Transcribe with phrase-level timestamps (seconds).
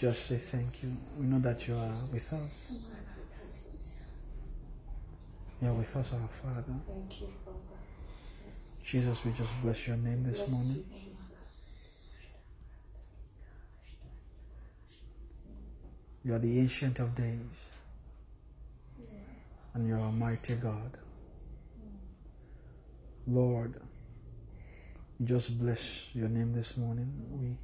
[0.00, 0.88] just say thank you.
[1.18, 2.72] We know that you are with us.
[5.60, 6.64] You are with us, our Father.
[6.88, 7.58] Thank you, Father.
[8.82, 10.84] Jesus, we just bless your name this morning.
[16.24, 17.36] You are the ancient of days.
[19.74, 20.96] And you are a mighty God.
[23.26, 23.82] Lord,
[25.22, 27.12] just bless your name this morning.
[27.30, 27.56] We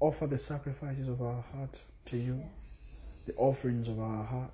[0.00, 2.42] offer the sacrifices of our heart to you,
[3.26, 4.50] the offerings of our heart.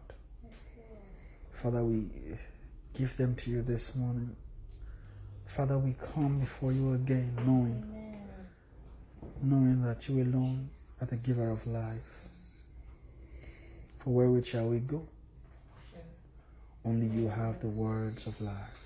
[1.52, 2.06] Father, we
[2.94, 4.34] give them to you this morning.
[5.47, 8.16] Father, we come before you again, knowing,
[9.42, 12.28] knowing that you alone are the giver of life.
[13.98, 15.06] For wherewith shall we go?
[16.84, 18.79] Only you have the words of life.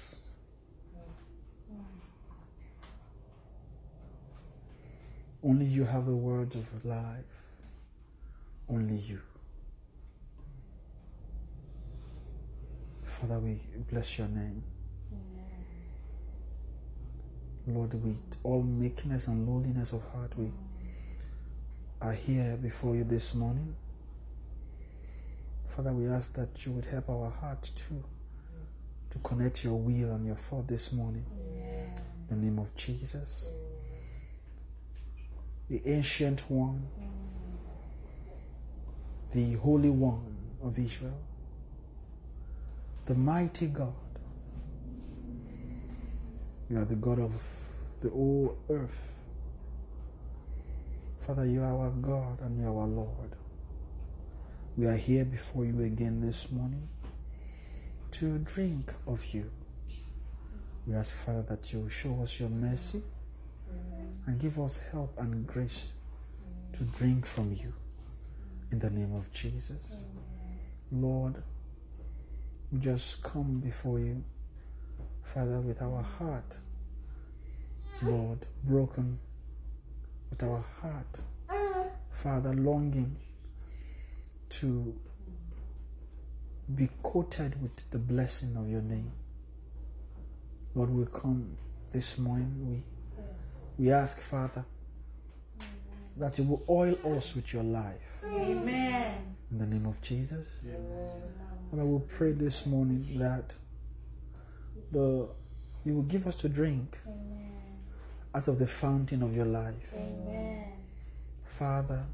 [5.45, 7.25] Only you have the words of life.
[8.69, 9.21] Only you.
[13.05, 14.63] Father, we bless your name.
[17.67, 20.51] Lord, with all meekness and lowliness of heart, we
[22.01, 23.75] are here before you this morning.
[25.69, 28.03] Father, we ask that you would help our heart too
[29.11, 31.25] to connect your will and your thought this morning.
[32.31, 33.51] In the name of Jesus,
[35.69, 36.87] the ancient one,
[39.33, 41.19] the Holy One of Israel,
[43.07, 43.95] the mighty God.
[46.69, 47.33] You are the God of
[48.01, 49.13] the whole earth.
[51.27, 53.37] Father, you are our God and you are our Lord.
[54.77, 56.89] We are here before you again this morning
[58.13, 59.51] to drink of you.
[60.87, 63.03] We ask, Father, that you show us your mercy
[64.27, 65.93] and give us help and grace
[66.75, 67.73] to drink from you.
[68.73, 70.03] In the name of Jesus.
[70.91, 71.43] Lord,
[72.73, 74.23] we just come before you,
[75.23, 76.59] Father, with our heart,
[78.03, 79.19] Lord, broken,
[80.31, 81.21] with our heart,
[82.11, 83.17] Father, longing
[84.49, 84.95] to
[86.75, 89.13] be coated with the blessing of your name.
[90.75, 91.57] Lord, we come
[91.93, 92.83] this morning, we,
[93.79, 94.65] we ask, Father,
[96.17, 98.23] that you will oil us with your life.
[98.25, 99.35] Amen.
[99.51, 100.61] In the name of Jesus.
[100.65, 101.23] Amen.
[101.73, 103.55] And I will pray this morning that
[104.93, 105.29] the
[105.85, 106.99] you will give us to drink
[108.35, 109.93] out of the fountain of your life.
[109.95, 110.73] Amen.
[111.45, 112.05] Father,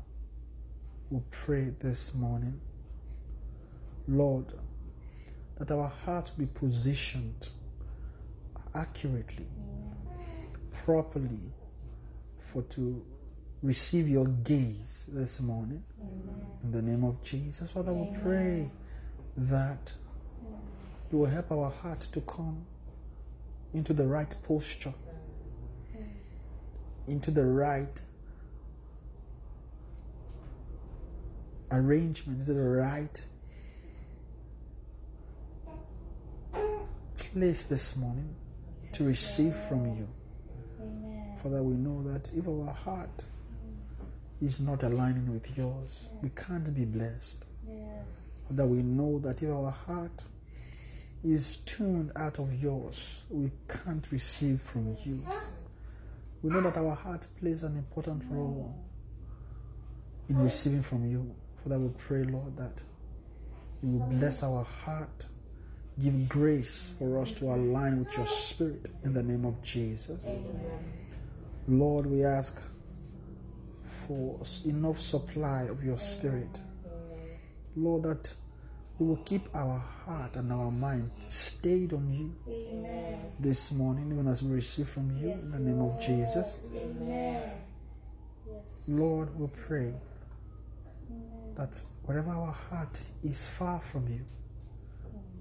[1.10, 2.60] we pray this morning,
[4.08, 4.46] Lord,
[5.58, 7.48] that our hearts be positioned
[8.74, 9.46] accurately,
[10.84, 11.52] properly,
[12.40, 13.02] for to
[13.62, 15.82] receive your gaze this morning.
[16.64, 18.70] In the name of Jesus, Father, we pray
[19.36, 19.92] that
[21.12, 22.64] you will help our heart to come
[23.74, 24.94] into the right posture,
[27.06, 28.00] into the right
[31.70, 33.22] arrangement, into the right
[37.18, 38.34] place this morning
[38.92, 40.08] to receive from you.
[41.40, 41.52] Amen.
[41.52, 43.24] Father, we know that if our heart
[44.40, 47.44] is not aligning with yours, we can't be blessed.
[47.68, 48.46] Yes.
[48.50, 50.22] That we know that if our heart
[51.22, 55.20] is tuned out of yours, we can't receive from you.
[56.42, 58.74] We know that our heart plays an important role
[60.30, 61.34] in receiving from you.
[61.62, 62.72] Father, we pray, Lord, that
[63.82, 65.26] you will bless our heart,
[66.02, 70.24] give grace for us to align with your spirit in the name of Jesus.
[71.68, 72.60] Lord, we ask
[73.84, 76.58] for enough supply of your spirit.
[77.76, 78.32] Lord, that
[78.98, 83.18] we will keep our heart and our mind stayed on you Amen.
[83.38, 86.58] this morning, even as we receive from you in the name of Jesus.
[86.74, 87.50] Amen.
[88.88, 89.94] Lord, we pray
[91.54, 94.20] that wherever our heart is far from you,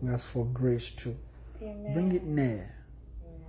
[0.02, 1.16] we ask for grace to
[1.62, 1.94] Amen.
[1.94, 2.74] bring it near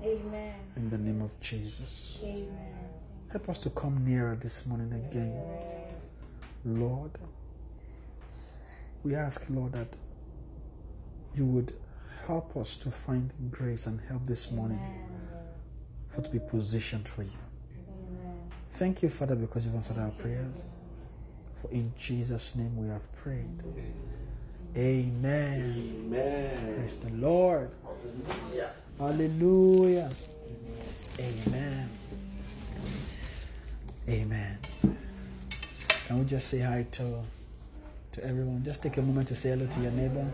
[0.02, 0.55] Amen.
[0.76, 2.20] in the name of Jesus.
[2.23, 2.49] Amen.
[3.31, 5.41] Help us to come nearer this morning again.
[6.64, 7.12] Lord,
[9.02, 9.97] we ask, Lord, that
[11.35, 11.73] you would
[12.26, 14.81] help us to find grace and help this morning
[16.11, 17.31] for to be positioned for you.
[18.73, 20.55] Thank you, Father, because you've answered our prayers.
[21.61, 23.62] For in Jesus' name we have prayed.
[24.76, 26.06] Amen.
[26.11, 26.75] Amen.
[26.79, 27.70] Praise the Lord.
[27.82, 28.70] Hallelujah.
[31.19, 31.88] Amen.
[34.06, 34.58] Amen.
[36.06, 37.23] Can we just say hi to
[38.12, 38.62] to everyone?
[38.62, 40.26] Just take a moment to say hello to your neighbor.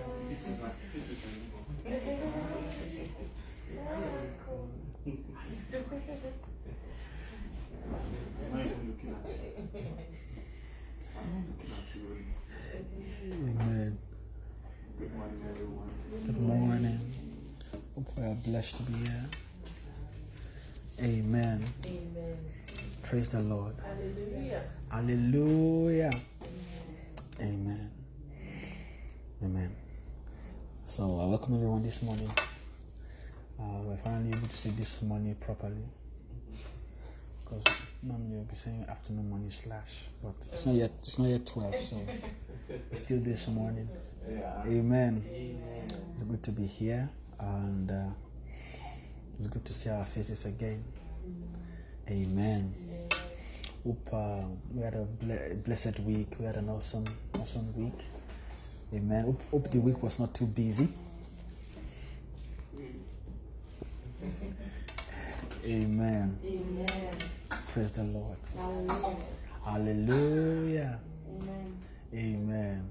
[13.33, 13.99] Amen.
[14.99, 15.91] Good morning, everyone.
[16.27, 17.17] Good morning.
[17.97, 19.27] Hope we are blessed to be here.
[21.01, 21.63] Amen.
[21.85, 22.39] Amen.
[23.03, 23.75] Praise the Lord.
[23.85, 24.63] Hallelujah.
[24.91, 26.11] Hallelujah.
[27.41, 27.91] Amen.
[29.45, 29.77] Amen.
[30.87, 32.31] So I welcome everyone this morning.
[33.61, 35.85] Uh, we're finally able to see this morning properly.
[37.41, 37.63] Because
[38.03, 41.79] normally we'll be saying afternoon money slash, but it's not yet it's not yet twelve,
[41.79, 41.97] so
[42.91, 43.89] it's still this morning.
[44.29, 44.63] Yeah.
[44.67, 45.23] Amen.
[45.29, 45.89] Amen.
[46.13, 47.09] It's good to be here
[47.41, 48.09] and uh,
[49.39, 50.83] it's good to see our faces again.
[52.09, 52.75] Amen.
[53.85, 54.43] Hope uh,
[54.73, 56.29] we had a ble- blessed week.
[56.39, 57.07] We had an awesome,
[57.41, 57.99] awesome week.
[58.95, 59.25] Amen.
[59.25, 60.89] Hope, hope the week was not too busy.
[65.65, 66.39] Amen.
[66.45, 67.17] Amen.
[67.73, 68.37] Praise the Lord.
[68.57, 69.17] Hallelujah.
[69.65, 71.01] Hallelujah.
[71.35, 71.79] Amen.
[72.15, 72.91] Amen.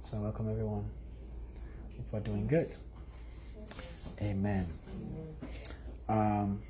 [0.00, 0.84] So welcome everyone.
[1.96, 2.74] Hope we're doing good.
[4.22, 4.66] Amen.
[6.08, 6.62] Um,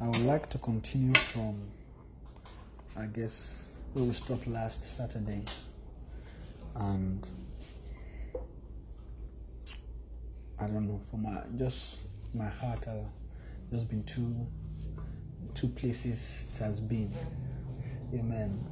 [0.00, 1.60] I would like to continue from,
[2.96, 5.44] I guess, where we stopped last Saturday,
[6.76, 7.26] and
[10.60, 12.02] I don't know, for my just
[12.34, 13.02] my heart, uh,
[13.72, 14.46] just been two
[15.54, 17.12] two places it has been.
[18.14, 18.64] Amen.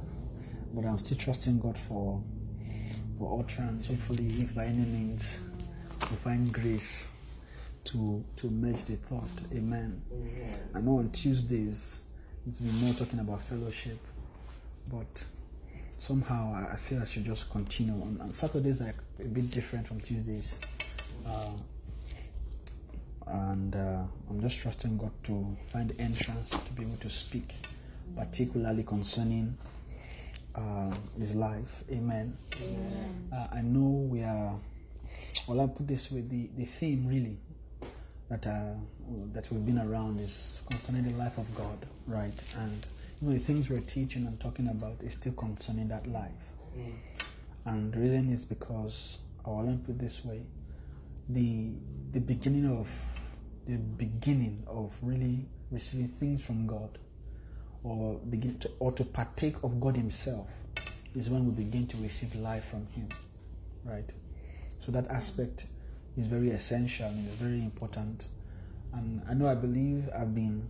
[0.73, 2.23] But I'm still trusting God for
[3.17, 3.87] for utterance.
[3.87, 5.37] Hopefully, if by any means
[6.09, 7.09] we find grace
[7.85, 9.29] to to merge the thought.
[9.53, 10.01] Amen.
[10.73, 12.01] I know on Tuesdays
[12.47, 13.97] it's been more talking about fellowship,
[14.91, 15.23] but
[15.97, 17.93] somehow I feel I should just continue.
[17.93, 20.57] On, on Saturdays are a bit different from Tuesdays.
[21.25, 21.49] Uh,
[23.27, 27.55] and uh, I'm just trusting God to find entrance to be able to speak,
[28.15, 29.57] particularly concerning
[30.55, 31.83] uh, His life.
[31.91, 32.37] Amen.
[32.61, 33.29] Amen.
[33.33, 34.59] Uh, I know we are.
[35.47, 37.37] Well, I put this with the the theme really
[38.29, 38.75] that uh,
[39.33, 42.33] that we've been around is concerning the life of God, right?
[42.57, 42.85] And
[43.21, 46.31] you know the things we're teaching and talking about is still concerning that life.
[47.65, 50.41] And the reason is because, let me put it this way,
[51.29, 51.71] the
[52.11, 52.89] the beginning of
[53.67, 56.97] the beginning of really receiving things from God,
[57.85, 60.49] or begin to or to partake of God Himself,
[61.15, 63.07] is when we begin to receive life from Him,
[63.85, 64.09] right?
[64.79, 65.67] So that aspect
[66.17, 68.27] is very essential and is very important.
[68.93, 70.67] And I know I believe I've been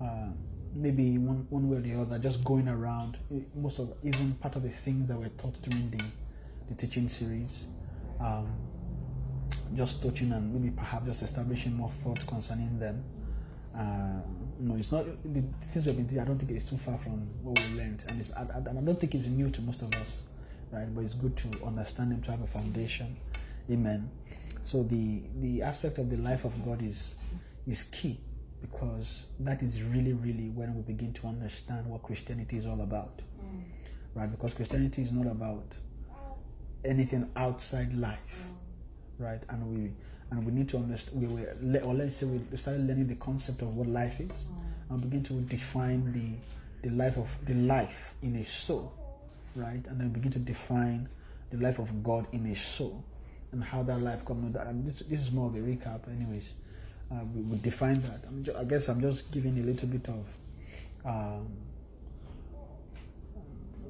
[0.00, 0.28] uh,
[0.74, 4.56] maybe one, one way or the other just going around eh, most of even part
[4.56, 6.04] of the things that were taught during the,
[6.68, 7.66] the teaching series.
[8.20, 8.48] Um,
[9.74, 13.04] just touching and maybe perhaps just establishing more thought concerning them.
[13.76, 14.20] Uh,
[14.58, 16.20] no, it's not the things we've been teaching.
[16.20, 18.82] I don't think it's too far from what we learned, and it's I, I, I
[18.82, 20.20] don't think it's new to most of us,
[20.70, 20.92] right?
[20.94, 23.16] But it's good to understand them to have a foundation.
[23.70, 24.10] Amen.
[24.62, 27.16] So the the aspect of the life of God is
[27.66, 28.20] is key
[28.60, 33.20] because that is really really when we begin to understand what Christianity is all about,
[33.40, 33.62] mm.
[34.14, 34.30] right?
[34.30, 35.66] Because Christianity is not about
[36.84, 38.56] anything outside life mm.
[39.18, 39.42] right?
[39.48, 39.92] And we
[40.30, 41.20] and we need to understand.
[41.20, 44.32] We were, le- or let's say we started learning the concept of what life is,
[44.90, 48.92] and begin to define the the life of the life in a soul,
[49.54, 49.82] right?
[49.88, 51.08] And then begin to define
[51.50, 53.02] the life of God in a soul,
[53.52, 54.54] and how that life comes.
[54.56, 56.52] And this this is more of a recap, anyways.
[57.10, 58.20] Uh, we would define that.
[58.26, 60.24] I'm ju- I guess I'm just giving a little bit of.
[61.04, 61.46] Um,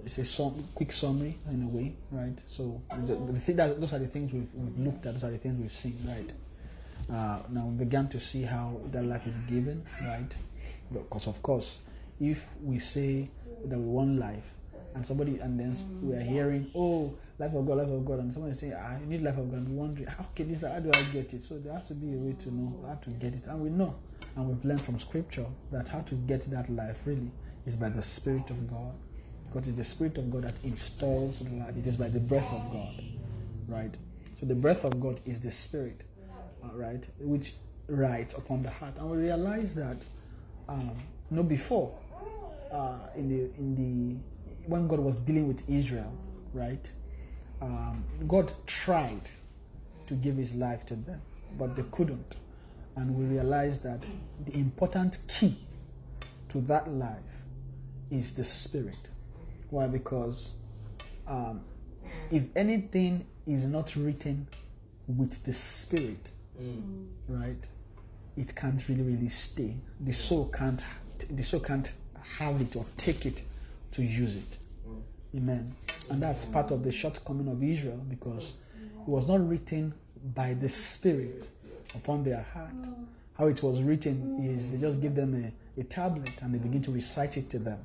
[0.06, 2.38] it's a quick summary in a way, right?
[2.46, 5.32] So the, the thing that those are the things we've, we've looked at, those are
[5.32, 6.30] the things we've seen, right?
[7.10, 10.32] Uh, now we began to see how that life is given, right?
[10.92, 11.80] Because of course,
[12.20, 13.28] if we say
[13.64, 14.44] that we want life,
[14.94, 18.50] and somebody and then we are hearing, oh, life of God, life of God, and
[18.50, 20.90] is saying, ah, you need life of God, we're wondering, how can this, how do
[20.94, 21.42] I get it?
[21.42, 23.46] So there has to be a way to know how to get it.
[23.46, 23.94] And we know,
[24.36, 27.30] and we've learned from scripture that how to get that life really
[27.66, 28.94] is by the Spirit of God.
[29.48, 31.76] Because it's the Spirit of God that installs life.
[31.76, 33.02] It is by the breath of God,
[33.68, 33.94] right?
[34.40, 36.02] So the breath of God is the Spirit,
[36.62, 37.54] uh, right, which
[37.88, 38.94] writes upon the heart.
[38.98, 39.96] And we realize that,
[40.68, 40.90] um,
[41.30, 41.96] no, before,
[42.70, 44.16] uh, in the in the
[44.68, 46.12] when God was dealing with Israel,
[46.52, 46.84] right?
[47.62, 49.22] Um, God tried
[50.08, 51.22] to give His life to them,
[51.58, 52.36] but they couldn't,
[52.96, 54.00] and we realize that
[54.44, 55.56] the important key
[56.50, 57.16] to that life
[58.10, 58.96] is the Spirit.
[59.76, 59.86] Why?
[59.88, 60.54] Because
[61.26, 61.60] um,
[62.30, 64.48] if anything is not written
[65.06, 67.06] with the Spirit, mm.
[67.28, 67.62] right,
[68.38, 69.76] it can't really, really stay.
[70.00, 70.82] The soul can't,
[71.28, 71.92] the soul can't
[72.38, 73.42] have it or take it
[73.92, 74.56] to use it.
[74.88, 75.02] Mm.
[75.40, 75.74] Amen.
[76.08, 79.92] And that's part of the shortcoming of Israel because it was not written
[80.34, 81.50] by the Spirit
[81.94, 82.80] upon their heart.
[82.80, 83.04] Mm.
[83.36, 86.80] How it was written is they just give them a, a tablet and they begin
[86.80, 87.78] to recite it to them.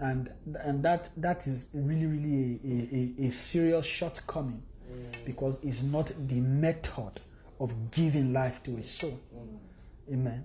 [0.00, 5.24] And and that that is really really a, a, a, serious shortcoming mm.
[5.24, 7.20] because it's not the method
[7.58, 9.18] of giving life to a soul.
[9.34, 10.14] Mm.
[10.14, 10.44] Amen.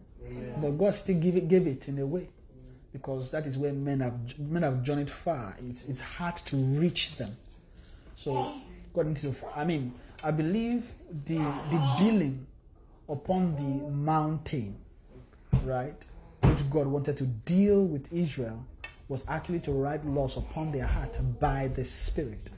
[0.62, 2.28] But God still give it, gave it in a way
[2.92, 5.58] because that is where men have men have journeyed far.
[5.62, 7.36] It's, it's hard to reach them.
[8.16, 8.54] So
[8.94, 9.36] God needs to.
[9.56, 10.84] I mean, I believe
[11.26, 12.46] the the dealing
[13.10, 14.78] upon the mountain,
[15.66, 15.96] right,
[16.42, 18.64] which God wanted to deal with Israel,
[19.08, 22.50] was actually to write laws upon their heart by the Spirit,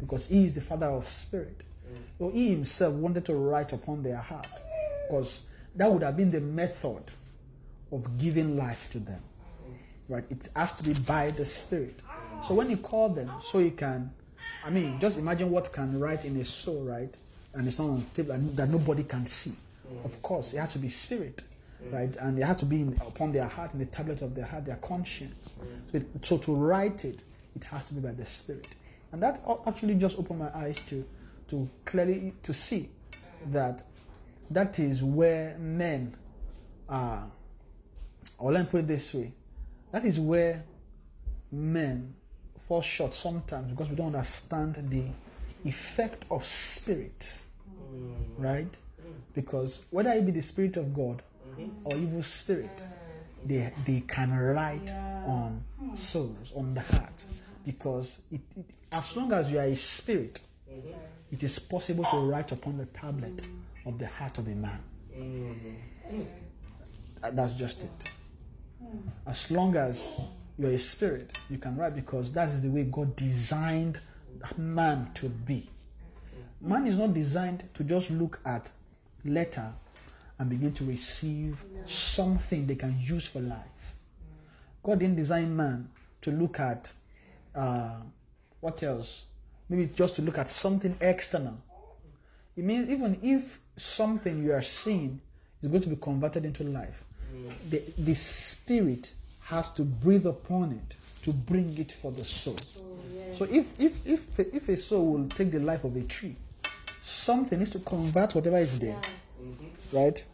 [0.00, 1.60] because He is the Father of Spirit.
[2.18, 4.48] So He Himself wanted to write upon their heart,
[5.08, 5.44] because
[5.76, 7.02] that would have been the method
[7.92, 9.22] of giving life to them
[10.08, 10.24] right?
[10.30, 12.00] It has to be by the Spirit.
[12.46, 14.10] So when you call them, so you can,
[14.64, 17.14] I mean, just imagine what can write in a soul, right?
[17.54, 19.52] And it's not on table and that nobody can see.
[20.04, 21.42] Of course, it has to be spirit,
[21.86, 21.92] Mm.
[21.92, 22.16] right?
[22.16, 24.64] And it has to be in, upon their heart, in the tablet of their heart,
[24.64, 25.50] their conscience.
[25.60, 25.92] Mm.
[25.92, 27.22] So, it, so to write it,
[27.56, 28.68] it has to be by the Spirit.
[29.12, 31.04] And that actually just opened my eyes to,
[31.50, 32.88] to clearly to see
[33.52, 33.82] that
[34.50, 36.14] that is where men
[36.88, 37.24] are.
[38.38, 39.32] Or let me put it this way
[39.92, 40.64] that is where
[41.52, 42.14] men
[42.66, 45.04] fall short sometimes because we don't understand the
[45.68, 47.38] effect of spirit,
[47.94, 48.12] mm.
[48.36, 48.74] right?
[49.34, 51.22] Because whether it be the spirit of God
[51.58, 51.86] Mm-hmm.
[51.86, 53.48] or evil spirit, mm.
[53.48, 54.90] they they can write
[55.26, 55.94] on hmm.
[55.94, 57.24] souls, on the heart,
[57.64, 60.90] because it, it, as long as you are a spirit, mm-hmm.
[61.32, 63.60] it is possible to write upon the tablet mm.
[63.86, 64.80] of the heart of a man.
[67.22, 68.10] Uh, That's just it.
[68.80, 68.98] Hmm.
[69.26, 70.12] As long as
[70.58, 74.00] you're a spirit, you can write because that is the way God designed
[74.56, 75.68] man to be.
[76.60, 78.70] Man is not designed to just look at
[79.24, 79.72] letter
[80.38, 83.58] and begin to receive something they can use for life.
[84.82, 85.88] God didn't design man
[86.22, 86.92] to look at
[87.54, 88.00] uh,
[88.60, 89.26] what else?
[89.68, 91.56] Maybe just to look at something external.
[92.56, 95.20] It means even if something you are seeing
[95.62, 97.04] is going to be converted into life,
[97.68, 102.56] the, the spirit has to breathe upon it to bring it for the soul.
[103.36, 106.36] So if if if if a soul will take the life of a tree,
[107.02, 108.96] something needs to convert whatever is there,
[109.94, 110.24] right,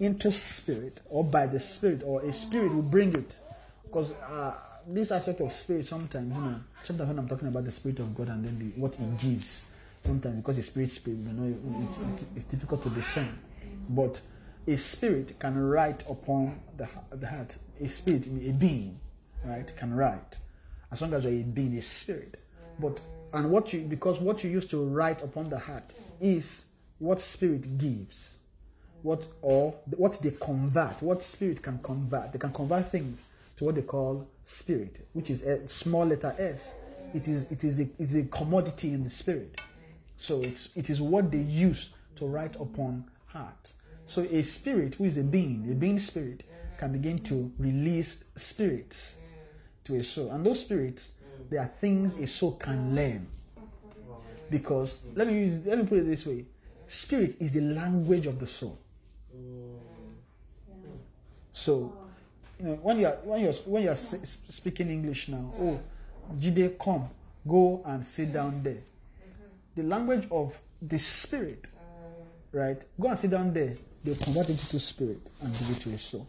[0.00, 3.38] into spirit or by the spirit or a spirit will bring it.
[3.84, 4.54] Because uh,
[4.86, 8.14] this aspect of spirit sometimes, you know, sometimes when I'm talking about the spirit of
[8.14, 9.64] God and then the, what it gives,
[10.04, 11.98] sometimes because the spirit spirit, you know, it's,
[12.36, 13.38] it's, difficult to discern.
[13.88, 14.20] But
[14.66, 17.56] a spirit can write upon the, the heart.
[17.80, 18.98] A spirit, a being,
[19.44, 20.36] right, can write.
[20.90, 22.42] As long as you're a being, a spirit.
[22.78, 23.00] But
[23.32, 26.66] and what you because what you used to write upon the heart is
[26.98, 28.37] what spirit gives.
[29.02, 32.32] What or what they convert, what spirit can convert.
[32.32, 33.24] They can convert things
[33.58, 36.74] to what they call spirit, which is a small letter S.
[37.14, 39.60] It is it is a, it's a commodity in the spirit.
[40.16, 43.72] So it's it is what they use to write upon heart.
[44.06, 46.42] So a spirit who is a being, a being spirit,
[46.78, 49.16] can begin to release spirits
[49.84, 50.30] to a soul.
[50.30, 51.14] And those spirits,
[51.50, 53.26] they are things a soul can learn.
[54.50, 56.44] Because let me use let me put it this way.
[56.86, 58.78] Spirit is the language of the soul.
[61.58, 61.92] So
[62.60, 65.60] you know, when you're when you're when you're speaking English now, mm.
[65.60, 65.80] oh,
[66.38, 67.08] Jide, come,
[67.46, 68.74] go and sit down there.
[68.74, 69.80] Mm-hmm.
[69.80, 72.58] The language of the spirit, mm.
[72.58, 72.80] right?
[73.00, 73.76] Go and sit down there.
[74.04, 76.28] They convert it into spirit and give it to a soul,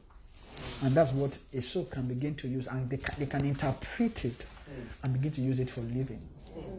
[0.84, 4.26] and that's what a soul can begin to use, and they can, they can interpret
[4.26, 4.88] it mm.
[5.04, 6.28] and begin to use it for living,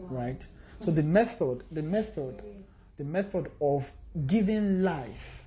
[0.09, 0.45] right?
[0.83, 2.41] So the method, the method,
[2.97, 3.89] the method of
[4.27, 5.40] giving life to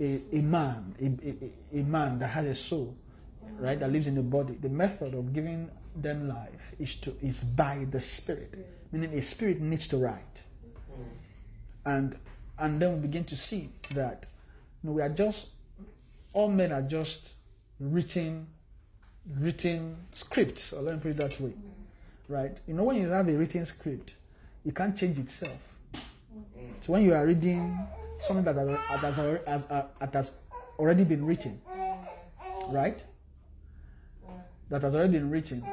[0.00, 2.96] a, a man, a, a, a man that has a soul,
[3.58, 7.40] right, that lives in the body, the method of giving them life is to is
[7.40, 8.54] by the spirit.
[8.92, 10.42] Meaning a spirit needs to write.
[11.84, 12.16] And
[12.58, 14.26] and then we begin to see that
[14.82, 15.50] you know, we are just
[16.32, 17.34] all men are just
[17.78, 18.46] written
[19.38, 21.52] written scripts, or let me put it that way.
[22.28, 22.56] Right?
[22.66, 24.14] You know when you have a written script,
[24.64, 25.58] it can't change itself.
[26.80, 27.76] So when you are reading
[28.26, 28.68] something that has,
[29.00, 29.14] that
[29.46, 30.32] has, uh, that has
[30.78, 31.60] already been written,
[32.68, 33.02] right?
[34.68, 35.64] That has already been written,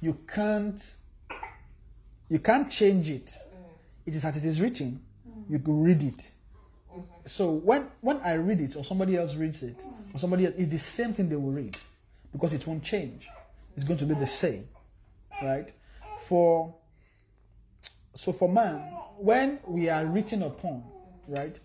[0.00, 0.80] you can't
[2.28, 3.34] you can't change it.
[4.06, 5.02] It is as it is written.
[5.48, 6.30] You can read it.
[7.26, 9.84] So when when I read it or somebody else reads it
[10.14, 11.76] or somebody else, it's the same thing they will read
[12.32, 13.28] because it won't change.
[13.76, 14.68] It's going to be the same,
[15.42, 15.72] right?
[16.26, 16.74] For
[18.14, 18.78] so for man,
[19.18, 20.84] when we are written upon,
[21.28, 21.58] right,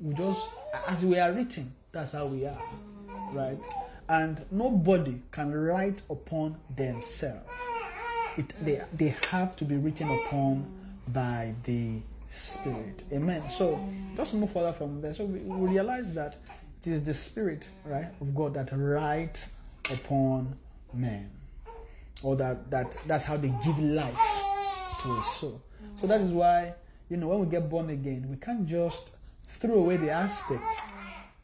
[0.00, 0.50] we just
[0.86, 2.62] as we are written, that's how we are,
[3.32, 3.58] right?
[4.08, 7.48] And nobody can write upon themselves.
[8.36, 10.66] It, they, they have to be written upon
[11.08, 13.02] by the Spirit.
[13.12, 13.42] Amen.
[13.50, 13.78] So
[14.16, 15.12] just move further from there.
[15.12, 16.38] So we, we realize that
[16.80, 19.48] it is the Spirit, right, of God that writes
[19.90, 20.56] upon
[20.94, 21.30] men.
[22.22, 24.18] Or that, that that's how they give life
[25.02, 25.62] to a soul.
[26.00, 26.74] So that is why,
[27.10, 29.12] you know, when we get born again, we can't just
[29.62, 30.64] throw away the aspect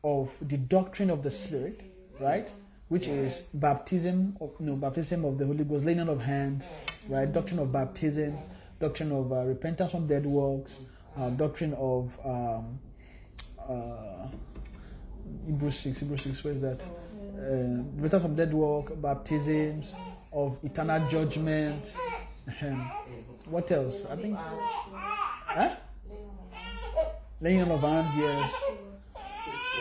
[0.02, 1.80] of the doctrine of the Spirit,
[2.18, 2.50] right?
[2.88, 6.64] Which is baptism of know, baptism of the Holy Ghost, laying on of hands,
[7.08, 7.32] right?
[7.32, 8.37] Doctrine of baptism,
[8.80, 10.80] doctrine of uh, repentance from dead works,
[11.16, 12.80] uh, doctrine of um,
[13.68, 14.26] uh,
[15.46, 16.82] Hebrews six, Hebrews six, where is that?
[16.82, 19.94] Uh, repentance from dead work, baptisms
[20.32, 21.92] of eternal judgment.
[23.46, 24.06] What else?
[24.10, 24.37] I think.
[24.37, 25.76] Huh?
[27.40, 28.62] Laying of hands, yes.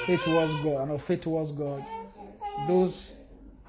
[0.06, 0.82] Faith towards God.
[0.82, 1.84] I know faith towards God.
[2.68, 3.14] Those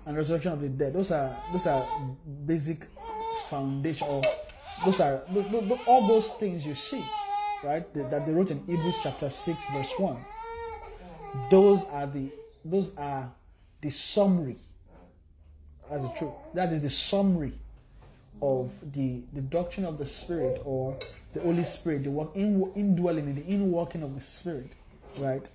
[0.07, 0.93] and resurrection of the dead.
[0.95, 1.87] Those are those are
[2.47, 2.87] basic
[3.49, 4.23] foundation.
[4.85, 5.23] Those are
[5.87, 7.05] all those things you see,
[7.63, 7.93] right?
[7.95, 10.19] That that they wrote in Hebrews chapter six, verse one.
[11.51, 12.31] Those are the
[12.65, 13.31] those are
[13.81, 14.59] the summary.
[15.91, 16.33] That's the truth.
[16.55, 17.55] That is the summary
[18.41, 20.97] of the, the doctrine of the Spirit or
[21.39, 24.73] the Holy Spirit, the work in, indwelling in the inworking of the Spirit,
[25.19, 25.47] right?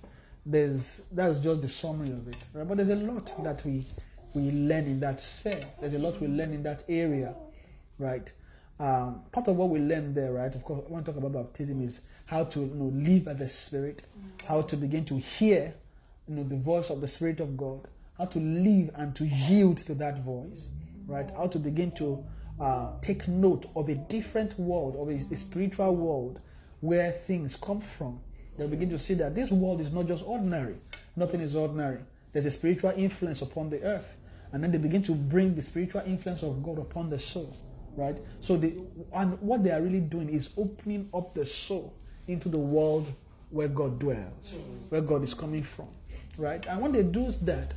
[0.46, 2.66] There's that's just the summary of it, right?
[2.66, 3.84] But there's a lot that we
[4.34, 5.64] we learn in that sphere.
[5.80, 7.34] There's a lot we learn in that area,
[7.98, 8.30] right?
[8.80, 10.54] Um, part of what we learn there, right?
[10.54, 13.34] Of course, I want to talk about baptism is how to you know live by
[13.34, 14.02] the Spirit,
[14.46, 15.74] how to begin to hear,
[16.28, 17.86] you know, the voice of the Spirit of God,
[18.18, 20.68] how to live and to yield to that voice,
[21.06, 21.30] right?
[21.36, 22.24] How to begin to
[22.60, 26.40] uh, take note of a different world, of a, a spiritual world
[26.80, 28.20] where things come from.
[28.56, 30.76] They'll begin to see that this world is not just ordinary.
[31.16, 32.00] Nothing is ordinary.
[32.32, 34.16] There's a spiritual influence upon the earth.
[34.52, 37.54] And then they begin to bring the spiritual influence of God upon the soul.
[37.96, 38.16] Right?
[38.40, 38.74] So they
[39.12, 41.94] and what they are really doing is opening up the soul
[42.26, 43.12] into the world
[43.50, 44.56] where God dwells,
[44.88, 45.88] where God is coming from.
[46.36, 46.64] Right?
[46.66, 47.72] And when they do that,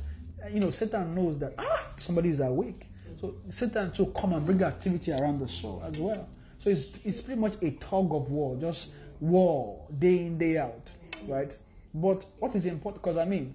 [0.52, 2.87] you know, Satan knows that ah, somebody is awake.
[3.20, 6.28] So Satan to come and bring activity around the soul as well.
[6.58, 10.90] So it's it's pretty much a tug of war, just war day in day out,
[11.26, 11.56] right?
[11.94, 13.02] But what is important?
[13.02, 13.54] Because I mean,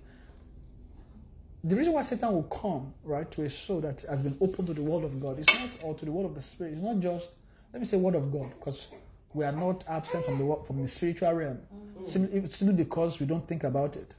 [1.63, 4.73] the reason why Satan will come right to a soul that has been open to
[4.73, 6.73] the word of God is not or to the word of the spirit.
[6.73, 7.29] It's not just
[7.71, 8.87] let me say word of God because
[9.33, 11.59] we are not absent from the from the spiritual realm
[12.05, 14.15] simply, simply because we don't think about it,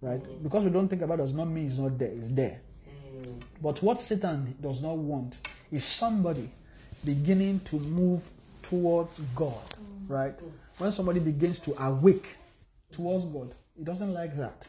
[0.00, 0.22] right?
[0.42, 2.12] Because we don't think about it does not mean it's not there.
[2.12, 2.60] It's there.
[3.60, 5.36] But what Satan does not want
[5.70, 6.50] is somebody
[7.04, 8.28] beginning to move
[8.62, 9.62] towards God,
[10.08, 10.38] right?
[10.78, 12.36] When somebody begins to awake
[12.92, 14.64] towards God, he doesn't like that,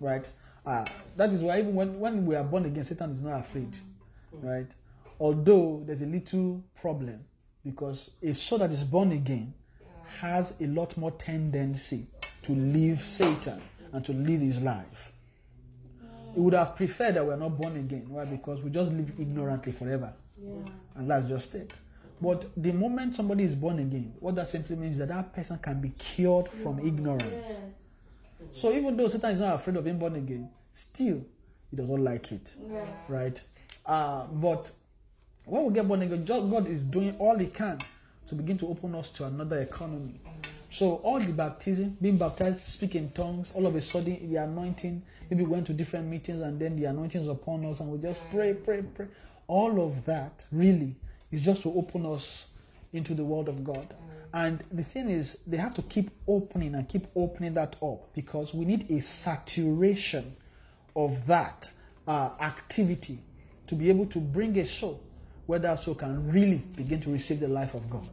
[0.00, 0.28] right?
[0.64, 0.84] Uh,
[1.16, 3.76] that is why even when, when we are born again, Satan is not afraid,
[4.32, 4.66] right?
[5.18, 7.20] Although there's a little problem
[7.64, 9.54] because a soul that is born again
[10.20, 12.06] has a lot more tendency
[12.42, 13.60] to leave Satan
[13.92, 15.09] and to live his life.
[16.34, 18.06] He would have preferred that we're not born again.
[18.08, 18.24] Why?
[18.24, 20.12] Because we just live ignorantly forever.
[20.94, 21.72] And that's just it.
[22.20, 25.58] But the moment somebody is born again, what that simply means is that that person
[25.58, 27.24] can be cured from ignorance.
[27.24, 27.56] Yes.
[28.52, 31.24] So even though Satan is not afraid of being born again, still
[31.70, 32.52] he does not like it.
[32.70, 32.84] Yeah.
[33.08, 33.42] Right?
[33.86, 34.70] Uh, but
[35.44, 37.78] when we get born again, God is doing all he can
[38.28, 40.20] to begin to open us to another economy.
[40.70, 45.44] So all the baptism, being baptized, speaking tongues, all of a sudden the anointing, maybe
[45.44, 48.52] we went to different meetings and then the anointings upon us and we just pray,
[48.52, 48.64] mm.
[48.64, 49.06] pray, pray.
[49.46, 50.96] All of that really
[51.30, 52.48] is just to open us
[52.92, 53.88] into the Word of God.
[53.88, 53.94] Mm.
[54.32, 58.54] And the thing is, they have to keep opening and keep opening that up because
[58.54, 60.36] we need a saturation
[60.94, 61.70] of that
[62.06, 63.18] uh, activity
[63.66, 65.00] to be able to bring a soul
[65.46, 68.08] where that soul can really begin to receive the life of God.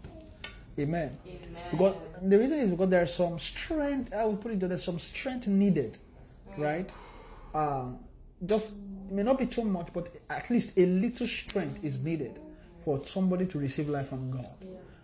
[0.80, 1.17] Amen.
[1.25, 1.39] Amen.
[1.71, 4.13] Because the reason is because there's some strength.
[4.13, 4.60] I would put it.
[4.60, 5.97] There's some strength needed,
[6.51, 6.63] mm.
[6.63, 6.89] right?
[7.58, 7.98] Um,
[8.46, 8.74] just
[9.10, 12.39] may not be too much, but at least a little strength is needed
[12.86, 14.56] for somebody to receive life from God,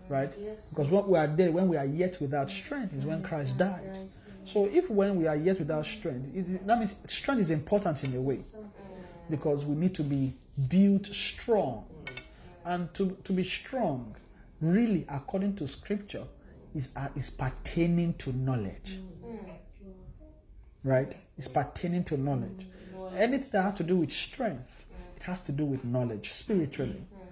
[0.07, 0.31] right?
[0.69, 4.07] Because what we are there when we are yet without strength is when Christ died.
[4.45, 8.15] So if when we are yet without strength, it, that means strength is important in
[8.15, 8.41] a way
[9.31, 10.33] because we need to be
[10.67, 11.85] built strong.
[12.65, 14.15] And to, to be strong,
[14.61, 16.25] really, according to scripture,
[16.75, 18.99] is, uh, is pertaining to knowledge.
[20.83, 21.15] Right?
[21.37, 22.67] It's pertaining to knowledge.
[22.95, 23.17] Mm-hmm.
[23.17, 26.91] Anything that has to do with strength, it has to do with knowledge spiritually.
[26.91, 27.23] Mm-hmm.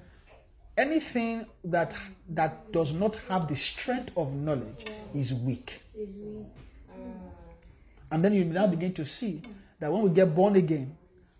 [0.77, 1.95] Anything that
[2.29, 5.19] that does not have the strength of knowledge mm-hmm.
[5.19, 5.81] is weak.
[5.97, 6.45] Mm.
[8.11, 9.41] And then you now begin to see
[9.79, 10.95] that when we get born again,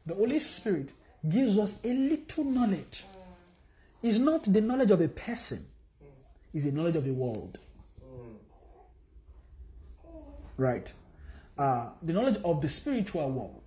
[0.06, 0.91] the Holy Spirit
[1.28, 3.06] gives us a little knowledge.
[3.13, 4.10] Mm.
[4.10, 5.65] It's not the knowledge of a person,
[6.04, 6.08] mm.
[6.54, 7.58] it's the knowledge of the world.
[10.58, 10.91] Right?
[11.62, 13.62] Uh, the knowledge of the spiritual world,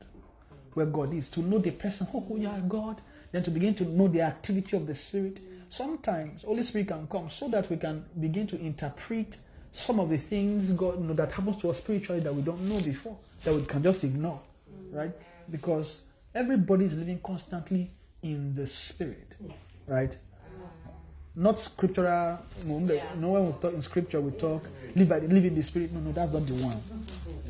[0.72, 3.84] where God is, to know the person, oh, oh, are God, then to begin to
[3.84, 5.38] know the activity of the Spirit.
[5.68, 9.36] Sometimes Holy Spirit can come so that we can begin to interpret
[9.72, 12.60] some of the things God you know, that happens to us spiritually that we don't
[12.62, 14.40] know before, that we can just ignore,
[14.90, 15.12] right?
[15.48, 16.02] Because
[16.34, 17.88] everybody is living constantly
[18.24, 19.36] in the Spirit,
[19.86, 20.18] right?
[21.36, 22.38] Not scriptural.
[22.64, 25.54] No, you know, when we talk in scripture, we talk live by the, live in
[25.54, 25.92] the Spirit.
[25.92, 26.80] No, no, that's not the one,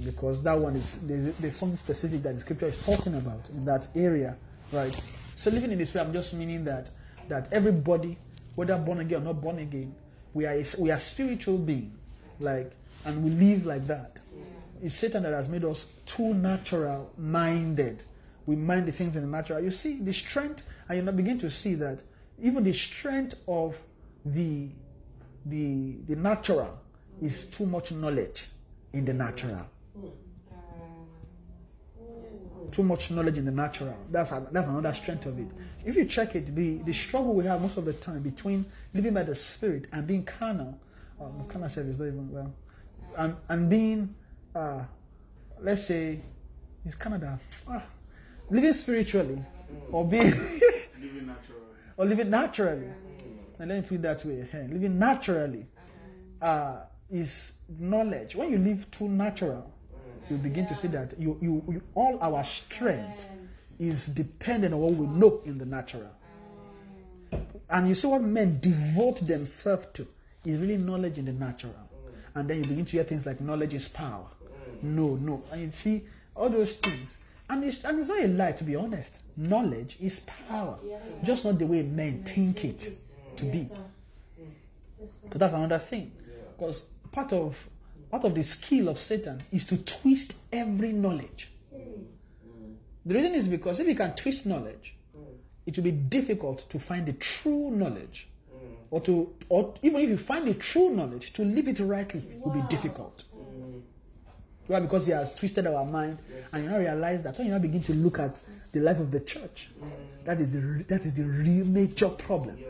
[0.04, 3.64] because that one is there's, there's something specific that the scripture is talking about in
[3.64, 4.36] that area,
[4.72, 4.92] right?
[5.36, 6.90] So living in this Spirit, I'm just meaning that
[7.28, 8.18] that everybody,
[8.54, 9.94] whether born again or not born again,
[10.32, 11.92] we are we are spiritual being,
[12.40, 12.72] like,
[13.04, 14.18] and we live like that.
[14.82, 18.02] It's Satan that has made us too natural minded.
[18.46, 19.62] We mind the things in the natural.
[19.62, 22.02] You see the strength, and you now begin to see that
[22.42, 23.76] even the strength of
[24.24, 24.68] the
[25.46, 26.78] the the natural
[27.22, 28.46] is too much knowledge
[28.92, 29.66] in the natural.
[32.70, 33.96] Too much knowledge in the natural.
[34.11, 35.46] That's a, that's another strength of it.
[35.85, 39.14] If you check it, the, the struggle we have most of the time between living
[39.14, 40.78] by the spirit and being carnal,
[41.20, 42.52] uh, carnal is not even well,
[43.16, 44.14] and and being,
[44.57, 44.83] uh,
[45.61, 46.20] let's say,
[46.85, 47.83] it's Canada, ah,
[48.50, 49.40] living spiritually
[49.92, 50.30] or being
[51.00, 51.61] Living naturally.
[51.96, 52.88] or living naturally.
[53.61, 54.48] And let me put it that way.
[54.52, 55.66] eh, Living naturally
[56.42, 56.78] uh,
[57.11, 58.35] is knowledge.
[58.35, 59.72] When you live too natural,
[60.30, 63.26] you begin to see that you, you, you all our strength
[63.78, 66.10] is dependent on what we know in the natural.
[67.70, 70.06] And you see what men devote themselves to
[70.44, 71.74] is really knowledge in the natural.
[72.34, 74.26] And then you begin to hear things like knowledge is power.
[74.82, 75.42] No, no.
[75.50, 76.02] And you see
[76.34, 77.18] all those things.
[77.48, 79.18] And it's, and it's not a lie, to be honest.
[79.37, 80.78] Knowledge is power.
[81.22, 82.92] Just not the way men think it
[83.37, 83.68] to be.
[85.28, 86.12] But that's another thing.
[86.56, 87.56] Because part of
[88.14, 91.50] part of the skill of Satan is to twist every knowledge.
[93.05, 94.94] The reason is because if you can twist knowledge,
[95.66, 98.29] it will be difficult to find the true knowledge.
[98.92, 102.53] Or to or even if you find the true knowledge, to live it rightly will
[102.53, 103.24] be difficult.
[104.68, 104.79] Why?
[104.79, 106.18] Because he has twisted our mind,
[106.53, 109.11] and you now realize that when you now begin to look at the life of
[109.11, 109.70] the church,
[110.24, 112.61] that is the that is the real major problem.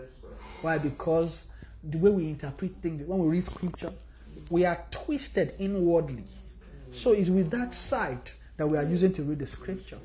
[0.63, 0.79] Why?
[0.79, 1.45] Because
[1.83, 3.93] the way we interpret things, when we read scripture,
[4.51, 6.25] we are twisted inwardly.
[6.91, 9.99] So it's with that sight that we are using to read the scripture,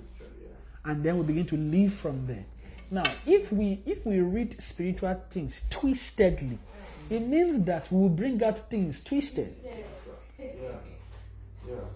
[0.86, 2.46] and then we begin to live from there.
[2.92, 6.58] Now, if we if we read spiritual things twistedly,
[7.10, 9.56] it means that we will bring out things twisted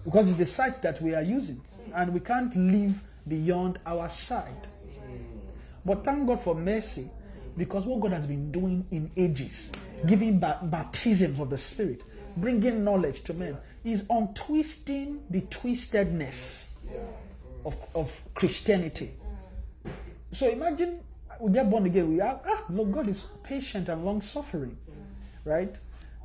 [0.04, 1.60] because it's the sight that we are using,
[1.94, 2.94] and we can't live
[3.26, 4.68] beyond our sight.
[5.84, 7.10] But thank God for mercy,
[7.56, 9.72] because what God has been doing in ages,
[10.06, 12.02] giving ba- baptisms of the Spirit,
[12.36, 16.68] bringing knowledge to men, is untwisting the twistedness
[17.64, 19.12] of, of Christianity.
[20.32, 21.00] So imagine
[21.40, 24.76] we get born again, we are, ah, no, God is patient and long suffering,
[25.44, 25.76] right?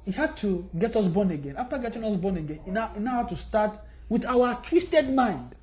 [0.05, 1.55] He had to get us born again.
[1.57, 5.09] After getting us born again, he now, he now had to start with our twisted
[5.13, 5.55] mind,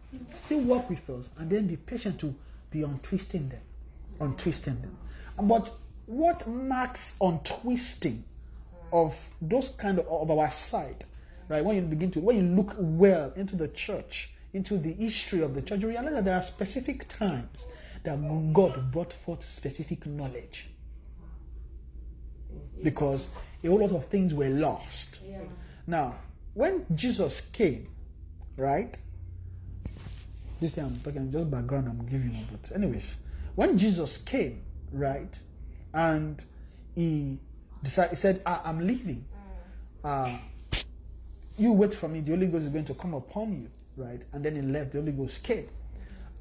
[0.45, 2.35] still work with us, and then be patient to
[2.71, 3.61] be untwisting them,
[4.21, 4.97] untwisting them.
[5.41, 5.71] But
[6.07, 8.25] what marks untwisting
[8.93, 11.05] of those kind of, of our side,
[11.49, 11.65] right?
[11.65, 15.55] When you begin to, when you look well into the church, into the history of
[15.55, 17.67] the church, you realize that there are specific times
[18.05, 20.69] that God brought forth specific knowledge.
[22.83, 23.31] because
[23.65, 25.21] a whole lot of things were lost.
[25.27, 25.39] Yeah.
[25.87, 26.17] Now,
[26.55, 27.89] when Jesus came,
[28.57, 28.97] right?
[30.61, 33.17] This thing I'm talking just background I'm giving you, but anyways,
[33.55, 35.39] when Jesus came, right,
[35.93, 36.43] and
[36.95, 37.39] he
[37.87, 39.25] decided, he said, I, "I'm leaving.
[40.05, 40.37] Uh,
[41.59, 42.21] you wait for me.
[42.21, 44.93] The Holy Ghost is going to come upon you, right?" And then he left.
[44.93, 45.67] The Holy Ghost came.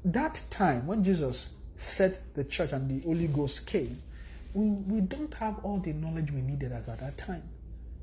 [0.04, 4.00] That time when Jesus set the church and the Holy Ghost came,
[4.54, 7.42] we, we don't have all the knowledge we needed as at that time.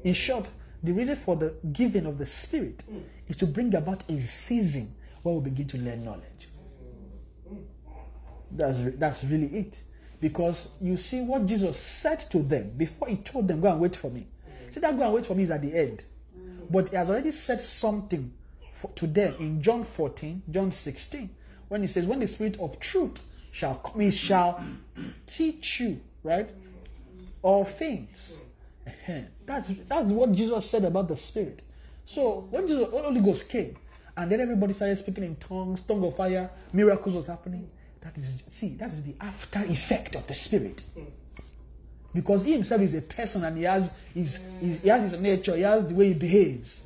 [0.04, 0.50] In short,
[0.84, 3.02] the reason for the giving of the Spirit mm.
[3.28, 6.50] is to bring about a season where we begin to learn knowledge.
[7.50, 7.64] Mm.
[8.52, 9.80] That's, re- that's really it.
[10.24, 13.94] Because you see what Jesus said to them before he told them, Go and wait
[13.94, 14.26] for me.
[14.72, 16.02] See, that go and wait for me is at the end.
[16.70, 18.32] But he has already said something
[18.72, 21.30] for, to them in John 14, John 16,
[21.68, 23.20] when he says, When the Spirit of truth
[23.52, 24.64] shall come, he shall
[25.28, 26.50] teach you, right?
[27.42, 28.44] All things.
[29.46, 31.64] That's that's what Jesus said about the Spirit.
[32.06, 33.76] So when Jesus Holy Ghost came,
[34.16, 37.70] and then everybody started speaking in tongues, tongue of fire, miracles was happening.
[38.04, 40.84] That is see, that is the after effect of the Spirit.
[42.14, 45.56] Because he himself is a person and he has his, his he has his nature,
[45.56, 46.82] he has the way he behaves.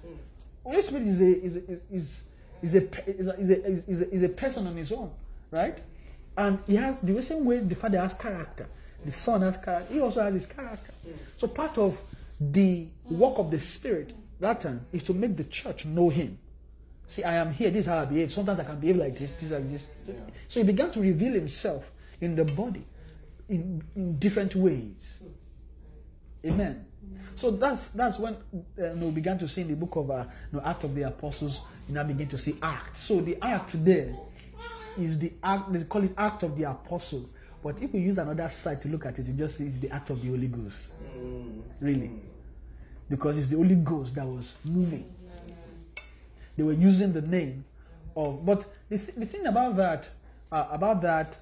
[0.64, 1.56] Holy Spirit is a is
[1.92, 2.24] is,
[2.62, 5.12] is, a, is is is a person on his own,
[5.52, 5.80] right?
[6.38, 8.68] And he has the same way the Father has character,
[9.04, 9.94] the Son has character.
[9.94, 10.94] He also has his character.
[11.36, 12.00] So part of
[12.40, 16.38] the work of the Spirit that time is to make the church know Him.
[17.08, 17.72] See, I am here.
[17.72, 18.32] This is how I behave.
[18.32, 19.32] Sometimes I can behave like this.
[19.34, 19.88] This like this.
[20.50, 21.90] So he began to reveal himself
[22.20, 22.86] in the body
[23.48, 25.24] in, in different ways.
[26.46, 26.86] Amen.
[27.36, 28.38] So that's that's when uh,
[28.78, 30.96] you know, we began to see in the book of uh, you know, Act of
[30.96, 31.62] the Apostles.
[31.88, 32.98] You now begin to see act.
[32.98, 34.14] So the act there
[34.98, 35.72] is the act.
[35.72, 37.26] They call it Act of the Apostle.
[37.64, 39.92] But if we use another side to look at it, you just see it's the
[39.92, 40.92] act of the Holy Ghost.
[41.80, 42.12] Really,
[43.10, 45.17] because it's the Holy Ghost that was moving
[46.58, 47.64] they were using the name
[48.16, 50.10] of but the, th- the thing about that
[50.52, 51.38] uh, about that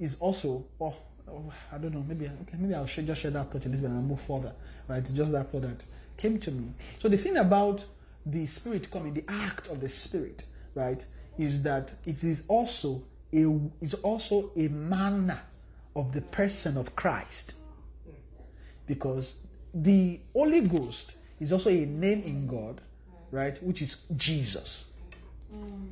[0.00, 0.94] is also oh,
[1.28, 3.82] oh, i don't know maybe okay, maybe i'll share, just share that thought a little
[3.82, 4.52] bit and I'll move further
[4.88, 5.04] right?
[5.14, 5.84] Just that thought that
[6.16, 6.72] came to me.
[6.98, 7.84] So the thing about
[8.24, 10.42] the spirit coming the act of the spirit
[10.74, 11.04] right
[11.38, 13.02] is that it is also
[13.32, 13.44] a
[13.80, 15.40] is also a manner
[15.94, 17.52] of the person of christ.
[18.86, 19.36] Because
[19.74, 22.80] the Holy Ghost is also a name in God,
[23.30, 23.60] right?
[23.62, 24.86] Which is Jesus.
[25.54, 25.90] Mm.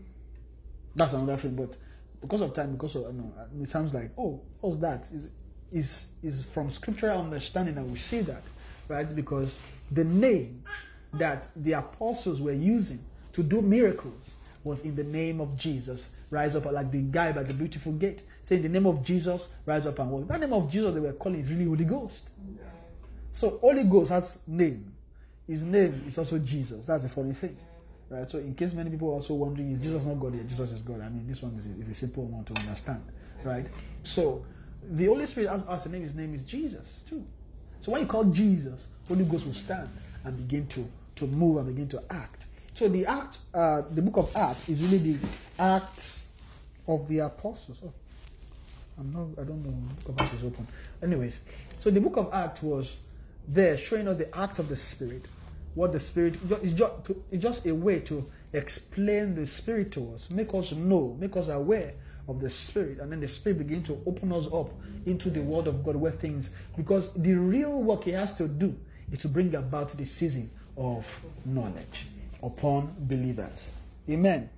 [0.94, 1.76] That's another thing, but
[2.20, 5.08] because of time, because of you know, uh, it sounds like oh, what's that?
[5.12, 5.30] Is
[5.72, 8.42] is is from scriptural understanding that we see that,
[8.88, 9.14] right?
[9.14, 9.56] Because
[9.90, 10.62] the name
[11.14, 16.10] that the apostles were using to do miracles was in the name of Jesus.
[16.30, 19.86] Rise up like the guy by the beautiful gate, saying the name of Jesus, rise
[19.86, 20.26] up and walk.
[20.28, 22.28] That name of Jesus they were calling is really Holy Ghost.
[23.32, 24.93] So Holy Ghost has name.
[25.46, 26.86] His name is also Jesus.
[26.86, 27.56] That's the funny thing.
[28.08, 28.30] Right?
[28.30, 30.34] So in case many people are also wondering, is Jesus not God?
[30.34, 31.00] Yeah, Jesus is God.
[31.00, 33.04] I mean, this one is a, is a simple one to understand.
[33.42, 33.66] Right?
[34.02, 34.44] So
[34.82, 37.24] the Holy Spirit has, has a name, his name is Jesus too.
[37.80, 39.88] So when you call Jesus, Holy Ghost will stand
[40.24, 42.46] and begin to, to move and begin to act.
[42.74, 45.28] So the act, uh, the book of Acts is really the
[45.58, 46.30] acts
[46.88, 47.78] of the apostles.
[47.84, 47.92] Oh,
[48.98, 50.66] I'm not, I don't know, the book of Acts is open.
[51.02, 51.40] Anyways,
[51.78, 52.96] so the book of Acts was
[53.46, 55.26] there showing us the act of the Spirit.
[55.74, 60.30] What the Spirit is just, it's just a way to explain the Spirit to us,
[60.30, 61.94] make us know, make us aware
[62.28, 64.70] of the Spirit, and then the Spirit begin to open us up
[65.04, 68.74] into the Word of God where things, because the real work He has to do
[69.10, 71.06] is to bring about the season of
[71.44, 72.06] knowledge
[72.42, 73.70] upon believers.
[74.08, 74.48] Amen.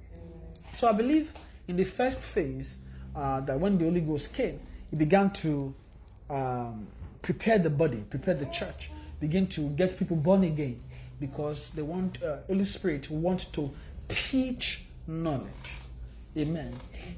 [0.75, 1.33] So I believe
[1.67, 2.77] in the first phase
[3.15, 5.75] uh, that when the Holy Ghost came, He began to
[6.29, 6.87] um,
[7.23, 10.81] prepare the body, prepare the church, begin to get people born again
[11.21, 13.71] because they want uh, Holy Spirit want to
[14.09, 15.47] teach knowledge.
[16.37, 16.75] Amen.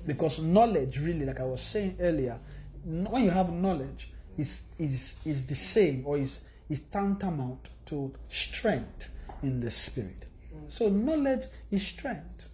[0.07, 2.39] Because knowledge, really, like I was saying earlier,
[2.85, 9.09] when you have knowledge, is is is the same or is is tantamount to strength
[9.43, 10.27] in the spirit.
[10.69, 12.49] So knowledge is strength.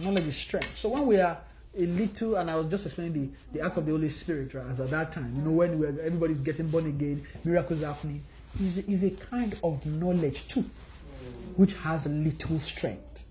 [0.00, 0.76] Knowledge is strength.
[0.76, 1.38] So when we are
[1.76, 4.66] a little, and I was just explaining the, the act of the Holy Spirit, right,
[4.66, 8.22] as at that time, you know, when we're, everybody's getting born again, miracles happening,
[8.60, 10.64] is, is a kind of knowledge too,
[11.56, 13.24] which has little strength.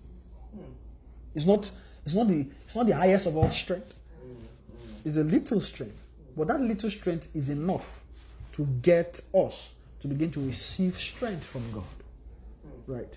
[1.36, 1.70] It's not,
[2.06, 3.94] it's not the, it's not the highest of all strength.
[5.06, 5.98] It's a little strength,
[6.36, 8.02] but that little strength is enough
[8.54, 11.84] to get us to begin to receive strength from God,
[12.88, 13.14] right?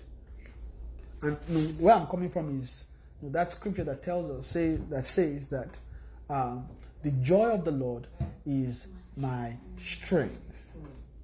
[1.21, 2.85] And you know, where I'm coming from is
[3.21, 5.69] you know, that scripture that tells us say that says that
[6.29, 6.67] um,
[7.03, 8.07] the joy of the Lord
[8.45, 10.70] is my strength.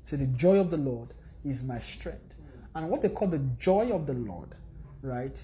[0.07, 1.09] So the joy of the Lord
[1.43, 2.33] is my strength.
[2.73, 4.55] And what they call the joy of the Lord,
[5.01, 5.37] right,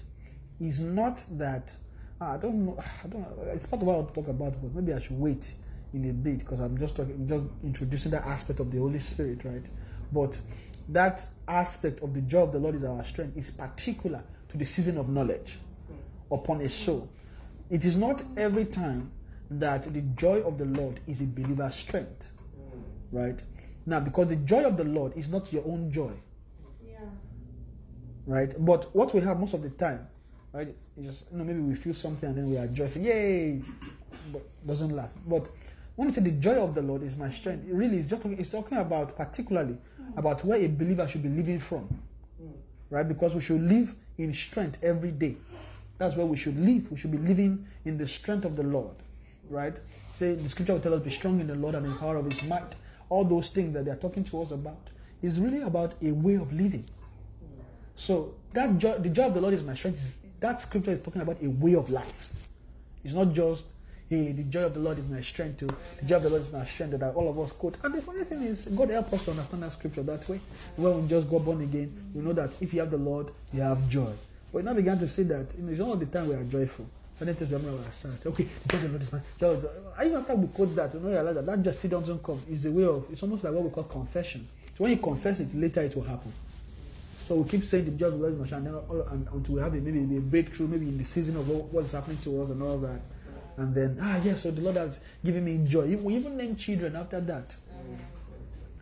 [0.58, 1.74] is not that
[2.18, 2.78] ah, I don't know.
[3.04, 3.52] I don't know.
[3.52, 5.52] It's part of what I'll talk about, but maybe I should wait
[5.92, 9.44] in a bit because I'm just talking, just introducing that aspect of the Holy Spirit,
[9.44, 9.64] right?
[10.10, 10.40] But
[10.88, 14.64] that aspect of the joy of the Lord is our strength is particular to the
[14.64, 15.58] season of knowledge
[16.32, 17.10] upon a soul.
[17.68, 19.10] It is not every time
[19.50, 22.30] that the joy of the Lord is a believer's strength,
[23.12, 23.38] right?
[23.86, 26.12] Now, because the joy of the Lord is not your own joy,
[26.86, 26.98] Yeah.
[28.26, 28.54] right?
[28.58, 30.06] But what we have most of the time,
[30.52, 33.62] right, is just, you know, maybe we feel something and then we are joyful, yay,
[34.32, 35.16] but doesn't last.
[35.28, 35.48] But
[35.96, 38.22] when we say the joy of the Lord is my strength, it really is just
[38.22, 40.16] talking, it's talking about particularly mm.
[40.16, 41.86] about where a believer should be living from,
[42.42, 42.52] mm.
[42.90, 43.06] right?
[43.06, 45.36] Because we should live in strength every day.
[45.98, 46.90] That's where we should live.
[46.90, 48.96] We should be living in the strength of the Lord,
[49.48, 49.76] right?
[50.18, 52.16] Say the scripture will tell us, "Be strong in the Lord and in the power
[52.16, 52.74] of His might."
[53.08, 54.90] All those things that they are talking to us about
[55.22, 56.84] is really about a way of living.
[57.94, 59.98] So that joy, the joy of the Lord is my strength.
[59.98, 62.32] Is, that scripture is talking about a way of life.
[63.04, 63.64] It's not just
[64.10, 65.60] hey, the joy of the Lord is my strength.
[65.60, 65.68] Too.
[66.00, 67.76] The joy of the Lord is my strength that all of us quote.
[67.82, 70.40] And the funny thing is, God help us to understand that scripture that way.
[70.76, 73.62] When we just got born again, we know that if you have the Lord, you
[73.62, 74.12] have joy.
[74.52, 76.44] But now began to see that you know, it's not all the time we are
[76.44, 76.86] joyful.
[77.18, 78.18] Times we are sad.
[78.20, 79.46] Say, okay, joy of the Lord is my joy.
[79.50, 82.00] of the- I even after we quote that, we don't realize that that just still
[82.00, 82.42] doesn't come.
[82.50, 83.06] It's the way of.
[83.12, 84.46] It's almost like what we call confession.
[84.76, 86.32] So when you confess it, later it will happen.
[87.28, 89.76] So we keep saying the the my strength, and, then and until we have a,
[89.78, 92.78] maybe a breakthrough, maybe in the season of what, what's happening to us and all
[92.78, 93.00] that.
[93.56, 95.96] And then, ah, yes, so the Lord has given me joy.
[95.96, 97.54] We even name children after that.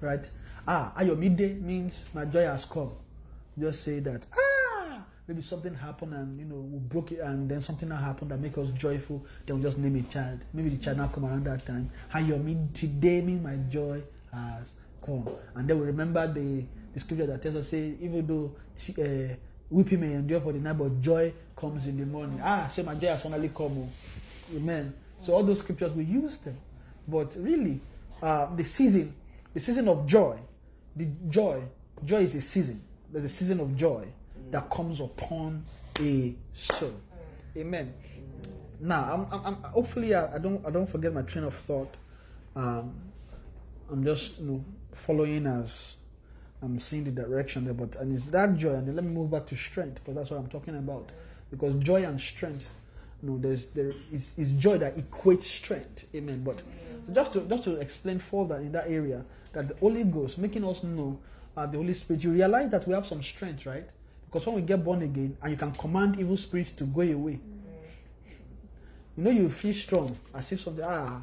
[0.01, 0.29] Right?
[0.66, 2.90] Ah, Ayomide means my joy has come.
[3.61, 4.27] Just say that,
[5.33, 8.38] maybe something happened and, you know, we broke it and then something now happened that
[8.38, 9.25] make us joyful.
[9.47, 10.40] Then we just name a child.
[10.53, 11.90] Maybe the child now come around that time.
[12.12, 15.27] Ah, Ayomide means my joy has come.
[15.55, 18.55] And then we remember the, the scripture that tells us, say, even though
[19.03, 19.35] uh,
[19.71, 22.38] weeping may endure for the night, but joy comes in the morning.
[22.45, 23.79] Ah, say my joy has finally come.
[23.88, 23.88] oh.
[24.55, 24.92] Amen.
[25.25, 26.59] So all those scriptures we use them,
[27.09, 27.81] but really,
[28.23, 29.14] uh, the season,
[29.55, 30.37] the season of joy,
[30.95, 31.62] the joy,
[32.05, 32.83] joy is a season.
[33.11, 34.07] There's a season of joy
[34.53, 35.65] that comes upon
[36.01, 36.95] a soul.
[37.57, 37.93] Amen.
[38.81, 41.95] Now, I'm, I'm, hopefully I, don't I don't forget my train of thought.
[42.55, 42.95] Um,
[43.91, 45.97] I'm just you know following as
[46.62, 48.75] I'm seeing the direction there, but and it's that joy.
[48.75, 51.11] And let me move back to strength because that's what I'm talking about.
[51.51, 52.73] Because joy and strength,
[53.23, 56.07] you know, there's there is, is joy that equates strength.
[56.15, 56.43] Amen.
[56.45, 56.62] But
[57.12, 60.83] just to just to explain further in that area, that the Holy Ghost making us
[60.83, 61.19] know
[61.57, 63.88] uh, the Holy Spirit, you realize that we have some strength, right?
[64.33, 67.38] Because when we get born again, and you can command evil spirits to go away.
[69.16, 71.21] You know, you feel strong as if something ah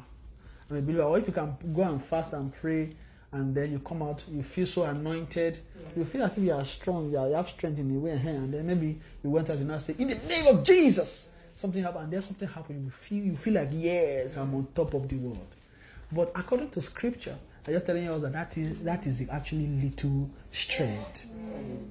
[0.70, 1.02] I'm a believer.
[1.02, 2.90] Or if you can go and fast and pray,
[3.32, 5.58] and then you come out, you feel so anointed.
[5.96, 8.12] You feel as if you are strong, you, are, you have strength in the way,
[8.12, 11.30] eh, and then maybe you went out and now say, "In the name of Jesus,"
[11.56, 12.84] something happened, and then something happened.
[12.84, 15.48] You feel you feel like yes, I'm on top of the world.
[16.12, 20.30] But according to Scripture, I'm just telling you that that is that is actually little
[20.52, 21.26] strength.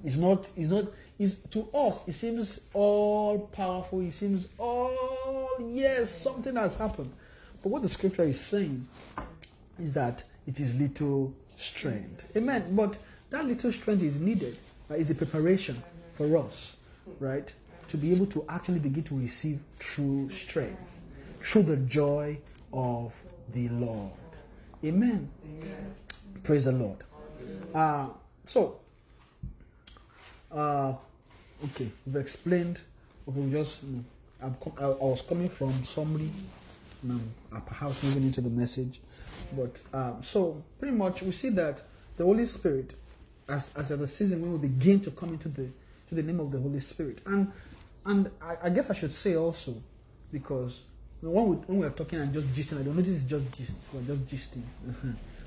[0.06, 0.50] It's not.
[0.56, 0.86] It's not.
[1.20, 4.00] It's, to us, it seems all powerful.
[4.00, 7.12] It seems all yes, something has happened.
[7.62, 8.88] But what the Scripture is saying
[9.78, 12.26] is that it is little strength.
[12.38, 12.74] Amen.
[12.74, 12.98] But
[13.32, 14.58] that little strength is needed.
[14.90, 16.78] It's a preparation for us,
[17.20, 17.52] right,
[17.90, 20.82] to be able to actually begin to receive true strength
[21.42, 22.38] through the joy
[22.72, 23.14] of
[23.54, 24.12] the Lord.
[24.84, 25.30] Amen.
[26.44, 26.98] Praise the Lord.
[27.76, 28.08] Uh,
[28.46, 28.80] so,
[30.52, 30.94] uh,
[31.66, 32.80] okay, we've explained.
[33.28, 33.82] Okay, we just.
[34.42, 36.30] I'm I, was coming from summary,
[37.04, 39.02] I'm perhaps moving into the message.
[39.56, 41.82] But um, so pretty much we see that
[42.18, 42.94] the Holy Spirit,
[43.48, 45.68] as as at the season when we begin to come into the
[46.10, 47.52] to the name of the Holy Spirit, and
[48.06, 49.76] and I, I guess I should say also
[50.32, 50.84] because
[51.22, 53.52] when we when we are talking and just gisting, I don't know this is just
[53.58, 54.64] gist, we're just gisting.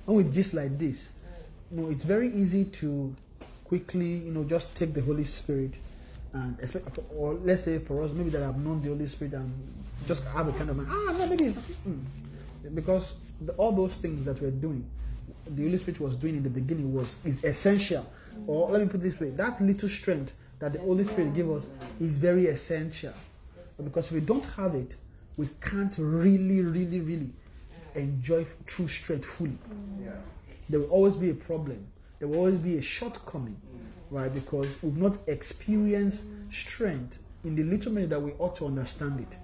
[0.05, 1.13] when we gist like this,
[1.71, 3.15] you know, it's very easy to
[3.65, 5.73] quickly, you know, just take the Holy Spirit
[6.33, 9.35] and expect, for- or let's say for us, maybe that I've known the Holy Spirit
[9.35, 9.53] and
[10.07, 11.55] just have a kind of ah no maybe
[11.87, 12.75] mm.
[12.75, 14.85] because the, all those things that we're doing,
[15.47, 18.07] the Holy Spirit was doing in the beginning was is essential.
[18.47, 21.51] Or let me put it this way: that little strength that the Holy Spirit give
[21.51, 21.65] us
[22.01, 23.13] is very essential.
[23.83, 24.95] Because if we don't have it,
[25.37, 27.31] we can't really, really, really
[27.95, 29.59] enjoy true strength fully.
[30.69, 31.85] There will always be a problem.
[32.19, 33.61] There will always be a shortcoming,
[34.13, 34.33] right?
[34.33, 39.37] Because we've not experienced strength in the little minute that we ought to understand it,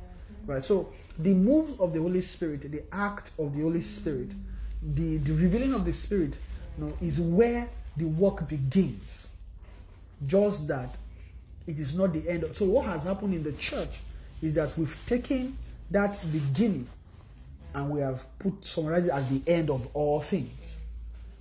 [0.47, 0.62] right?
[0.62, 4.31] So the moves of the Holy Spirit, the act of the Holy Spirit,
[4.95, 6.39] the, the revealing of the Spirit
[6.77, 9.27] no, is where the work begins.
[10.27, 10.95] Just that
[11.66, 12.45] it is not the end.
[12.55, 14.01] So what has happened in the church
[14.43, 15.57] is that we've taken
[15.91, 16.87] that beginning
[17.75, 20.51] and we have put summarized it as the end of all things.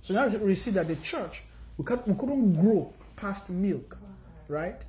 [0.02, 1.42] So now we see that the church
[1.78, 3.96] we, can't, we couldn't grow past milk,
[4.48, 4.80] right?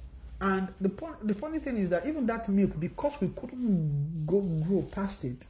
[0.42, 4.40] And the point, the funny thing is that even that milk, because we couldn't go
[4.42, 5.46] grow past it,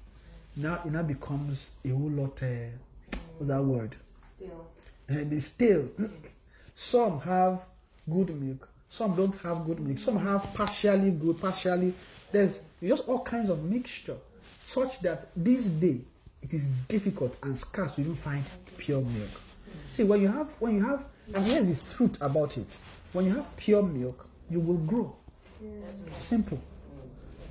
[0.55, 2.41] now it now becomes a whole lot.
[2.41, 2.47] Uh,
[3.37, 3.95] what's that word?
[4.35, 4.65] Still.
[5.07, 5.87] and it's still
[6.75, 7.65] some have
[8.09, 11.93] good milk some don't have good milk some have partially good partially
[12.31, 14.15] there's just all kinds of mixture
[14.63, 15.99] such that this day
[16.41, 18.43] it is difficult and scarce to even find
[18.77, 19.41] pure milk
[19.89, 21.03] see when you have when you have
[21.33, 22.67] and here's the truth about it
[23.13, 25.15] when you have pure milk you will grow
[26.19, 26.59] simple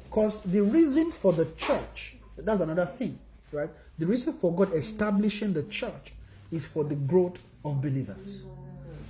[0.08, 3.18] because the reason for the church, that's another thing,
[3.52, 3.68] right?
[3.98, 6.12] The reason for God establishing the church
[6.50, 8.46] is for the growth of believers.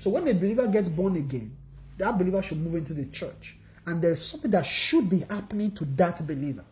[0.01, 1.57] So when a believer gets born again,
[1.99, 3.57] that believer should move into the church.
[3.87, 6.64] And there's something that should be happening to that believer.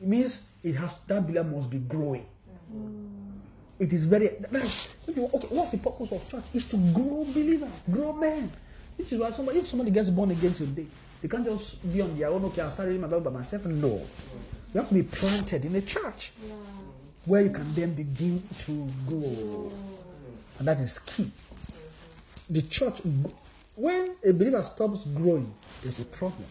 [0.00, 2.26] It means it has that believer must be growing.
[3.82, 5.20] It is very that's, okay.
[5.50, 6.44] What's the purpose of church?
[6.54, 8.52] Is to grow believers, grow men.
[8.96, 10.86] Which is why somebody if somebody gets born again today,
[11.20, 12.44] they can't just be on their own.
[12.44, 13.64] Okay, I'll start reading my Bible by myself.
[13.64, 14.00] No,
[14.72, 16.30] you have to be planted in a church
[17.24, 19.72] where you can then begin to grow,
[20.60, 21.28] and that is key.
[22.50, 23.00] The church,
[23.74, 25.52] when a believer stops growing,
[25.82, 26.46] there's a problem.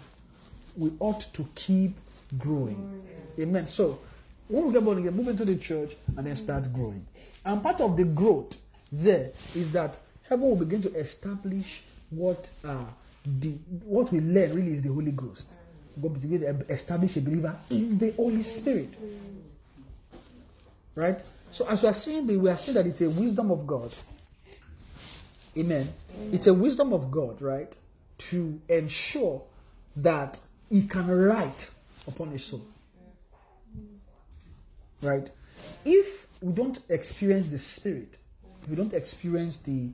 [0.75, 1.95] We ought to keep
[2.37, 3.03] growing.
[3.39, 3.67] Amen.
[3.67, 3.99] So
[4.51, 7.05] when we get born again, move into the church and then start growing.
[7.45, 8.57] And part of the growth
[8.91, 12.83] there is that heaven will begin to establish what uh,
[13.39, 13.51] the
[13.85, 15.53] what we learn really is the Holy Ghost.
[16.01, 18.93] God begin to establish a believer in the Holy Spirit.
[20.95, 21.21] Right?
[21.51, 23.93] So as we are seeing the, we are seeing that it's a wisdom of God.
[25.57, 25.93] Amen.
[26.31, 27.73] It's a wisdom of God, right?
[28.29, 29.41] To ensure
[29.97, 30.39] that
[30.69, 31.69] He can write
[32.07, 32.61] upon His soul.
[35.01, 35.29] Right?
[35.85, 38.15] If we don't experience the Spirit,
[38.69, 39.89] we don't experience the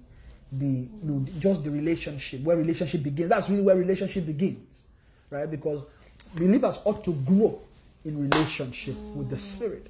[0.51, 4.83] the you know, just the relationship, where relationship begins, that's really where relationship begins.
[5.29, 5.49] Right?
[5.49, 5.83] Because
[6.35, 7.59] believers ought to grow
[8.05, 9.87] in relationship with the Spirit.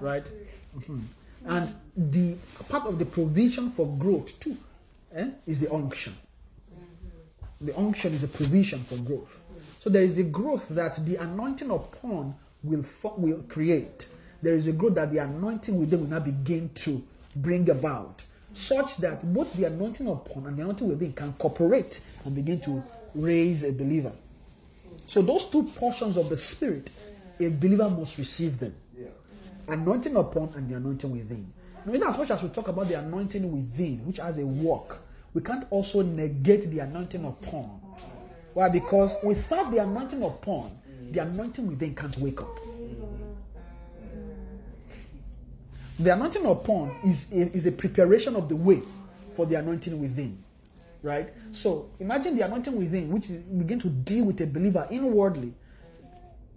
[0.00, 0.24] Right?
[0.76, 1.02] Mhm.
[1.46, 2.36] And the
[2.68, 4.56] part of the provision for growth too
[5.14, 6.14] eh, is the unction.
[7.60, 9.42] The unction is a provision for growth.
[9.78, 12.84] So there is a growth that the anointing upon will
[13.16, 14.08] will create.
[14.42, 17.02] There is a growth that the anointing within will now begin to
[17.36, 18.22] bring about,
[18.52, 22.82] such that both the anointing upon and the anointing within can cooperate and begin to
[23.14, 24.12] raise a believer.
[25.06, 26.90] So those two portions of the spirit,
[27.38, 28.74] a believer must receive them
[29.70, 31.52] anointing upon and the anointing within.
[31.84, 34.98] Now, in as much as we talk about the anointing within, which has a work,
[35.32, 37.80] we can't also negate the anointing upon.
[38.52, 38.68] Why?
[38.68, 40.70] Because without the anointing upon,
[41.12, 42.58] the anointing within can't wake up.
[46.00, 48.80] The anointing upon is a, is a preparation of the way
[49.36, 50.42] for the anointing within.
[51.02, 51.28] Right?
[51.52, 55.52] So imagine the anointing within, which begin to deal with a believer inwardly.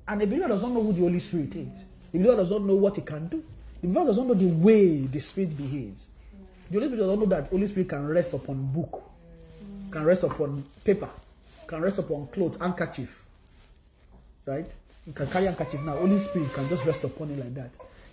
[0.07, 1.67] And a believer does not know who the Holy Spirit is.
[2.13, 3.43] The believer does not know what he can do.
[3.81, 6.05] The believer does not know the way the Spirit behaves.
[6.71, 9.03] The Holy Spirit does not know that Holy Spirit can rest upon book,
[9.91, 11.09] can rest upon paper,
[11.67, 13.25] can rest upon clothes, handkerchief.
[14.45, 14.71] Right?
[15.05, 15.97] You can carry handkerchief now.
[15.97, 17.71] Holy Spirit can just rest upon it like that.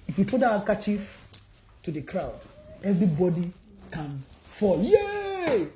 [0.09, 1.20] If you throw that handkerchief
[1.83, 2.39] to the crowd,
[2.83, 3.53] everybody
[3.91, 4.81] can fall.
[4.83, 5.69] Yay!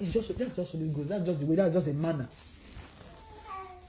[0.00, 1.08] It's just that's just really good.
[1.08, 1.56] That's just the way.
[1.56, 2.28] That's just a manner.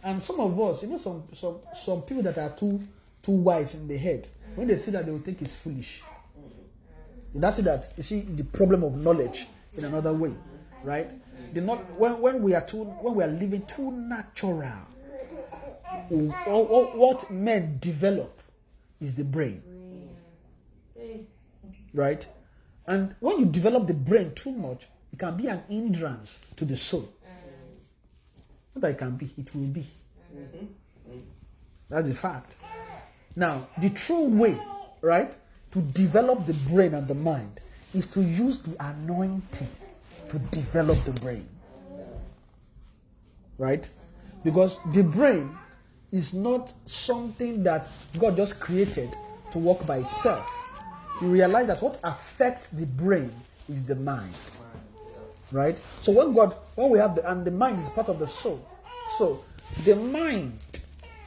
[0.04, 2.82] And some of us, you know, some some some people that are too
[3.22, 6.02] too wise in the head, when they see that, they will think it's foolish.
[7.34, 7.66] And that's it.
[7.66, 9.48] That you see the problem of knowledge
[9.78, 10.34] in another way,
[10.84, 11.10] right?
[11.54, 14.72] The not when when we are too when we are living too natural,
[16.10, 18.42] what men develop
[19.02, 19.62] is the brain,
[21.94, 22.26] right?
[22.88, 26.78] And when you develop the brain too much, it can be an hindrance to the
[26.78, 27.10] soul.
[28.76, 29.86] Not that it can be, it will be.
[31.90, 32.54] That's a fact.
[33.36, 34.60] Now, the true way,
[35.02, 35.34] right,
[35.72, 37.60] to develop the brain and the mind
[37.94, 39.68] is to use the anointing
[40.30, 41.48] to develop the brain.
[43.58, 43.90] Right?
[44.44, 45.50] Because the brain
[46.12, 47.88] is not something that
[48.18, 49.10] God just created
[49.52, 50.69] to work by itself.
[51.22, 53.32] You realize that what affects the brain
[53.68, 54.34] is the mind.
[55.52, 55.78] Right?
[56.02, 58.66] So when God, when we have the, and the mind is part of the soul.
[59.18, 59.44] So
[59.84, 60.58] the mind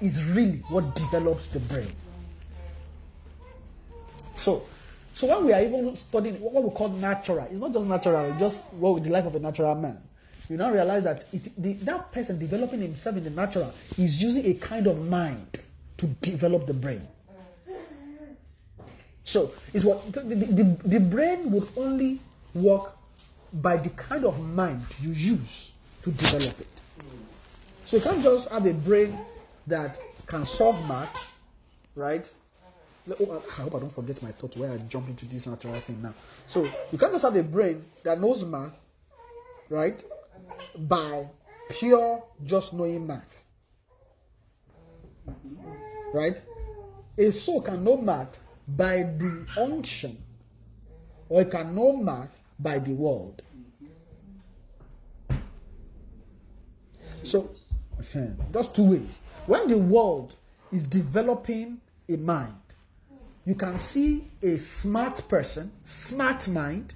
[0.01, 1.93] is really what develops the brain.
[4.35, 4.63] So
[5.15, 8.41] So when we are even studying what we call natural, it's not just natural, it's
[8.41, 9.99] just what the life of a natural man.
[10.49, 14.47] You now realize that it, the, that person developing himself in the natural is using
[14.47, 15.61] a kind of mind
[15.99, 17.07] to develop the brain.
[19.25, 22.21] So it's what the, the, the brain would only
[22.55, 22.97] work
[23.53, 26.69] by the kind of mind you use to develop it.
[27.85, 29.17] So you can't just have a brain
[29.67, 31.31] that can solve math,
[31.95, 32.31] right?
[33.21, 36.01] Oh, I hope I don't forget my thought where I jump into this natural thing
[36.03, 36.15] now.
[36.47, 38.75] So you can't just have a brain that knows math,
[39.69, 40.03] right?
[40.77, 41.27] By
[41.69, 43.45] pure just knowing math.
[46.13, 46.41] Right?
[47.19, 48.39] A soul can know math
[48.69, 50.17] by the unction,
[51.29, 53.43] or it can know math by the world.
[57.23, 57.51] So,
[58.53, 59.19] just two ways.
[59.47, 60.37] When the world
[60.71, 62.55] is developing a mind,
[63.45, 66.95] you can see a smart person, smart mind,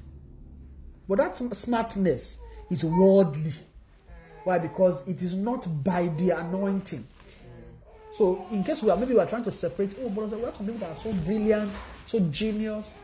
[1.08, 2.38] but that smartness
[2.70, 3.52] is worldly.
[4.44, 4.58] Why?
[4.58, 7.06] Because it is not by the anointing.
[8.16, 10.56] So, in case we are maybe we are trying to separate, oh, but we have
[10.56, 11.70] some people that are so brilliant,
[12.06, 12.94] so genius,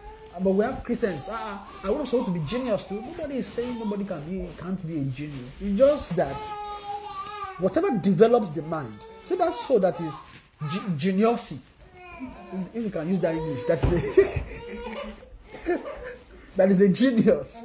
[0.40, 1.28] but we have Christians.
[1.30, 3.02] Ah, I want supposed to be genius too.
[3.02, 5.52] Nobody is saying nobody can be can't be a genius.
[5.60, 6.36] It's just that
[7.58, 8.98] whatever develops the mind.
[9.22, 10.14] See that so that is
[10.70, 11.58] ge- geniusity.
[12.72, 15.80] If you can use that English, that is a
[16.56, 17.60] that is a genius.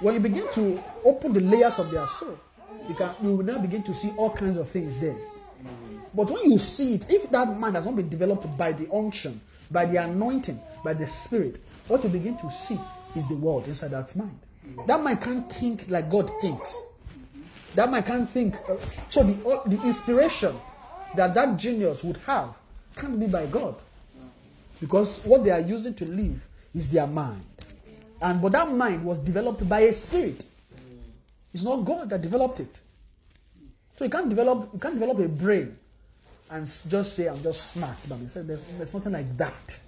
[0.00, 2.38] When you begin to open the layers of their soul,
[2.86, 5.16] you can you will now begin to see all kinds of things there.
[6.14, 9.40] But when you see it, if that mind has not been developed by the unction,
[9.70, 11.58] by the anointing, by the spirit,
[11.88, 12.78] what you begin to see
[13.16, 14.38] is the world inside that mind.
[14.86, 16.80] That mind can't think like God thinks.
[17.74, 18.54] That mind can't think.
[18.68, 18.76] Uh,
[19.10, 20.54] so the, uh, the inspiration
[21.16, 22.56] that that genius would have
[22.96, 23.74] can't be by God.
[24.80, 26.40] Because what they are using to live
[26.74, 27.44] is their mind.
[28.22, 30.44] And but that mind was developed by a spirit.
[31.52, 32.80] It's not God that developed it.
[33.96, 35.76] So you can't develop you can't develop a brain
[36.50, 37.96] and just say I'm just smart.
[38.08, 39.80] But he said there's, there's nothing like that.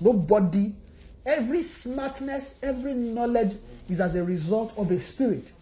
[0.00, 0.74] Nobody,
[1.24, 3.56] every smartness, every knowledge
[3.88, 5.52] is as a result of a spirit.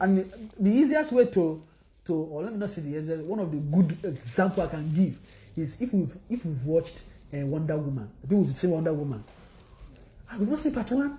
[0.00, 1.62] And the, the easiest way to
[2.06, 4.92] to or let me not say the easiest, one of the good example I can
[4.94, 5.18] give
[5.56, 7.02] is if we've if we've watched
[7.34, 8.10] uh, Wonder Woman.
[8.22, 9.22] People would say Wonder Woman.
[10.30, 11.18] Ah, we've not seen part one.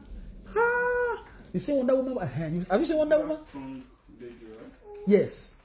[0.55, 1.23] Ah,
[1.53, 2.17] you say Wonder Woman.
[2.17, 3.37] Uh, have you seen Wonder Woman?
[3.51, 3.83] From
[4.19, 4.99] DC, right?
[5.07, 5.55] Yes.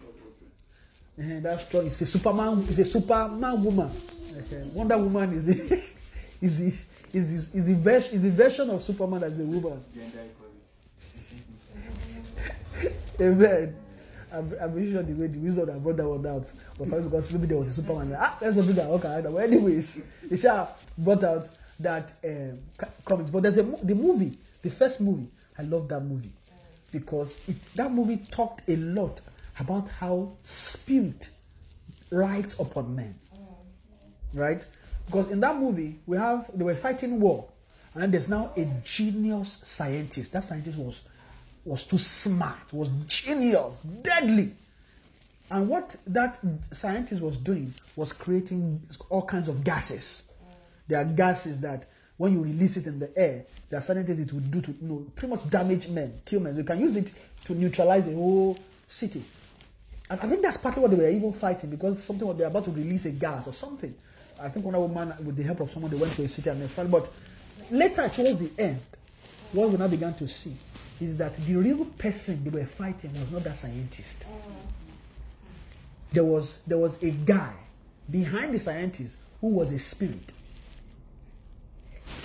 [1.19, 1.23] Oh.
[1.23, 1.81] Uh, that's true.
[1.81, 2.64] It's a Superman.
[2.69, 3.91] It's a Superman woman.
[3.91, 5.83] Uh, Wonder Woman is the
[6.41, 6.75] is the
[7.12, 9.83] is the is the, vers- is the version of Superman as a woman.
[9.95, 10.21] Gender
[12.81, 12.97] equality.
[13.21, 13.77] Amen.
[14.33, 17.33] I'm, I'm sure the way the wisdom that brought that one out was probably because
[17.33, 18.14] maybe there was a Superman.
[18.19, 18.87] Ah, not do that.
[18.89, 21.49] Okay, but anyways, they shall brought out
[21.81, 22.59] that um,
[23.05, 23.31] comics.
[23.31, 25.29] But there's a the movie, the first movie.
[25.59, 26.33] I love that movie
[26.93, 29.21] because it that movie talked a lot
[29.59, 31.31] about how spirit
[32.11, 33.19] rides upon men.
[34.35, 34.65] Right?
[35.07, 37.49] Because in that movie, we have they were fighting war,
[37.95, 40.33] and there's now a genius scientist.
[40.33, 41.03] That scientist was
[41.65, 44.53] was too smart, was genius, deadly.
[45.51, 46.41] And what that
[46.73, 50.25] scientist was doing was creating all kinds of gases.
[50.89, 51.87] There are gases that
[52.17, 54.71] when you release it in the air, there are certain things it will do to
[54.73, 56.57] you know, pretty much damage men, kill men.
[56.57, 57.09] You can use it
[57.45, 59.25] to neutralize a whole city.
[60.09, 62.65] And I think that's partly what they were even fighting because something what they're about
[62.67, 63.95] to release a gas or something.
[64.41, 66.63] I think one woman, with the help of someone, they went to a city and
[66.63, 66.91] they fought.
[66.91, 67.11] But
[67.71, 68.81] later, towards the end,
[69.53, 70.57] what we now began to see
[71.01, 74.27] is that the real person they were fighting was not that scientist.
[76.13, 77.53] There was there was a guy
[78.11, 80.33] behind the scientist who was a spirit.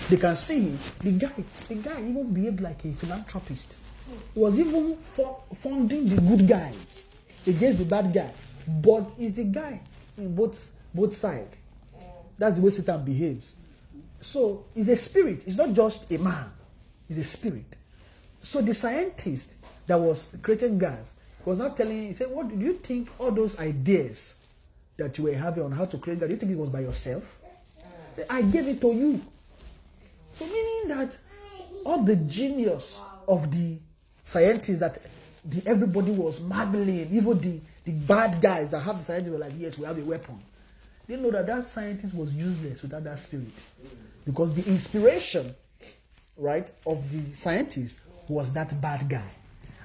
[0.08, 0.78] They can see him.
[1.00, 1.32] The guy,
[1.68, 3.74] the guy even behaved like a philanthropist.
[4.34, 7.04] He was even fu- funding the good guys
[7.46, 8.30] against the bad guy.
[8.66, 9.80] But he's the guy
[10.16, 11.56] in both both sides.
[12.38, 13.54] That's the way Satan behaves.
[14.20, 15.42] So he's a spirit.
[15.42, 16.50] He's not just a man.
[17.08, 17.76] He's a spirit.
[18.42, 21.14] So the scientist that was creating gas
[21.44, 22.08] was not telling.
[22.08, 23.08] He said, "What do you think?
[23.18, 24.34] All those ideas
[24.96, 26.80] that you were having on how to create gas, do you think it was by
[26.80, 27.40] yourself?"
[27.76, 29.20] He said, "I gave it to you."
[30.38, 31.16] So meaning that
[31.84, 33.78] all the genius of the
[34.24, 34.98] scientists that
[35.44, 39.52] the, everybody was marveling, even the, the bad guys that have the scientists were like,
[39.58, 40.38] yes, we have a weapon.
[41.06, 43.46] They know that that scientist was useless without that spirit.
[44.24, 45.54] Because the inspiration,
[46.36, 49.28] right, of the scientist was that bad guy.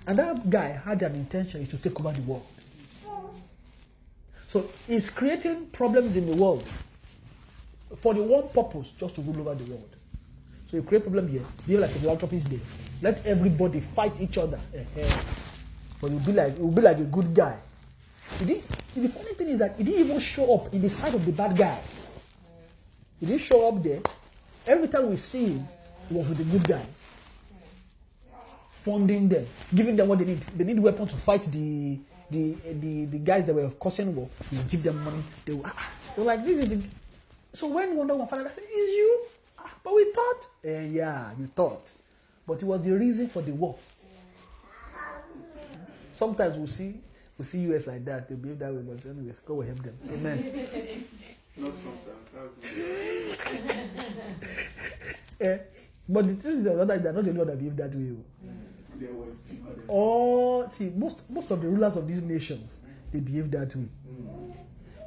[0.05, 2.45] And that guy had an intention is to take over the world.
[4.47, 6.63] So he's creating problems in the world.
[8.01, 9.89] for the one purpose, just to rule over the world.
[10.69, 12.59] So you create problem here, behave like a philanthropist there.
[13.01, 14.59] Let everybody fight each other.
[16.01, 17.57] But you'll be like you'll be like a good guy.
[18.39, 21.25] He the funny thing is that he didn't even show up in the side of
[21.25, 22.07] the bad guys.
[23.19, 24.01] He didn't show up there.
[24.65, 25.67] Every time we see him,
[26.09, 26.85] he was with the good guys.
[28.83, 30.39] Funding them, giving them what they need.
[30.55, 31.99] They need weapons to fight the
[32.29, 34.27] the the, the guys that were causing war.
[34.51, 35.23] He give them money.
[35.45, 36.83] They were, ah, were like, this is the.
[37.53, 39.25] So when Wonder Woman I said, is you?
[39.83, 40.47] But we thought.
[40.63, 41.89] Eh, yeah, you thought.
[42.45, 43.75] But it was the reason for the war.
[46.13, 46.95] Sometimes we see
[47.37, 49.97] we see US like that, they behave that way, but anyways, God will help them.
[50.11, 51.05] Amen.
[51.57, 52.59] Not sometimes.
[55.39, 55.57] Eh,
[56.09, 58.11] But the truth is that they're not the one that behave that way.
[58.11, 58.49] oh.
[58.99, 59.57] There was two
[60.71, 62.77] see most most of the rulers of these nations
[63.11, 63.85] they behave that way.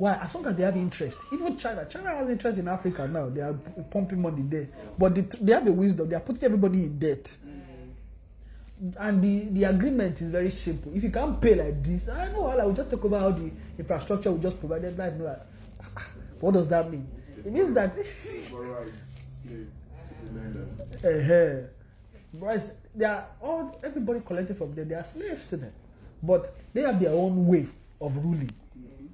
[0.01, 0.15] Why?
[0.15, 3.29] As long as they have interest, even China, China has interest in Africa now.
[3.29, 3.53] They are
[3.91, 6.09] pumping money there, but they, they have a wisdom.
[6.09, 7.37] They are putting everybody in debt,
[8.99, 10.91] and the the agreement is very simple.
[10.95, 13.51] If you can't pay like this, I know I will just talk about how the
[13.79, 15.13] infrastructure will just provided life.
[16.41, 17.07] What does that mean?
[17.45, 17.95] It means that.
[21.05, 21.67] Uh
[22.33, 24.89] Bryce, they are all everybody collected from them.
[24.89, 25.73] They are slaves to them,
[26.23, 27.67] but they have their own way
[28.01, 28.51] of ruling.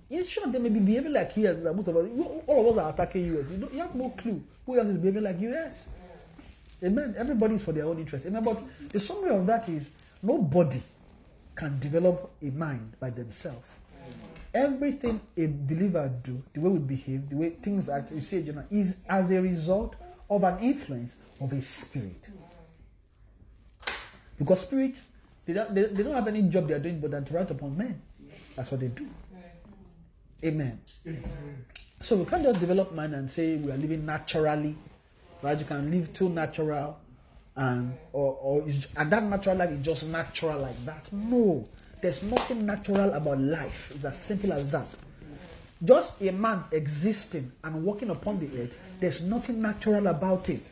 [0.09, 1.57] In short, they may be behaving like US.
[1.63, 3.51] Like most of us, you- all of us are attacking US.
[3.51, 5.87] You, you have no clue who else is behaving like US.
[6.85, 7.15] Amen.
[7.17, 8.27] Everybody is for their own interest.
[8.27, 8.45] Amen.
[8.45, 9.87] But the summary of that is
[10.23, 10.81] nobody
[11.57, 13.67] can develop a mind by themselves.
[14.55, 18.65] Everything a believer do, the way we behave, the way things act, you see, Jonah,
[18.71, 19.97] is as a result
[20.31, 22.31] of an influence of a spirit.
[24.39, 24.95] Because spirit,
[25.45, 27.51] they don't, they, they don't have any job they are doing but than to write
[27.51, 28.01] upon men.
[28.55, 29.07] That's what they do.
[30.45, 30.81] Amen.
[32.01, 34.77] So we can't just develop mind and say we are living naturally,
[35.43, 35.59] right?
[35.59, 36.99] You can live too natural,
[37.57, 41.11] and or or is, and that natural life is just natural like that.
[41.13, 41.65] No,
[42.03, 43.93] there's nothing natural about life.
[43.95, 44.87] It's as simple as that.
[45.85, 50.63] Just a man existing and walking upon the earth, there's nothing natural about it.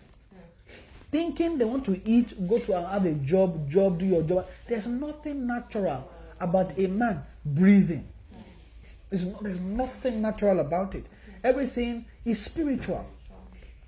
[1.10, 4.46] Thinking they want to eat, go to and have a job, job, do your job.
[4.68, 6.10] There's nothing natural
[6.40, 8.08] about a man breathing.
[9.14, 11.06] There's, there's nothing natural about it.
[11.44, 13.06] Everything is spiritual.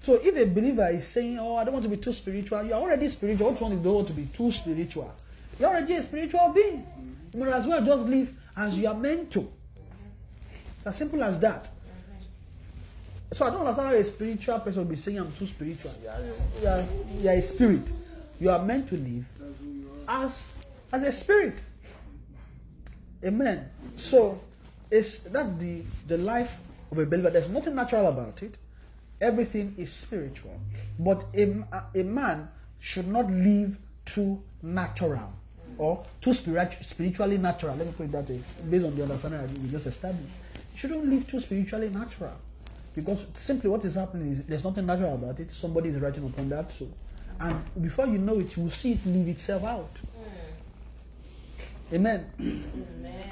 [0.00, 2.76] So if a believer is saying, "Oh, I don't want to be too spiritual," you're
[2.76, 3.50] already spiritual.
[3.50, 5.12] What don't want to be too spiritual?
[5.58, 6.86] You're already a spiritual being.
[7.34, 9.40] You might as well just live as you are meant to.
[9.40, 11.70] It's as simple as that.
[13.32, 16.08] So I don't understand how a spiritual person will be saying, "I'm too spiritual." You
[16.08, 16.20] are,
[16.62, 16.88] you are,
[17.20, 17.90] you are a spirit.
[18.38, 19.24] You are meant to live
[20.06, 20.40] as
[20.92, 21.58] as a spirit.
[23.24, 23.68] Amen.
[23.96, 24.38] So
[24.90, 26.56] it's that's the the life
[26.90, 27.30] of a believer.
[27.30, 28.56] There's nothing natural about it.
[29.20, 30.60] Everything is spiritual.
[30.98, 31.64] But a,
[31.94, 35.32] a man should not live too natural
[35.78, 37.76] or too spirit, spiritually natural.
[37.76, 40.34] Let me put it that way, based on the understanding we just established.
[40.74, 42.34] You shouldn't live too spiritually natural.
[42.94, 45.50] Because simply what is happening is there's nothing natural about it.
[45.50, 46.72] Somebody is writing upon that.
[46.72, 46.88] So,
[47.40, 49.94] and before you know it, you will see it leave itself out.
[51.90, 51.94] Mm.
[51.94, 52.26] Amen.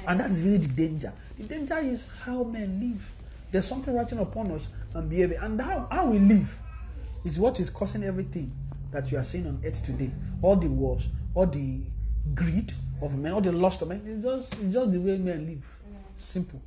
[0.07, 1.13] And that's really the danger.
[1.37, 3.05] The danger is how men live.
[3.51, 5.39] There's something writing upon us and behavior.
[5.41, 6.53] And how, how we live
[7.23, 8.51] is what is causing everything
[8.91, 10.11] that you are seeing on earth today.
[10.41, 11.79] All the wars, all the
[12.33, 14.01] greed of men, all the lust of men.
[14.05, 15.65] It's just, it's just the way men live.
[16.17, 16.61] Simple.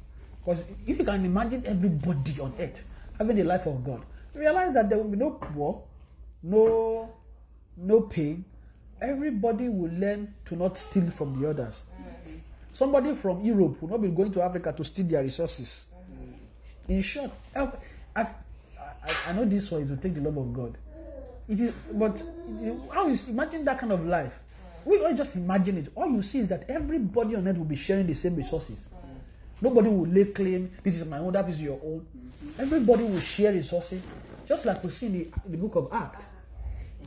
[0.45, 2.85] Because if you can imagine everybody on earth
[3.17, 4.03] having the life of God,
[4.35, 5.83] realize that there will be no war,
[6.43, 7.11] no
[7.77, 8.45] no pain.
[9.01, 11.83] Everybody will learn to not steal from the others.
[12.79, 15.89] Somebody from Europe will not be going to Africa to steal their resources.
[16.87, 17.69] In short, I,
[18.15, 18.27] I,
[19.27, 20.79] I- know this one is to take the love of God.
[21.49, 22.17] It is, but
[22.93, 24.39] how you imagine that kind of life?
[24.85, 25.89] We all just imagine it.
[25.97, 28.85] All you see is that everybody on earth will be sharing the same resources.
[29.61, 32.07] Nobody will lay claim, this is my own, that is your own.
[32.61, 34.01] Everybody will share resources,
[34.47, 36.25] just like we see in the, the book of Acts.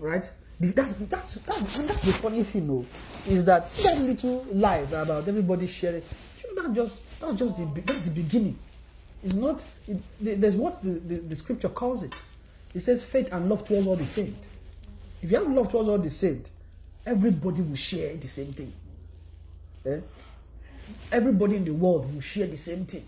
[0.01, 0.29] Right?
[0.61, 2.85] That's, that's, that's, and that's the funny thing, though,
[3.27, 6.03] is that see that little life about everybody sharing.
[6.43, 8.57] you know, That just, that's just the, that's the beginning.
[9.23, 12.13] It's not, it, there's what the, the, the scripture calls it.
[12.75, 14.49] It says faith and love towards all the saints.
[15.23, 16.51] If you have love towards all the saints,
[17.07, 18.71] everybody will share the same thing.
[19.87, 19.99] Eh?
[21.11, 23.05] Everybody in the world will share the same thing.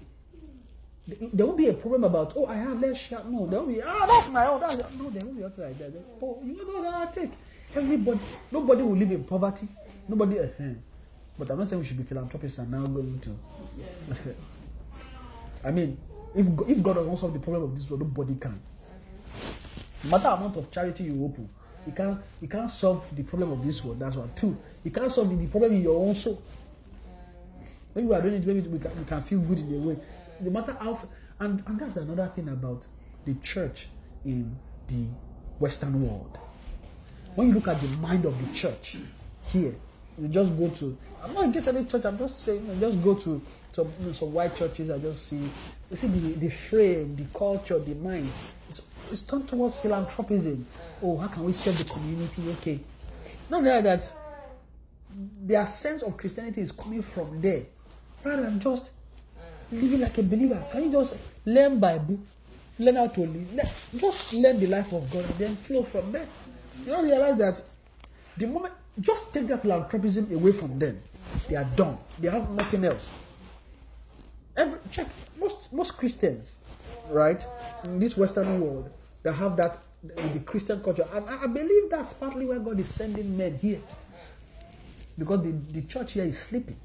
[1.08, 3.24] There- won't be a problem about, oh, I have less share.
[3.30, 4.62] No, there won't be, ah, that's my own.
[4.62, 5.92] That's, no, there won't be nothing like that.
[6.22, 7.32] Oh, you know what I take?
[7.76, 8.20] Everybody,
[8.52, 9.68] nobody will live in poverty.
[10.08, 10.48] Nobody, uh,
[11.38, 14.36] but I'm not saying we should be philanthropists and now going to.
[15.68, 15.98] I mean,
[16.36, 18.60] if, if God doesn't solve the problem of this world, nobody can.
[20.06, 21.50] No matter amount of charity you open,
[21.86, 24.00] you can't you can't solve the problem of this world.
[24.00, 24.30] That's one.
[24.36, 26.42] Two, you can't solve the problem in your own soul.
[27.94, 29.98] When you are doing it, maybe we can, we can feel good in a way.
[30.40, 31.00] No matter how,
[31.40, 32.86] and, and that's another thing about
[33.26, 33.88] the church
[34.26, 34.56] in
[34.88, 35.06] the
[35.60, 36.38] Western world.
[37.36, 38.98] When you look at the mind of the church
[39.46, 39.76] here,
[40.20, 40.98] you just go to.
[41.24, 42.06] I'm not against any church.
[42.06, 44.92] I'm just saying, just go to some some white churches.
[44.92, 45.38] I just see,
[45.90, 48.30] you see the, the frame, the culture, the mind.
[48.70, 50.66] It's, it's turned towards philanthropism.
[51.02, 52.44] Oh, how can we serve the community?
[52.52, 52.80] Okay,
[53.50, 54.16] not like that
[55.42, 57.64] their sense of Christianity is coming from there
[58.24, 58.92] rather than just
[59.74, 60.64] living like a believer.
[60.72, 62.20] Can you just learn Bible,
[62.80, 66.28] learn how to live, just learn the life of God and then flow from there?
[66.80, 67.62] You don't realize that
[68.38, 71.00] the moment just take that philanthropism away from them,
[71.50, 71.98] they are done.
[72.20, 73.10] They have nothing else.
[74.56, 75.08] Every, check
[75.40, 76.56] most most Christians,
[77.10, 77.44] right,
[77.86, 78.90] in this Western world,
[79.24, 82.94] they have that the Christian culture, and I I believe that's partly why God is
[82.94, 83.80] sending men here
[85.18, 86.76] because the, the church here is sleeping.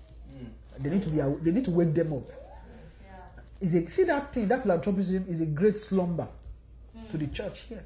[0.78, 2.30] They need to be they need to wake them up.
[3.60, 6.28] Is a see that thing that philanthropism is a great slumber
[7.10, 7.84] to the church here.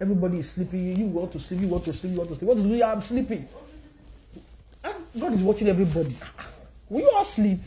[0.00, 0.96] Everybody is sleeping.
[0.96, 1.60] You want to sleep.
[1.60, 2.12] You want to sleep.
[2.12, 2.48] You want to sleep.
[2.48, 2.64] What do?
[2.64, 3.48] Yeah, I'm sleeping.
[4.82, 6.14] And God is watching everybody.
[6.88, 7.60] Will you all sleep?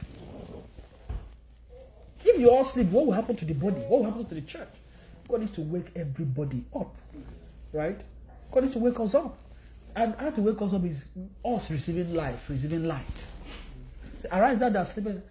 [2.23, 3.77] If you all sleep, what will happen to the body?
[3.87, 4.67] What will happen to the church?
[5.27, 6.95] God needs to wake everybody up,
[7.73, 7.99] right?
[8.51, 9.37] God needs to wake us up.
[9.95, 11.05] And how to wake us up is
[11.43, 13.25] us receiving life, receiving light.
[14.21, 15.21] Say, Arise, that sleepest, uh,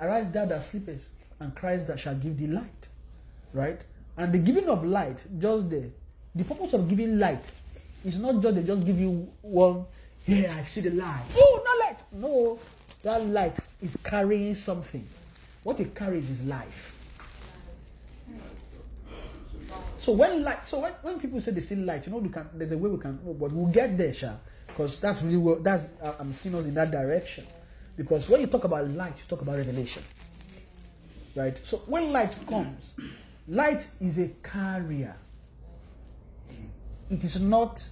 [0.00, 1.08] arise, thou that sleepest,
[1.40, 2.88] and Christ that shall give thee light,
[3.52, 3.80] right?
[4.16, 5.90] And the giving of light, just the
[6.34, 7.52] the purpose of giving light
[8.04, 9.86] is not just they just give you one.
[10.26, 11.24] Yeah, I see the light.
[11.36, 12.02] Oh, not light.
[12.12, 12.58] No,
[13.02, 15.06] that light is carrying something.
[15.62, 16.90] What it carries is life.
[19.98, 22.48] So when light, so when, when people say they see light, you know, we can.
[22.54, 24.32] There's a way we can, but we'll get there, Sha,
[24.66, 25.88] because that's really what that's.
[26.18, 27.46] I'm seeing us in that direction,
[27.96, 30.02] because when you talk about light, you talk about revelation,
[31.34, 31.58] right?
[31.64, 32.94] So when light comes,
[33.48, 35.14] light is a carrier.
[37.10, 37.86] It is not.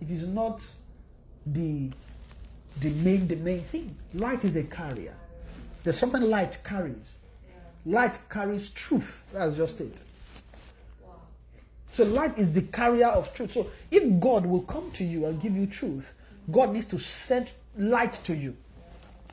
[0.00, 0.64] It is not
[1.46, 1.90] the
[2.80, 3.96] the main the main thing.
[4.14, 5.14] Light is a carrier.
[5.82, 7.14] There's something light carries.
[7.84, 9.22] Light carries truth.
[9.32, 9.94] That's just it.
[11.92, 13.52] So light is the carrier of truth.
[13.52, 16.12] So if God will come to you and give you truth,
[16.50, 18.56] God needs to send light to you,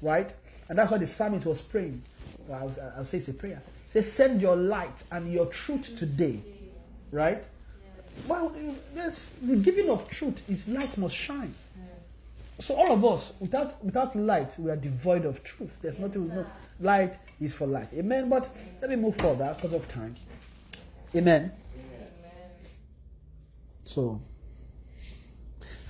[0.01, 0.33] right?
[0.69, 2.01] And that's why the psalmist was praying.
[2.47, 3.61] Well, I'll, I'll say it's a prayer.
[3.89, 6.39] Say, "Send your light and your truth today,"
[7.11, 7.43] right?
[8.27, 8.53] Well,
[8.95, 11.53] yes, the giving of truth is light must shine.
[12.59, 15.71] So all of us, without without light, we are devoid of truth.
[15.81, 16.27] There's nothing.
[16.27, 16.45] No,
[16.79, 17.89] light is for life.
[17.93, 18.29] Amen.
[18.29, 18.49] But
[18.81, 20.15] let me move further because of time.
[21.15, 21.51] Amen.
[23.83, 24.21] So,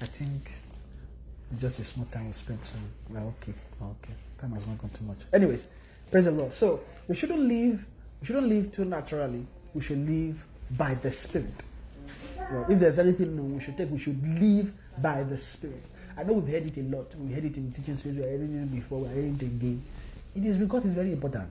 [0.02, 0.50] I think
[1.60, 2.64] just a small time we spent.
[2.64, 2.76] So,
[3.10, 4.14] well, okay, okay.
[4.40, 5.18] Time has not gone too much.
[5.34, 5.68] Anyways,
[6.10, 6.54] praise the Lord.
[6.54, 7.86] So, we shouldn't live.
[8.22, 9.46] We shouldn't live too naturally.
[9.74, 11.64] We should live by the Spirit.
[12.38, 15.84] Well, if there's anything we should take, we should live by the Spirit.
[16.18, 17.14] I know we've heard it a lot.
[17.16, 18.18] We heard it in teaching series.
[18.18, 19.00] We hearing it before.
[19.00, 19.84] We hearing it again.
[20.36, 21.50] It is because it's very important.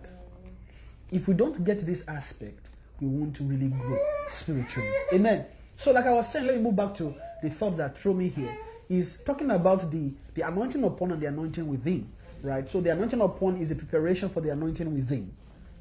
[1.11, 2.69] If we don't get this aspect,
[3.01, 3.99] we won't really grow
[4.31, 4.91] spiritually.
[5.13, 5.47] Amen.
[5.77, 8.29] So, like I was saying, let me move back to the thought that threw me
[8.29, 8.57] here.
[8.91, 12.11] Is talking about the the anointing upon and the anointing within,
[12.43, 12.69] right?
[12.69, 15.33] So the anointing upon is the preparation for the anointing within,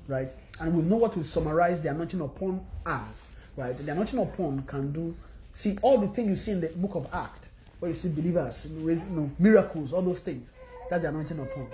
[0.07, 0.31] right?
[0.59, 3.25] And we know what we summarize the anointing upon as,
[3.57, 3.75] right?
[3.75, 5.15] The anointing upon can do
[5.53, 7.47] see all the things you see in the book of Acts,
[7.79, 10.47] where you see believers, you know, miracles, all those things.
[10.89, 11.67] That's the anointing upon.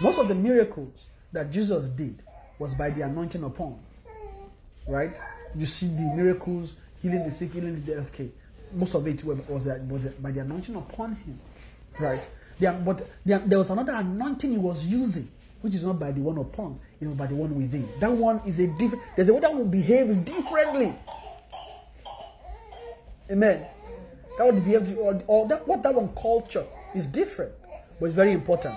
[0.00, 2.22] Most of the miracles that Jesus did
[2.58, 3.78] was by the anointing upon.
[4.86, 5.16] Right?
[5.56, 8.06] You see the miracles, healing the sick, healing the dead.
[8.12, 8.30] Okay.
[8.72, 11.38] Most of it was, was, uh, was uh, by the anointing upon him.
[11.98, 12.26] Right?
[12.58, 15.28] There, um, but there, um, there was another anointing he was using,
[15.60, 17.88] which is not by the one upon, it was by the one within.
[18.00, 20.94] That one is a different, there's a way that one behaves differently.
[23.30, 23.66] Amen.
[24.38, 26.64] That would behave, or, or that, what that one culture
[26.94, 27.52] is different,
[27.98, 28.76] but it's very important.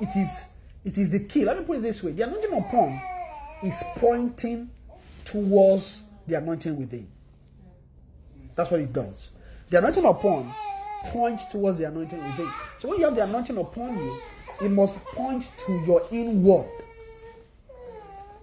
[0.00, 0.44] It is,
[0.84, 1.44] it is the key.
[1.44, 3.00] Let me put it this way: the anointing upon
[3.62, 4.70] is pointing
[5.24, 7.08] towards the anointing within.
[8.58, 9.30] That's what it does.
[9.70, 10.52] The anointing upon
[11.04, 12.52] points towards the anointing within.
[12.80, 14.20] So when you have the anointing upon you,
[14.60, 16.68] it must point to your inward.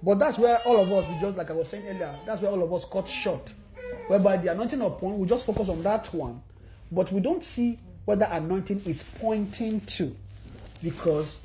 [0.02, 2.50] But that's where all of us, we just like I was saying earlier, that's where
[2.50, 3.54] all of us cut short.
[4.08, 6.42] Whereby the anointing upon, we just focus on that one,
[6.94, 10.16] but we don't see what that anointing is pointing to.
[10.82, 11.40] Because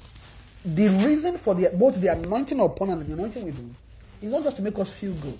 [0.64, 3.74] the reason for the both the anointing upon and the anointing within
[4.22, 5.38] is not just to make us feel good.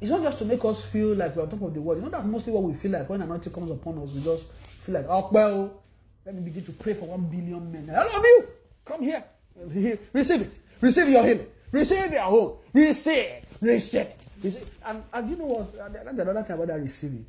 [0.00, 1.98] It's not just to make us feel like we're on top of the world.
[1.98, 4.12] You know, that's mostly what we feel like when anointing comes upon us.
[4.12, 4.46] We just
[4.80, 5.82] feel like, oh, well,
[6.24, 7.88] let me begin to pray for one billion men.
[7.94, 8.48] I love you.
[8.84, 9.24] Come here.
[10.12, 10.52] Receive it.
[10.80, 11.46] Receive your healing.
[11.72, 12.52] Receive your home.
[12.72, 13.26] Receive.
[13.60, 14.20] Receive it.
[14.42, 14.70] Receive.
[14.84, 15.94] And, and you know what?
[15.94, 17.26] That's another thing about that receiving.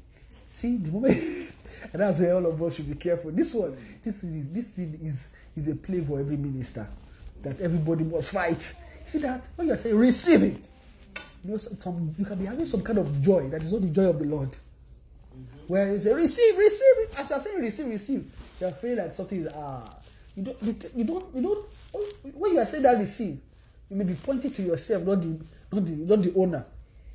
[0.49, 1.17] See, the moment,
[1.93, 3.31] and that's where all of us should be careful.
[3.31, 6.87] This one, this is this thing is is a play for every minister
[7.43, 8.73] that everybody must fight.
[9.05, 9.47] See that?
[9.55, 10.69] When you're saying receive it,
[11.43, 13.89] you know, some, you can be having some kind of joy that is not the
[13.89, 14.55] joy of the Lord.
[15.67, 17.17] Where you say receive, receive.
[17.17, 19.95] As you're saying receive, receive, you're feeling like something is ah.
[20.35, 22.31] You don't, you don't, you don't, you.
[22.33, 23.39] When you are saying that receive,
[23.89, 25.39] you may be pointing to yourself, not the,
[25.71, 26.65] not the, not the owner.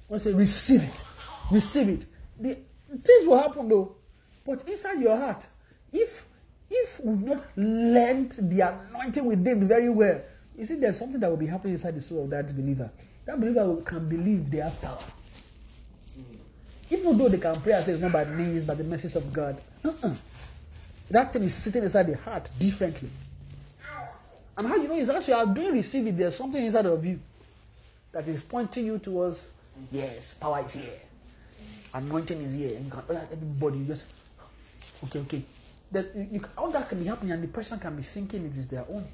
[0.08, 1.04] When you say receive it,
[1.50, 2.06] receive it.
[2.38, 2.58] The
[3.02, 3.96] things will happen though,
[4.44, 5.46] but inside your heart,
[5.92, 6.26] if
[6.68, 10.20] if we've not learned the anointing within very well,
[10.56, 12.90] you see, there's something that will be happening inside the soul of that believer.
[13.24, 14.98] That believer can believe they have power.
[16.90, 19.32] Even though they can pray and say it's not by means, but the message of
[19.32, 19.60] God.
[19.84, 20.14] Uh-uh.
[21.10, 23.10] That thing is sitting inside the heart differently.
[24.56, 27.04] And how you know is as you are doing receive it, there's something inside of
[27.04, 27.18] you
[28.12, 29.46] that is pointing you towards,
[29.90, 31.00] yes, power is here.
[31.94, 32.76] Anointing is here.
[32.76, 34.04] And you can, oh, everybody just,
[35.04, 35.42] okay, okay.
[35.90, 38.56] That, you, you, all that can be happening, and the person can be thinking it
[38.56, 39.06] is their own.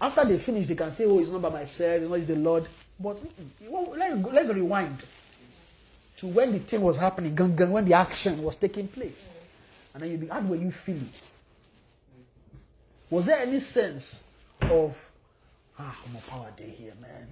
[0.00, 2.36] After they finish, they can say, oh, it's not by myself, it's not it's the
[2.36, 2.66] Lord.
[2.98, 3.18] But
[3.68, 5.02] well, let's, let's rewind
[6.18, 9.30] to when the thing was happening, when the action was taking place.
[9.92, 11.10] And then you'd be, how were you feeling?
[13.10, 14.22] Was there any sense
[14.62, 14.96] of,
[15.78, 17.26] ah, more power day here, man?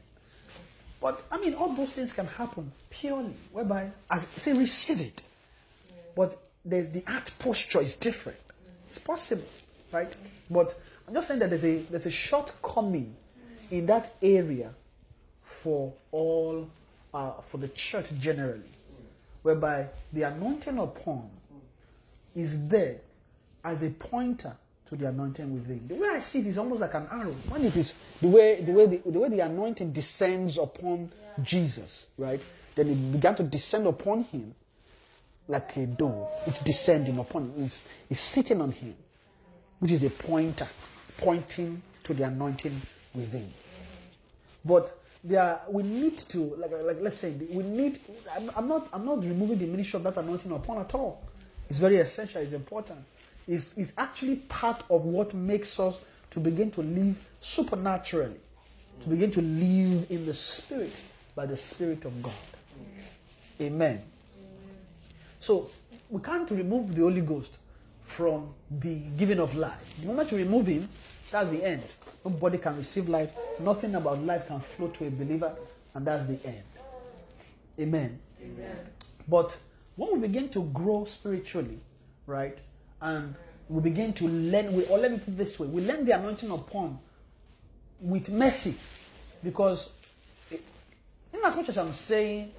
[1.00, 5.22] But I mean, all those things can happen purely, whereby, as say, receive it.
[6.16, 8.38] But there's the heart posture is different.
[8.88, 9.46] It's possible,
[9.92, 10.14] right?
[10.50, 13.14] But I'm just saying that there's a there's a shortcoming
[13.70, 14.70] in that area
[15.42, 16.68] for all
[17.12, 18.62] uh, for the church generally,
[19.42, 21.28] whereby the anointing upon
[22.34, 22.98] is there
[23.64, 24.56] as a pointer
[24.88, 25.86] to the anointing within.
[25.88, 27.34] The way I see it is almost like an arrow.
[27.48, 31.44] When it is the way the way the, the way the anointing descends upon yeah.
[31.44, 32.40] Jesus, right?
[32.74, 34.54] Then it began to descend upon him
[35.48, 36.28] like a dove.
[36.46, 37.64] It's descending upon him.
[37.64, 38.94] It's, it's sitting on him,
[39.78, 40.66] which is a pointer,
[41.18, 42.80] pointing to the anointing
[43.14, 43.52] within.
[44.64, 48.00] But there, we need to, like, like let's say, we need.
[48.34, 51.22] I'm, I'm not, I'm not removing the ministry of that anointing upon at all.
[51.68, 52.40] It's very essential.
[52.40, 52.98] It's important
[53.46, 55.98] It's, is actually part of what makes us
[56.30, 58.36] to begin to live supernaturally,
[59.00, 60.92] to begin to live in the Spirit
[61.34, 62.32] by the Spirit of God.
[63.60, 64.02] Amen.
[65.40, 65.70] So
[66.10, 67.58] we can't remove the Holy Ghost
[68.08, 69.94] from the giving of life.
[70.00, 70.88] The moment you remove him,
[71.30, 71.82] that's the end.
[72.24, 73.30] Nobody can receive life.
[73.60, 75.54] Nothing about life can flow to a believer,
[75.94, 76.62] and that's the end.
[77.78, 78.18] Amen.
[78.42, 78.76] Amen.
[79.28, 79.56] But
[79.96, 81.78] when we begin to grow spiritually,
[82.26, 82.58] right,
[83.00, 83.34] and
[83.68, 86.12] we begin to learn, we, or let me put it this way, we learn the
[86.12, 86.98] anointing upon
[88.00, 88.74] with mercy.
[89.44, 89.90] Because
[90.50, 90.56] eh,
[91.32, 92.52] in as much as I'm saying,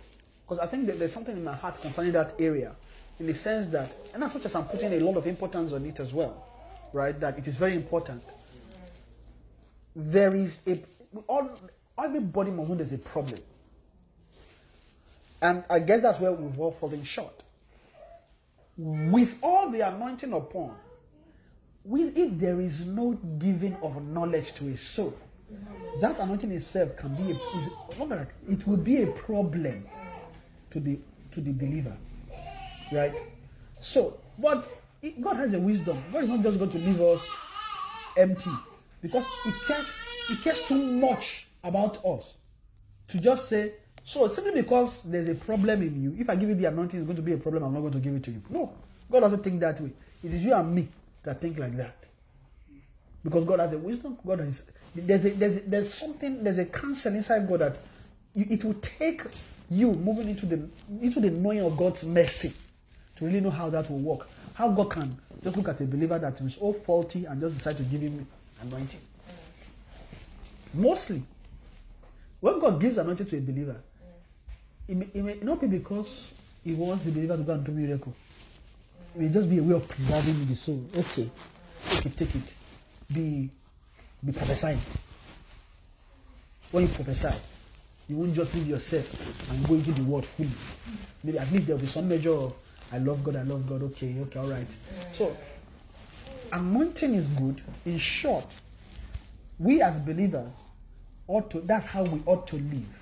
[0.47, 2.75] because I think that there's something in my heart concerning that area,
[3.19, 5.85] in the sense that, and as much as I'm putting a lot of importance on
[5.85, 6.45] it as well,
[6.93, 8.23] right, that it is very important.
[9.95, 10.81] There is a,
[11.27, 11.49] all,
[12.01, 13.39] everybody must know there's a problem.
[15.41, 17.43] And I guess that's where we've all fallen short
[18.79, 20.73] with all the anointing upon,
[21.83, 25.13] with if there is no giving of knowledge to a soul,
[25.99, 27.69] that anointing itself can be a, is,
[28.47, 29.85] it will be a problem
[30.71, 30.97] to the
[31.31, 31.95] to the believer,
[32.91, 33.13] right?
[33.79, 34.67] So, but
[35.21, 36.03] God has a wisdom.
[36.11, 37.21] God is not just going to leave us
[38.17, 38.51] empty
[39.01, 39.87] because He cares.
[40.27, 42.35] He cares too much about us
[43.07, 43.73] to just say
[44.03, 47.05] so simply because there's a problem in you, if I give you the anointing, it's
[47.05, 47.63] going to be a problem.
[47.63, 48.41] I'm not going to give it to you.
[48.49, 48.73] No,
[49.11, 49.91] God doesn't think that way.
[50.23, 50.87] It is you and me
[51.23, 51.95] that think like that.
[53.23, 54.17] Because God has a wisdom.
[54.25, 54.63] God has
[54.95, 57.77] there's a, there's a, there's something there's a counsel inside God that
[58.33, 59.21] you, it will take
[59.69, 60.67] you moving into the
[61.01, 62.53] into the knowing of God's mercy
[63.19, 64.27] to really know how that will work.
[64.53, 67.77] How God can just look at a believer that is all faulty and just decide
[67.77, 68.25] to give him
[68.61, 69.01] anointing.
[70.73, 71.21] Mostly,
[72.39, 73.75] when God gives anointing to a believer,
[74.87, 76.31] it may, it may not be because
[76.63, 78.13] he wants the believer to go and do miracle.
[79.15, 80.83] It may just be a way of preserving the soul.
[80.95, 81.29] Okay,
[81.97, 82.55] okay, take it.
[83.13, 83.49] Be
[84.25, 84.79] be prophesying.
[86.71, 87.35] When you prophesy,
[88.07, 90.49] you won't just leave yourself and go into the word fully.
[91.23, 92.53] Maybe at least there'll be some measure of
[92.91, 94.67] I love God, I love God, okay, okay, all right.
[95.13, 95.35] So
[96.51, 97.61] anointing is good.
[97.85, 98.45] In short,
[99.59, 100.53] we as believers
[101.27, 102.99] ought to that's how we ought to live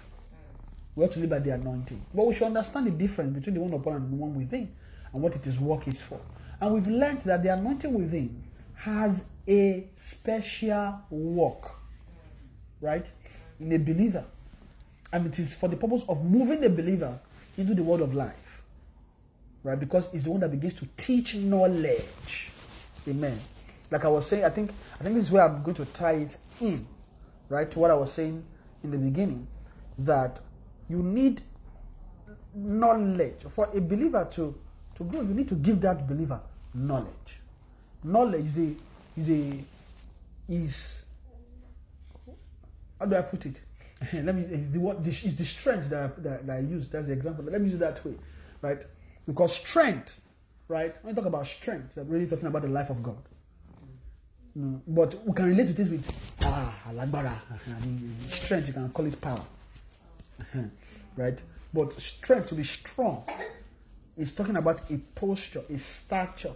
[0.98, 2.02] We ought to live by the anointing.
[2.12, 4.74] But we should understand the difference between the one upon and the one within
[5.14, 6.20] and what it is work is for.
[6.60, 11.72] And we've learned that the anointing within has a special work,
[12.82, 13.06] right?
[13.60, 14.26] In a believer.
[15.14, 17.20] And it is for the purpose of moving the believer
[17.60, 18.47] into the world of life.
[19.68, 19.78] Right?
[19.78, 22.52] Because it's the one that begins to teach knowledge.
[23.06, 23.38] Amen.
[23.92, 26.14] Like I was saying, I think I think this is where I'm going to tie
[26.14, 26.88] it in,
[27.50, 27.70] right?
[27.72, 28.46] To what I was saying
[28.82, 29.46] in the beginning.
[29.98, 30.40] That
[30.90, 31.42] you need
[32.56, 33.42] knowledge.
[33.50, 34.58] For a believer to,
[34.96, 36.40] to grow, you need to give that believer
[36.74, 37.42] knowledge.
[38.06, 38.76] Knowledge is a
[39.18, 39.64] is a
[40.48, 41.04] is
[42.98, 43.60] how do I put it?
[44.14, 46.90] let me is the what is the strength that I, that, that I use.
[46.90, 47.44] That's the example.
[47.44, 48.14] Let me use it that way,
[48.62, 48.86] right?
[49.28, 50.22] Because strength,
[50.68, 50.96] right?
[51.04, 53.18] When you talk about strength, you're really talking about the life of God.
[54.56, 56.12] No, but we can relate to this with
[56.44, 56.74] ah
[58.28, 58.68] strength.
[58.68, 59.44] You can call it power,
[61.16, 61.42] right?
[61.74, 63.24] But strength to be strong
[64.18, 66.54] is talking about a posture, a stature,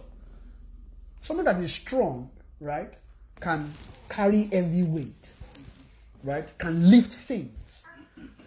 [1.20, 2.92] something that is strong, right?
[3.40, 3.72] Can
[4.08, 5.34] carry heavy weight
[6.22, 7.50] right, can lift things.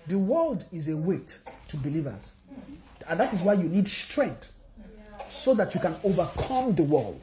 [0.08, 2.34] The world is a weight to believers.
[3.08, 4.52] And that is why you need strength
[5.30, 7.22] so that you can overcome the world.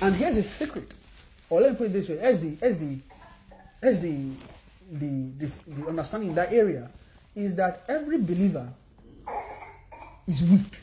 [0.00, 0.92] And here's a secret.
[1.50, 2.98] Or let me put it this way as the as the
[3.82, 4.30] as the
[4.92, 6.90] the, the, the understanding in that area
[7.34, 8.68] is that every believer
[10.26, 10.80] is weak.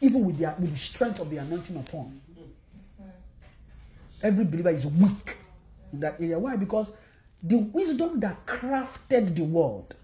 [0.00, 2.20] Even with the, with the strength of the anointing upon
[4.24, 5.36] every believer is weak
[5.92, 6.38] in that area.
[6.38, 6.56] Why?
[6.56, 6.90] Because
[7.42, 9.94] the wisdom that crafted the world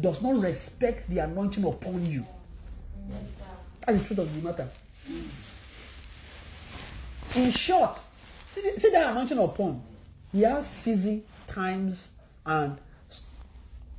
[0.00, 2.24] does not respect the anointing upon you.
[3.86, 4.68] That's the truth of the matter.
[7.36, 7.98] In short,
[8.52, 9.82] see, see that anointing upon.
[10.32, 12.08] He has season, times,
[12.44, 12.76] and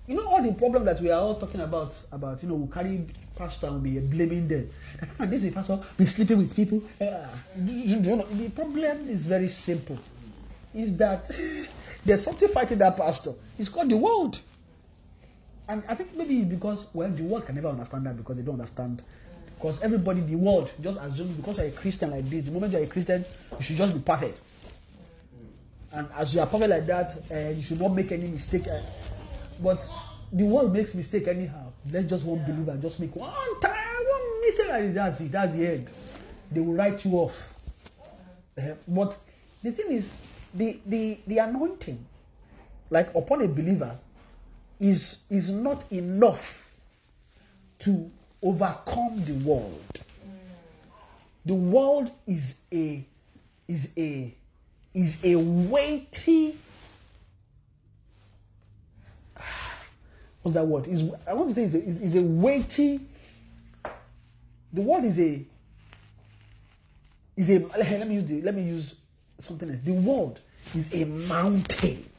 [0.07, 1.93] you know all the problem that we are all talking about.
[2.11, 4.69] About you know we carry pastor and be blaming them.
[5.19, 6.81] And this is pastor be sleeping with people.
[6.99, 7.29] Eh, ah,
[7.63, 9.97] you- you know, the problem is very simple.
[10.73, 11.29] Is that
[12.05, 13.33] there's something fighting that pastor.
[13.57, 14.41] It's called the world.
[15.69, 18.43] And I think maybe it's because well the world can never understand that because they
[18.43, 19.01] don't understand.
[19.55, 22.83] Because everybody, the world, just assumes because you're a Christian like this, the moment you're
[22.83, 23.25] a Christian,
[23.57, 24.39] you should just be perfect.
[25.93, 28.67] And as you are perfect like that, uh, you should not make any mistake.
[28.67, 28.81] Uh,
[29.61, 29.89] but
[30.31, 31.71] the world makes mistake anyhow.
[31.91, 34.93] Let's just one believer just make one time, one mistake like.
[34.93, 35.31] That's it.
[35.31, 35.89] That's the end.
[36.51, 37.53] They will write you off.
[38.57, 39.17] Uh, but
[39.63, 40.11] the thing is,
[40.53, 42.05] the the the anointing,
[42.89, 43.97] like upon a believer,
[44.79, 46.71] is is not enough
[47.79, 48.11] to
[48.41, 49.99] overcome the world.
[51.45, 53.03] The world is a
[53.67, 54.33] is a
[54.93, 56.57] is a weighty
[60.47, 60.87] what's that word?
[60.87, 63.01] Is I want to say is a, is, is a weighty.
[64.71, 65.45] The world is a
[67.35, 68.95] is a let me use the, let me use
[69.39, 69.79] something else.
[69.83, 70.39] The world
[70.73, 72.09] is a mountain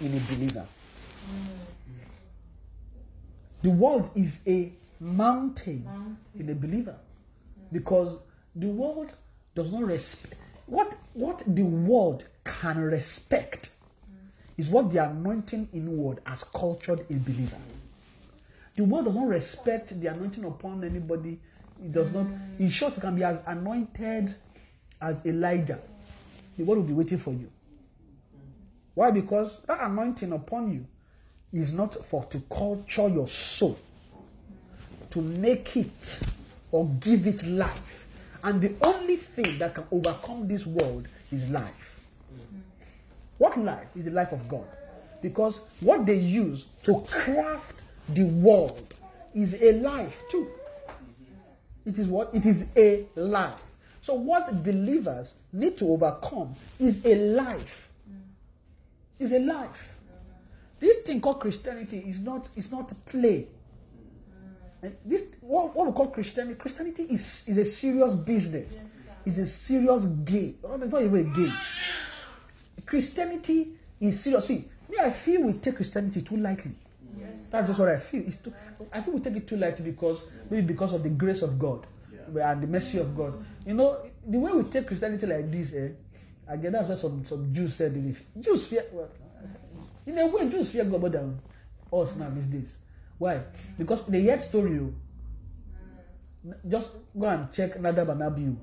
[0.00, 0.66] in a believer.
[3.62, 5.86] The world is a mountain
[6.38, 6.96] in a believer
[7.72, 8.18] because
[8.54, 9.12] the world
[9.54, 10.34] does not respect
[10.70, 13.70] what what the world can respect
[14.56, 17.56] is what the anointing inward has cultured a believer.
[18.76, 21.40] The world does not respect the anointing upon anybody.
[21.82, 22.26] It does not.
[22.58, 24.34] In short, can be as anointed
[25.00, 25.80] as Elijah.
[26.56, 27.50] The world will be waiting for you.
[28.94, 29.10] Why?
[29.10, 30.86] Because that anointing upon you
[31.52, 33.78] is not for to culture your soul,
[35.10, 36.20] to make it
[36.70, 38.06] or give it life.
[38.42, 42.00] And the only thing that can overcome this world is life.
[43.38, 44.66] What life is the life of God?
[45.22, 48.94] Because what they use to craft the world
[49.34, 50.48] is a life too.
[51.84, 52.34] It is what?
[52.34, 53.64] It is a life.
[54.02, 57.88] So, what believers need to overcome is a life.
[59.18, 59.89] Is a life.
[60.80, 63.46] This thing called Christianity is not is not play.
[64.82, 68.82] And this what, what we call Christianity, Christianity is, is a serious business.
[69.26, 70.56] It's a serious game.
[70.64, 71.52] It's not even a game.
[72.86, 73.68] Christianity
[74.00, 74.46] is serious.
[74.46, 76.72] See, me, I feel we take Christianity too lightly.
[77.18, 77.28] Yes.
[77.50, 78.22] That's just what I feel.
[78.26, 78.54] It's too,
[78.90, 81.86] I feel we take it too lightly because maybe because of the grace of God
[82.34, 83.44] and the mercy of God.
[83.66, 85.88] You know, the way we take Christianity like this, eh?
[86.48, 87.94] Again, that's what some, some Jews said.
[88.40, 89.08] Jews fear, well,
[90.10, 91.40] in a way, Jews fear God more than
[91.92, 92.76] us now these days.
[93.18, 93.40] Why?
[93.78, 94.94] Because they yet story, You.
[96.68, 98.56] just go and check Nadab and Abihu.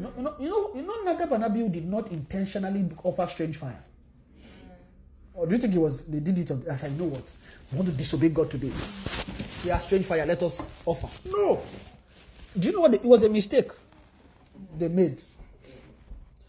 [0.00, 3.82] You know, you know, Nadab and Abihu did not intentionally offer strange fire.
[5.34, 6.50] Or do you think it was they did it?
[6.70, 7.32] I said, you know what?
[7.70, 8.72] We want to disobey God today.
[9.64, 10.24] We are strange fire.
[10.26, 11.08] Let us offer.
[11.30, 11.60] No.
[12.58, 12.94] Do you know what?
[12.94, 13.70] It was a mistake
[14.78, 15.20] they made.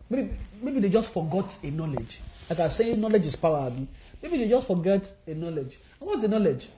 [0.10, 0.32] Maybe,
[0.62, 2.20] maybe they just forgot a knowledge.
[2.50, 3.72] Like I say, knowledge is power.
[4.22, 5.78] Maybe they just forget a knowledge.
[6.00, 6.70] And what's the knowledge?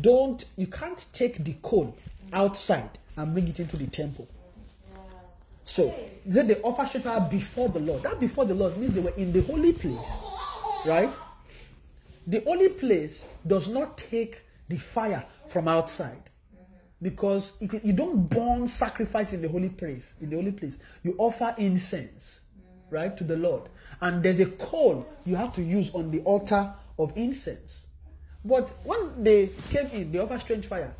[0.00, 1.96] Don't you can't take the coal
[2.32, 4.26] outside and bring it into the temple.
[5.64, 5.94] So
[6.26, 8.02] then they offer fire before the Lord.
[8.02, 10.10] That before the Lord means they were in the holy place,
[10.84, 11.10] right?
[12.26, 16.30] The holy place does not take the fire from outside
[17.00, 20.14] because you don't burn sacrifice in the holy place.
[20.20, 22.40] In the holy place, you offer incense,
[22.90, 23.68] right, to the Lord,
[24.00, 27.86] and there's a coal you have to use on the altar of incense.
[28.44, 30.94] But when they came in, they offered strange fire.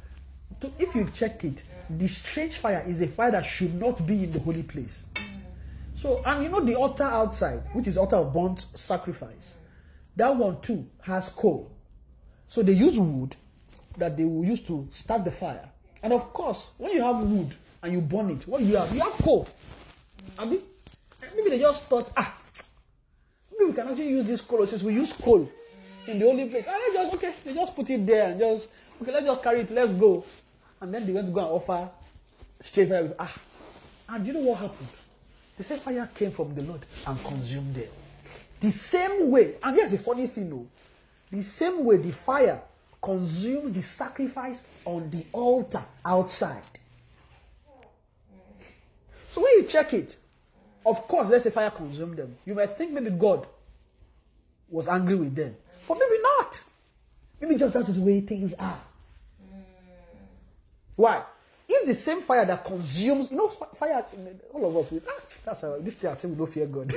[0.61, 4.24] To, if you check it, the strange fire is a fire that should not be
[4.24, 5.05] in the holy place.
[6.01, 9.57] So, and you know the altar outside, which is altar of burnt sacrifice,
[10.16, 11.70] that one too has coal.
[12.47, 13.37] So they use wood
[13.99, 15.68] that they will use to start the fire.
[16.03, 18.95] And of course, when you have wood and you burn it, what you have?
[18.95, 19.49] You have coal.
[20.39, 22.35] I maybe they just thought, ah,
[23.66, 25.48] we can actually use this coal since we use coal
[26.06, 26.66] in the holy place.
[26.66, 29.60] And they just okay, they just put it there and just okay, let's just carry
[29.60, 30.24] it, let's go.
[30.80, 31.90] And then they went to go and offer
[32.60, 33.14] straight fire.
[33.18, 33.34] Ah,
[34.10, 34.88] and you know what happened?
[35.56, 37.88] They said fire came from the Lord and consumed them.
[38.60, 40.66] The same way, and here's the funny thing though,
[41.30, 42.62] the same way the fire
[43.02, 46.62] consumed the sacrifice on the altar outside.
[49.28, 50.16] So when you check it,
[50.86, 52.36] of course, let's say fire consumed them.
[52.44, 53.46] You might think maybe God
[54.68, 55.54] was angry with them,
[55.86, 56.62] but maybe not.
[57.40, 58.80] Maybe just that is the way things are.
[60.96, 61.22] Why?
[61.68, 64.04] If the same fire that consumes, you know, fire,
[64.52, 66.92] all of us, we, ah, that's why this thing I say we don't fear God.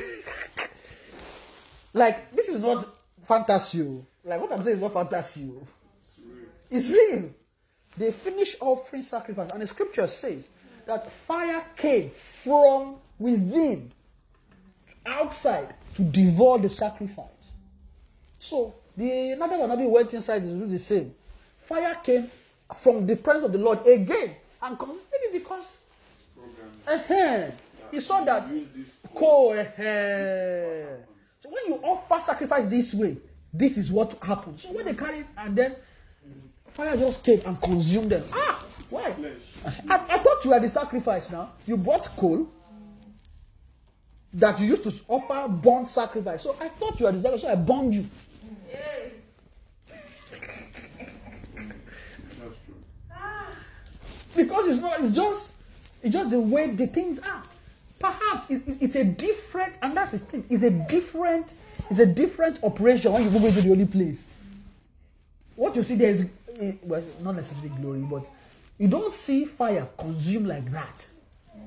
[1.94, 2.88] like, this is not
[3.24, 3.82] fantasy.
[3.82, 4.06] oh.
[4.24, 5.50] Like, what I'm saying is not fantasy.
[5.50, 5.68] oh.
[6.70, 7.30] It's real.
[7.98, 10.48] They finished offering sacrifice, and the scripture says
[10.86, 13.92] that fire came from within,
[15.06, 17.37] outside, to devour the sacrifice.
[18.48, 21.14] So the another one Nabi went inside to do the same.
[21.60, 22.30] Fire came
[22.76, 25.66] from the presence of the Lord again, and come, maybe because
[26.34, 27.52] Program.
[27.52, 27.52] uh
[27.92, 28.48] he saw that
[29.14, 29.52] coal.
[29.52, 29.64] uh
[31.42, 33.18] So when you offer sacrifice this way,
[33.54, 34.62] this is what happens.
[34.64, 35.76] So when they carry it and then
[36.74, 38.24] fire just came and consumed them.
[38.32, 39.14] Ah, why?
[39.90, 41.52] I, I thought you were the sacrifice now.
[41.66, 42.48] You brought coal
[44.34, 46.44] that you used to offer burnt sacrifice.
[46.44, 48.06] So I thought you were the sacrifice, so I burned you.
[54.36, 55.54] Because it's not, it's just,
[56.04, 57.42] it's just the way the things are.
[58.00, 61.54] Perhaps it's, it's a different, and that's the thing, it's a different,
[61.90, 64.26] it's a different operation when you go into the holy place.
[65.56, 68.30] What you see there is, eh, well, not necessarily glory, but
[68.78, 71.08] you don't see fire consumed like that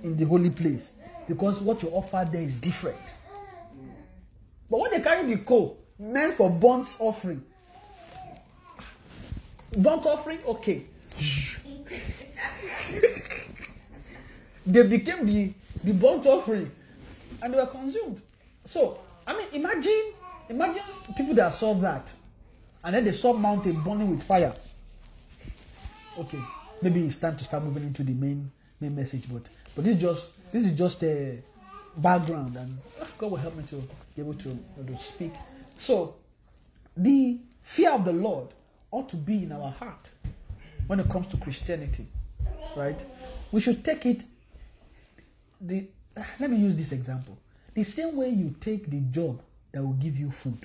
[0.05, 0.93] in the holy place
[1.27, 2.99] because what you offer there is different.
[4.71, 7.45] But when they carry the coal meant for burnt offering,
[9.77, 10.83] burnt offering, okay.
[14.67, 15.53] they became the,
[15.85, 16.71] the burnt offering
[17.43, 18.21] and they were consumed.
[18.65, 20.13] So, I mean, imagine,
[20.49, 20.83] imagine
[21.17, 22.11] people that saw that
[22.83, 24.55] and then they saw mountain burning with fire.
[26.19, 26.41] Okay,
[26.83, 28.51] maybe it's time to start moving into the main
[28.81, 29.43] main message, but
[29.75, 31.39] but this is just this is just a
[31.97, 32.79] background, and
[33.19, 33.77] God will help me to
[34.17, 35.33] be able to, to speak.
[35.81, 36.17] So,
[36.95, 38.49] the fear of the Lord
[38.91, 40.11] ought to be in our heart
[40.87, 42.07] when it comes to Christianity,
[42.77, 43.01] right?
[43.51, 44.23] We should take it.
[45.59, 45.87] The
[46.39, 47.39] let me use this example.
[47.73, 49.41] The same way you take the job
[49.73, 50.59] that will give you food,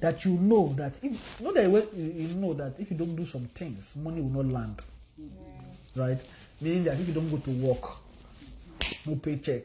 [0.00, 3.42] that you know that if know that you know that if you don't do some
[3.54, 4.82] things, money will not land,
[5.94, 6.18] right?
[6.60, 7.98] Meaning that if you don't go to work,
[9.06, 9.62] no paycheck,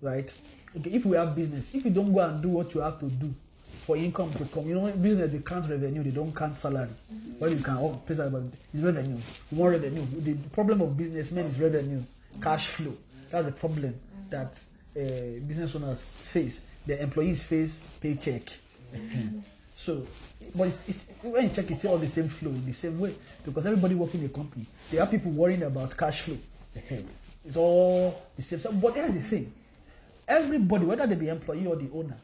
[0.00, 0.32] right?
[0.76, 3.06] Okay, if we have business, if you don't go and do what you have to
[3.06, 3.34] do
[3.86, 6.88] for income to come, you know, business they count revenue, they don't count salary.
[7.12, 7.30] Mm-hmm.
[7.38, 9.18] What you can oh, place about is revenue.
[9.50, 10.06] You want revenue.
[10.20, 12.02] The problem of businessmen is revenue,
[12.40, 12.96] cash flow.
[13.30, 14.30] That's the problem mm-hmm.
[14.30, 14.54] that
[14.96, 16.60] uh, business owners face.
[16.86, 18.42] The employees face paycheck.
[18.94, 19.40] Mm-hmm.
[19.76, 20.06] So,
[20.54, 23.14] but it's, it's, when you check, it's still all the same flow, the same way.
[23.44, 26.38] Because everybody working in a company, there are people worrying about cash flow.
[27.42, 28.60] It's all the same.
[28.60, 29.50] So, but here's the thing
[30.30, 32.16] everybody, whether they be employee or the owner,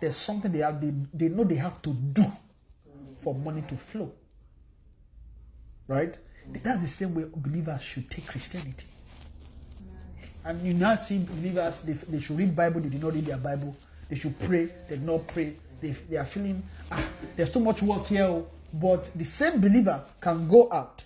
[0.00, 2.24] there's something they have, they, they know they have to do
[3.22, 4.12] for money to flow.
[5.88, 6.16] Right?
[6.62, 8.86] That's the same way believers should take Christianity.
[10.44, 13.36] And you now see believers, they, they should read Bible, they did not read their
[13.38, 13.76] Bible.
[14.08, 15.56] They should pray, they did not pray.
[15.80, 17.02] they, they are feeling ah,
[17.36, 21.04] there's too much work here, oh." but the same believer can go out,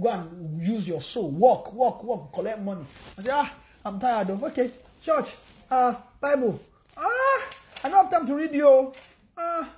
[0.00, 2.84] go and use your soul, walk, walk, walk, collect money,
[3.16, 3.52] and say, ah,
[3.84, 4.70] I'm tired of okay,
[5.02, 5.34] church,
[5.72, 6.60] uh, Bible,
[6.96, 7.42] ah,
[7.82, 8.92] I don't have time to read you,
[9.38, 9.68] ah,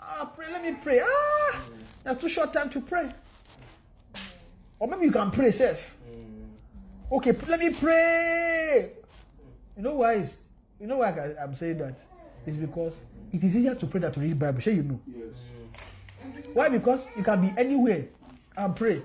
[0.00, 1.56] ah, pray, let me pray, ah,
[2.02, 3.08] that's too short time to pray,
[4.80, 5.94] or maybe you can pray, safe.
[7.12, 8.92] Okay, let me pray.
[9.76, 10.14] You know why?
[10.14, 10.36] Is,
[10.80, 11.98] you know why I, I'm saying that?
[12.46, 13.00] It's because
[13.32, 14.60] it is easier to pray than to read Bible.
[14.60, 15.00] Sure, you know.
[15.06, 16.46] Yes.
[16.52, 16.68] Why?
[16.68, 18.06] Because you can be anywhere
[18.56, 19.02] and pray.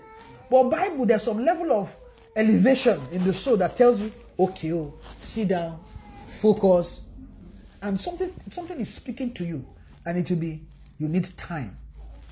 [0.51, 1.95] But Bible, there's some level of
[2.35, 5.79] elevation in the soul that tells you, okay, oh, sit down,
[6.35, 7.03] focus,
[7.81, 9.65] and something something is speaking to you,
[10.05, 10.61] and it will be
[10.97, 11.77] you need time.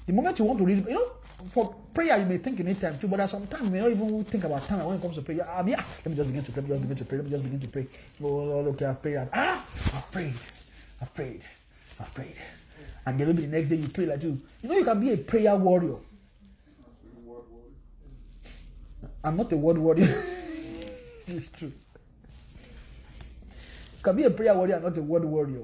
[0.06, 1.12] The moment you want to read, you know,
[1.52, 3.80] for prayer you may think you need time too, but at some time you may
[3.80, 5.48] not even think about time when it comes to prayer.
[5.50, 6.64] I mean, ah, let me just begin to pray.
[6.64, 7.18] Let me just begin to pray.
[7.18, 7.88] Let me just begin to pray.
[8.22, 9.30] Oh, Lord, okay, I've prayed.
[9.34, 10.34] Ah, I've prayed.
[11.02, 11.42] I've prayed.
[12.00, 12.42] I've prayed.
[13.06, 14.42] And then maybe the next day you pray like you.
[14.62, 15.98] You know, you can be a prayer warrior.
[19.24, 20.06] I'm not a word warrior.
[21.28, 21.72] it's true.
[24.04, 25.64] Can be a prayer warrior not a word warrior.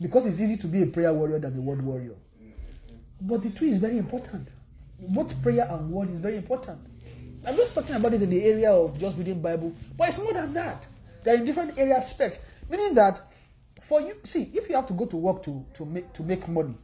[0.00, 2.14] Because it's easy to be a prayer warrior than a word warrior.
[3.20, 4.48] But the two is very important.
[4.98, 6.78] Both prayer and word is very important.
[7.46, 10.32] I'm just talking about this in the area of just reading Bible, but it's more
[10.32, 10.86] than that.
[11.24, 12.40] They're in different area aspects.
[12.68, 13.20] Meaning that
[13.80, 16.46] for you, see, if you have to go to work to, to make to make
[16.48, 16.74] money,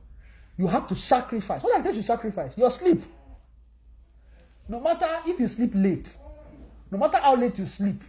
[0.57, 1.63] you have to sacrifice.
[1.63, 2.59] What are things you sacrifice?
[2.59, 3.03] Your sleep.
[4.69, 6.17] No matter if you sleep late,
[6.91, 8.03] no matter how late you sleep,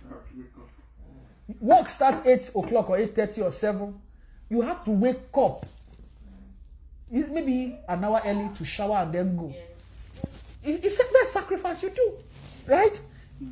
[1.60, 3.94] work starts 8 o'clock or 8.30 or 7,
[4.50, 5.66] you have to wake up.
[7.12, 9.54] It's maybe an hour early to shower and then go.
[10.64, 12.14] It- It's that sacrifice you do,
[12.68, 13.00] right?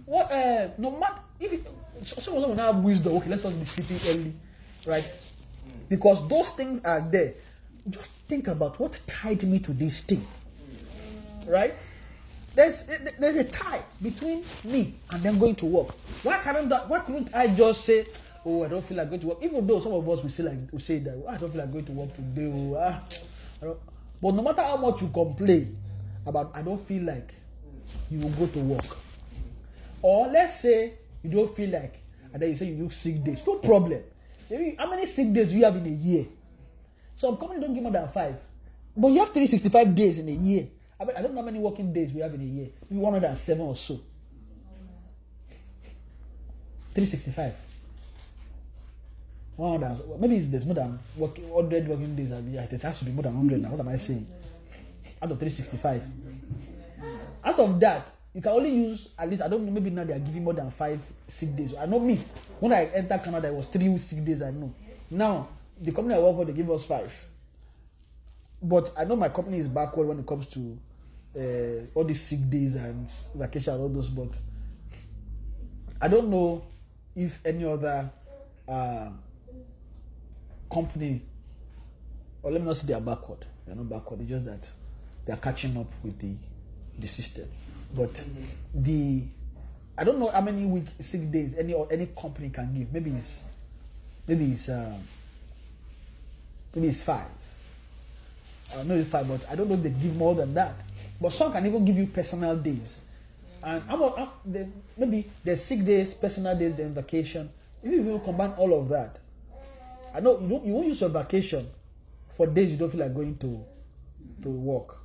[0.06, 0.32] What?
[0.32, 1.65] Uh, no matter if it,
[2.03, 3.14] so- some of them will not have wisdom.
[3.18, 4.34] Okay, let's just be sleeping early,
[4.86, 5.11] right?
[5.90, 7.34] Because those things are there.
[7.90, 10.26] Just think about what tied me to this thing,
[11.48, 11.74] right?
[12.57, 12.85] There's
[13.19, 15.93] there's a tie between me and them going to work.
[16.23, 16.67] Why can't?
[16.89, 18.07] Why couldn't I just say,
[18.43, 19.38] "Oh, I don't feel like going to work"?
[19.43, 21.61] Even though some of us will say like we say that, "Oh, "I don't feel
[21.61, 22.97] like going to work today." Oh, ah,
[24.19, 25.77] But no matter how much you complain
[26.25, 27.29] about, I don't feel like
[28.09, 28.97] you will go to work.
[30.01, 32.01] Or let's say you don't feel like,
[32.34, 33.45] and then you say you use sick days.
[33.45, 34.01] No problem.
[34.79, 36.25] How many sick days do you have in a year?
[37.13, 38.34] Some companies don't give more than five,
[38.97, 40.67] but you have 365 days in a year.
[40.99, 42.68] I, mean, I don't know how many working days we have in a year.
[42.90, 43.99] Maybe 107 or so.
[46.94, 47.53] 365.
[49.56, 52.32] 100, maybe it's, there's more than working, 100 working days.
[52.32, 53.69] It has to be more than 100 now.
[53.69, 54.28] What am I saying?
[55.22, 56.03] Out of 365.
[57.44, 59.72] Out of that, you can only use at least I don't know.
[59.72, 61.74] Maybe now they are giving more than five sick days.
[61.74, 62.24] I know me.
[62.60, 64.41] When I entered Canada, it was three sick days.
[64.44, 64.74] I know.
[65.10, 65.48] Now
[65.82, 67.11] the company I work for, they give us five.
[68.61, 70.78] But I know my company is backward when it comes to
[71.38, 74.09] uh, all these sick days and vacation and all those.
[74.09, 74.30] But
[76.01, 76.64] I don't know
[77.15, 78.09] if any other
[78.68, 79.09] uh,
[80.72, 81.22] company,
[82.43, 83.45] or let me not say they are backward.
[83.65, 84.22] They are not backward.
[84.22, 84.68] It's just that
[85.26, 86.35] they are catching up with the
[86.99, 87.47] the system.
[87.95, 88.23] But
[88.73, 89.23] the
[89.97, 92.91] I don't know how many week sick days any or any company can give.
[92.93, 93.43] Maybe it's
[94.27, 94.95] maybe it's um,
[96.76, 97.27] maybe it's five.
[98.76, 100.76] I know it's five, but I don't know if they give more than that.
[101.19, 103.02] But some can even give you personal days.
[103.64, 103.81] And
[104.45, 104.68] the,
[104.98, 107.49] maybe there's sick days, personal days, then vacation.
[107.84, 109.19] If you even combine all of that,
[110.14, 111.68] I know you you won't use your vacation
[112.30, 113.64] for days you don't feel like going to
[114.44, 114.98] to work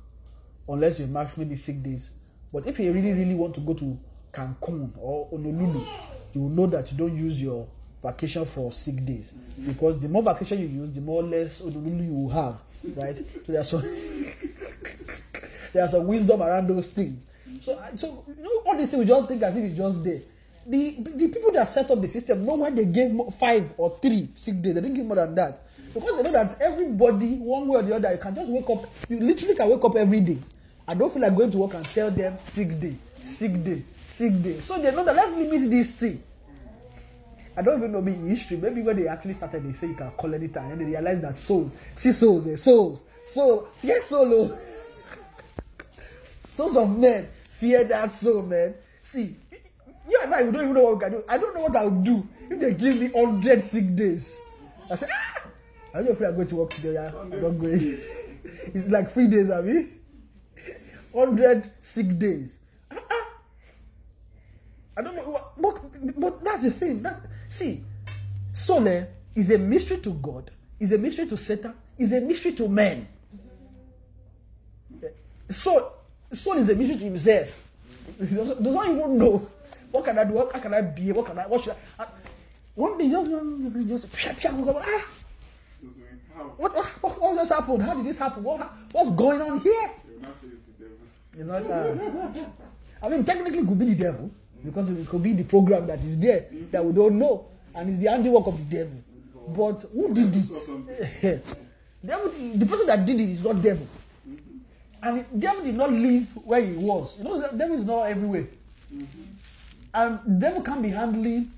[0.69, 2.09] unless you max maybe six days.
[2.51, 3.97] But if you really really want to go to
[4.31, 5.85] Cancun or Honolulu,
[6.33, 7.67] you will know that you don't use your
[8.03, 9.31] vacation for six days
[9.65, 12.61] because the more vacation you use, the more less Honolulu you will have,
[12.95, 13.17] right?
[13.45, 13.83] So some
[15.73, 17.25] there's some wisdom around those things.
[17.61, 20.21] So so you know all these things we just think as if it's just there.
[20.65, 24.29] The, the people that set up the system know why they gave five or three
[24.33, 24.75] sick days.
[24.75, 25.61] They didn't give more than that
[25.93, 28.89] because they know that everybody, one way or the other, you can just wake up.
[29.09, 30.37] You literally can wake up every day.
[30.87, 34.41] I don't feel like going to work and tell them sick day, sick day, sick
[34.41, 34.59] day.
[34.61, 36.23] So they know that let's limit this thing.
[37.55, 38.57] I don't even know me in history.
[38.57, 41.37] Maybe when they actually started, they say you can call anytime, and they realize that
[41.37, 44.57] souls, see souls, eh, souls, soul, fear solo,
[46.53, 48.75] souls of men fear that soul, man.
[49.01, 49.35] See,
[50.09, 51.23] you and I, we don't even know what we can do.
[51.27, 54.39] I don't know what I would do if they give me hundred sick days.
[54.89, 55.47] I say, ah,
[55.93, 56.93] I don't feel like going to work today.
[56.93, 57.79] Yeah, I'm not going.
[58.73, 59.99] it's like three days, I mean,
[61.13, 62.59] hundred sick days.
[62.91, 63.27] Ah, ah.
[64.97, 67.01] I don't know, but, but that's the thing.
[67.01, 67.83] That see,
[68.51, 69.05] soul eh,
[69.35, 70.51] is a mystery to God.
[70.79, 73.07] is a mystery to Satan, is a mystery to men.
[76.33, 77.61] Soul, soul is a mystery to himself.
[78.19, 79.47] Doesn't, even know
[79.91, 82.03] what can I do, how can I be, what can I, what should I.
[82.03, 82.07] I-
[82.75, 85.03] one day, just, just, pia, pia, ah,
[86.57, 87.83] what, what, what, just happened?
[87.83, 88.43] How did this happen?
[88.43, 88.61] What,
[88.91, 89.91] what's going on here?
[91.37, 91.69] It's not.
[91.69, 91.95] Uh,
[93.03, 94.31] I mean, technically, it could be the devil
[94.65, 97.45] because it could be the program that is there that we don't know,
[97.75, 98.97] and it's the handiwork of the devil.
[99.49, 101.43] But who did it?
[102.03, 103.87] the person that did it is not devil,
[105.03, 107.17] and the devil did not live where he was.
[107.17, 108.47] You know, the devil is not everywhere,
[108.93, 109.21] mm-hmm.
[109.93, 111.51] and the devil can't be handling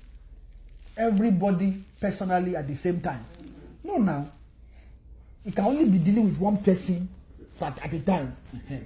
[0.96, 3.24] everybody personally at the same time.
[3.84, 4.28] No, now
[5.44, 7.08] it can only be dealing with one person
[7.60, 8.36] at, at a time.
[8.54, 8.76] Mm-hmm.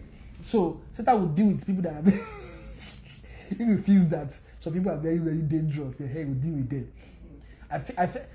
[0.44, 2.10] So Satan will deal with people that are
[3.56, 6.92] he feels that some people are very, very dangerous, then hey, will deal with them.
[7.70, 8.26] I fe- I fe-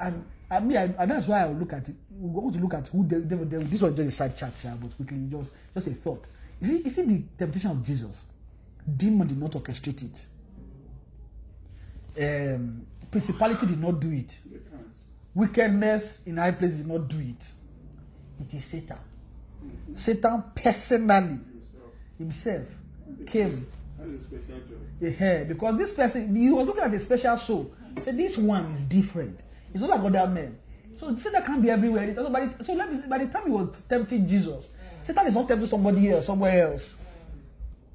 [0.00, 1.94] and I mean, I, and that's why I look at it.
[2.10, 3.66] We want to look at who the devil, devil.
[3.66, 6.26] This was just a side chat here, but quickly, just just a thought.
[6.60, 8.24] You see, you see the temptation of Jesus.
[8.96, 10.26] Demon did not orchestrate it.
[12.58, 14.40] Um, principality did not do it.
[15.34, 17.46] Wickedness in high places did not do it.
[18.40, 18.98] It is Satan.
[19.94, 21.38] Satan personally
[22.18, 22.66] himself
[23.26, 23.66] came
[25.00, 27.72] yeah, because this person you was looking at a special soul.
[27.94, 29.40] He said this one is different.
[29.72, 30.58] It's not like other men.
[30.96, 32.08] So Satan can't be everywhere.
[32.16, 34.68] Also by the, so let me, by the time he was tempting Jesus,
[35.02, 36.96] Satan is not tempting somebody else, somewhere else.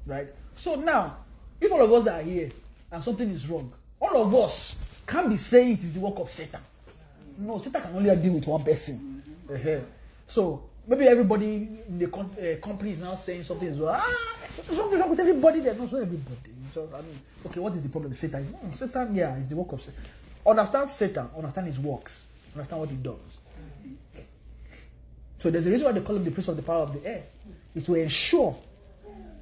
[0.06, 0.28] Right?
[0.56, 1.18] So now,
[1.60, 2.50] if all of us are here
[2.90, 4.76] and something is wrong, all of us
[5.06, 6.60] can't be saying it is the work of Satan.
[7.38, 9.22] No, Satan can only deal with one person.
[9.52, 9.78] Uh-huh.
[10.26, 14.00] So maybe everybody in the com- uh, company is now saying something is wrong.
[14.00, 15.60] Ah, something wrong with everybody.
[15.60, 16.36] There, no, not everybody.
[16.74, 18.14] So I mean, okay, what is the problem?
[18.14, 18.44] Satan.
[18.44, 20.02] Hmm, Satan, yeah, it's the work of Satan.
[20.46, 21.28] Understand Satan.
[21.36, 22.24] Understand his works.
[22.54, 23.14] Understand what he does.
[25.38, 27.06] So there's a reason why they call him the prince of the power of the
[27.08, 27.22] air.
[27.74, 28.56] Is to ensure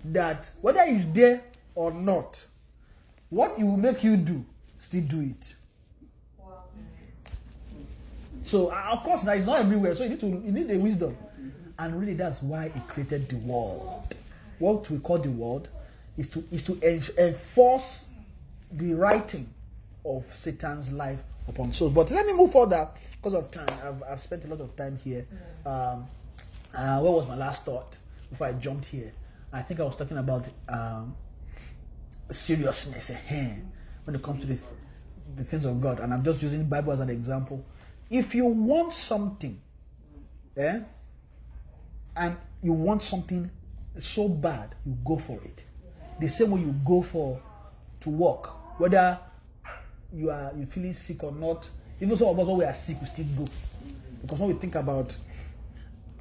[0.07, 1.43] that whether he's there
[1.75, 2.45] or not,
[3.31, 4.45] what he will make you do,
[4.79, 5.55] still do it.
[8.45, 9.95] So uh, of course, that is not everywhere.
[9.95, 11.17] So you need to you need the wisdom,
[11.79, 14.15] and really that's why he created the world.
[14.59, 15.69] What we call the world
[16.19, 16.79] is to is to
[17.19, 18.07] enforce
[18.73, 19.49] the writing
[20.05, 21.93] of Satan's life upon souls.
[21.93, 23.67] But let me move further because of time.
[23.85, 25.27] I've, I've spent a lot of time here.
[25.65, 26.07] Um,
[26.75, 27.97] uh, what was my last thought
[28.31, 29.13] before I jumped here?
[29.53, 31.15] I think I was talking about um,
[32.31, 33.55] seriousness eh,
[34.05, 34.59] when it comes to the,
[35.37, 36.01] the things of God.
[36.01, 37.65] And I'm just using the Bible as an example.
[38.11, 39.61] If you want something,
[40.57, 40.81] eh,
[42.17, 43.51] and you want something
[43.99, 45.63] so bad, you go for it.
[46.21, 47.41] The same way you go for
[48.01, 49.19] to work, whether
[50.15, 51.69] you are you feeling sick or not.
[52.01, 53.45] Even some of us when we are sick, we still go
[54.23, 55.17] because when we think about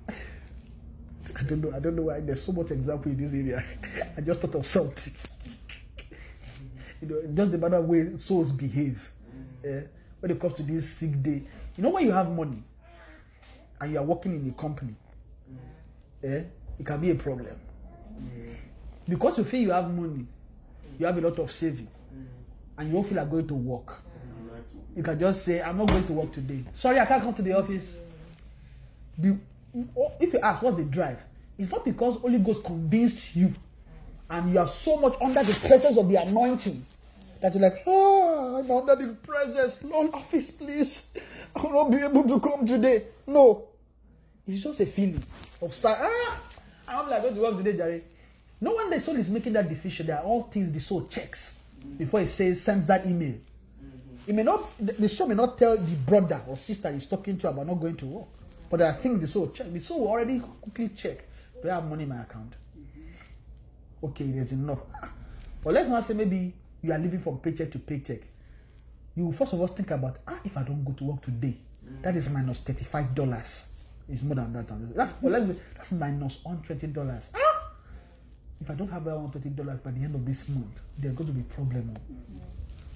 [1.40, 1.74] I don't know.
[1.76, 3.64] I don't know why there's so much example in this area.
[4.18, 5.14] I just thought of something.
[7.02, 9.12] you know, just the matter way souls behave.
[9.64, 9.82] eh,
[10.20, 11.44] when it comes to this sick day.
[11.76, 12.64] You know when you have money
[13.82, 14.96] and you are working in a company,
[16.24, 16.44] eh,
[16.80, 17.56] it can be a problem.
[19.08, 20.26] Because you feel you have money,
[20.98, 21.88] you have a lot of saving,
[22.78, 24.02] and you don't feel like going to work.
[24.96, 26.64] You can just say, I'm not going to work today.
[26.74, 27.98] Sorry, I can't come to the office.
[29.18, 29.38] The,
[30.20, 31.20] if you ask what's the drive,
[31.58, 33.54] it's not because Holy Ghost convinced you
[34.30, 36.86] and you are so much under the presence of the anointing
[37.42, 39.84] that you're like, oh, I'm under the presence.
[39.84, 41.08] Lord, office, please.
[41.56, 43.06] I will not be able to come today.
[43.28, 43.68] No.
[44.48, 45.24] It's just a feeling
[45.62, 45.74] of.
[45.86, 46.40] Ah,
[46.88, 48.04] I'm like going to work today, Jerry.
[48.60, 51.56] No when the soul is making that decision, there are all things the soul checks
[51.98, 53.36] before he says sends that email.
[54.26, 57.50] It may not the soul may not tell the brother or sister he's talking to
[57.50, 58.28] about not going to work.
[58.70, 59.72] But are things the soul check.
[59.72, 61.26] The soul will already quickly check.
[61.62, 62.54] Do I have money in my account?
[64.04, 64.80] Okay, there's enough.
[65.64, 68.20] But let's not say maybe you are living from paycheck to paycheck.
[69.16, 71.58] You first of all think about ah, if I don't go to work today,
[72.02, 73.68] that is minus thirty-five dollars.
[74.10, 74.68] It's more than that.
[74.96, 77.30] That's that's minus one twenty dollars.
[77.36, 77.53] Ah!
[78.64, 81.14] If I don't have that one twenty dollars by the end of this month, there's
[81.14, 81.98] going to be problem.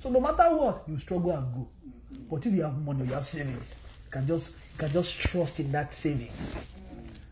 [0.02, 1.68] So no matter what, you struggle and go.
[2.32, 3.76] But if you have money, you have savings,
[4.06, 6.56] you can just you can just trust in that savings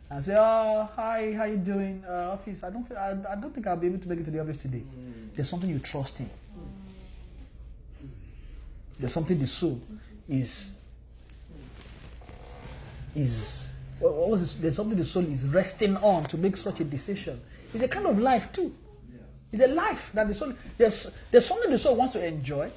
[0.10, 2.62] and say, "Oh, hi, how you doing, uh, office?
[2.66, 4.42] I don't feel, I, I don't think I'll be able to make it to the
[4.42, 4.84] office today."
[5.34, 6.30] There's something you trust in.
[9.00, 9.82] There's something the soul
[10.28, 10.72] is
[13.16, 13.66] is
[14.00, 14.56] what was this?
[14.56, 17.40] There's something the soul is resting on to make such a decision.
[17.74, 18.74] It's a kind of life too.
[19.52, 22.70] It's a life that the soul there's there's something the soul wants to enjoy,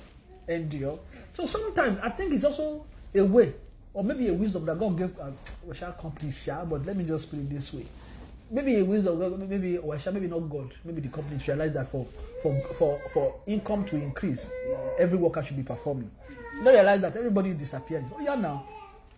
[0.47, 0.98] endure.
[1.35, 3.52] So sometimes I think it's also a way
[3.94, 5.31] or maybe a wisdom that God gave uh,
[5.66, 7.86] we shall companies shall, but let me just put it this way.
[8.51, 12.06] Maybe a wisdom, maybe or shall maybe not God, maybe the companies realize that for
[12.43, 14.51] for for for income to increase,
[14.98, 16.10] every worker should be performing.
[16.62, 18.10] They realize that everybody is disappearing.
[18.15, 18.66] Oh yeah, now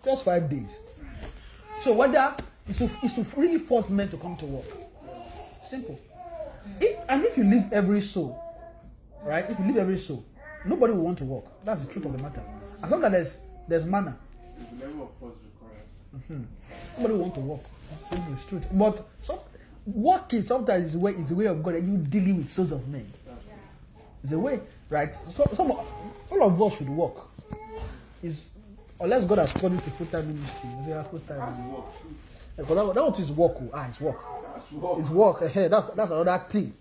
[0.05, 0.79] just five days.
[1.83, 2.35] So whether
[2.69, 4.90] is to is to really force men to come to work.
[5.71, 6.01] Simple.
[6.81, 8.43] If, and if you leave every soul,
[9.23, 9.49] right?
[9.49, 10.25] If you leave every soul,
[10.65, 11.45] nobody will want to work.
[11.65, 12.43] That's the truth of the matter.
[12.83, 13.37] As long as there's
[13.69, 14.17] there's manna,
[14.59, 15.01] The mm-hmm.
[16.19, 16.47] required.
[16.99, 17.61] nobody will want to work.
[18.49, 18.67] Truth.
[18.73, 19.39] But some
[20.45, 23.07] sometimes is way is way of God and you dealing with souls of men.
[24.25, 25.15] It's a way, right?
[25.15, 27.29] So, some all of us should work.
[28.25, 28.45] Is
[29.01, 30.71] unless God has called you to full time ministry,
[31.11, 31.85] full time.
[32.61, 33.53] Because that, that one is work.
[33.57, 33.71] oh.
[33.75, 34.19] Ah, it's work.
[34.55, 34.99] That's work.
[35.01, 35.43] It's work.
[35.57, 36.73] eh, That's that's another thing.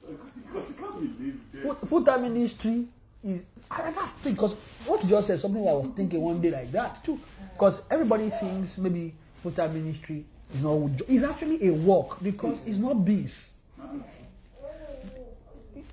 [0.47, 1.37] Because you can't be lazy.
[1.61, 2.85] Full, full-time ministry
[3.23, 3.41] is
[3.71, 6.71] I that's thing because what you just said something I was thinking one day like
[6.71, 7.19] that too
[7.53, 10.23] because everybody thinks maybe full-time ministry
[10.55, 13.51] is not it's actually a work because it's not bees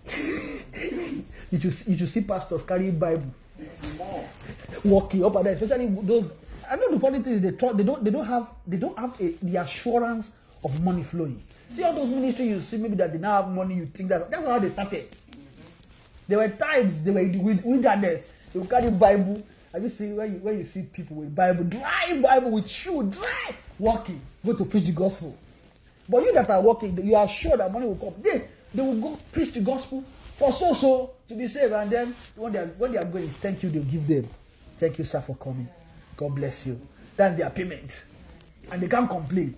[1.51, 3.27] you should you should see pastors carrying bible
[3.59, 4.25] It's more.
[4.85, 6.31] walking up and down especially those
[6.70, 9.20] I know the funny thing is they they don't they don't have they don't have
[9.20, 10.32] a, the assurance
[10.64, 11.43] of money flowing.
[11.70, 14.30] See all those ministries you see maybe that they now have money you think that
[14.30, 15.09] that's how they started.
[16.28, 18.28] There were times they were in the wilderness.
[18.52, 19.43] They would carry bible.
[19.72, 23.02] Have you seen when you when you see people with bible dry bible with shoe
[23.05, 25.36] dry walking go to preach the gospel.
[26.09, 28.14] But you that are walking, you are sure that money will come.
[28.22, 30.02] They they will go preach the gospel
[30.36, 33.28] for so so to be saved and then when they are when they are going
[33.28, 34.28] thank you they'll give them.
[34.78, 35.68] Thank you sir for coming
[36.16, 36.80] god bless you.
[37.16, 38.05] That's their payment.
[38.70, 39.56] And they can't complain.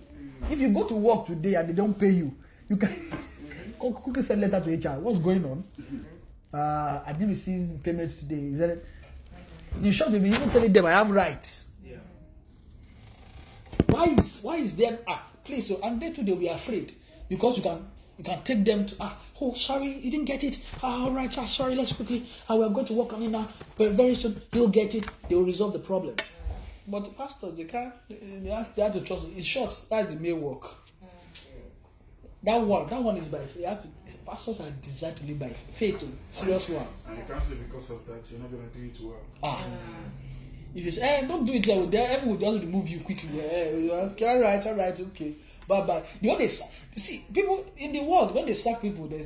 [0.49, 2.35] If you go to work today and they don't pay you
[2.69, 2.89] you can
[3.79, 5.63] quickly send letter to hr what's going on?
[6.53, 8.47] Uh, I didn't receive payment today.
[8.53, 8.83] Is that?
[9.83, 11.65] In short, maybe even telling them I have rights.
[11.85, 11.97] Yeah.
[13.87, 16.93] Why is why is there ah please so and they too they will be afraid.
[17.27, 17.85] Because you can
[18.17, 20.57] you can take them to ah oh sorry you didn't get it.
[20.81, 23.29] Ah all right ah sorry let's quickly ah we are going to work on it
[23.29, 23.47] now.
[23.77, 25.05] But very soon you'll get it.
[25.27, 26.15] They will resolve the problem
[26.89, 30.19] but the pastors they can't they, have they have to trust it's short that's the
[30.19, 30.63] main work
[32.43, 35.99] that one that one is by faith to- pastors are designed to live by faith
[36.03, 38.85] oh, serious one And you can't say because of that you're not going to do
[38.85, 39.19] it well.
[39.43, 39.65] Ah.
[40.75, 42.99] If you say, eh, don't do it here, with them, everyone will just remove you
[42.99, 43.41] quickly.
[43.41, 45.33] Eh, okay, all right, all right, okay.
[45.69, 46.03] Bye bye.
[46.19, 49.19] The only see, people in the world, when they sack people, they,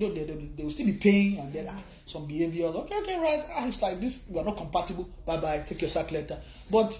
[0.00, 2.74] no, they, they, they will still be paying and then ah, some behaviors.
[2.74, 3.44] Okay, okay, right.
[3.54, 5.06] Ah, it's like this, we are not compatible.
[5.26, 6.40] Bye bye, take your sack letter.
[6.70, 6.98] But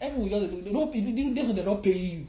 [0.00, 2.26] everyone just, they don't, they they're not paying you.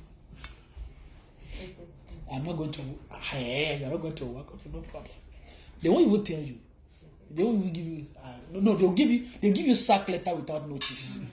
[2.32, 2.82] I'm not going to,
[3.12, 4.54] ah, eh, you're not going to work.
[4.54, 5.14] Okay, no problem.
[5.82, 6.60] They won't even tell you.
[7.32, 8.06] They won't even give you.
[8.24, 9.26] Uh, no, no, they'll give you.
[9.42, 11.18] They'll give you sack letter without notice.
[11.18, 11.28] then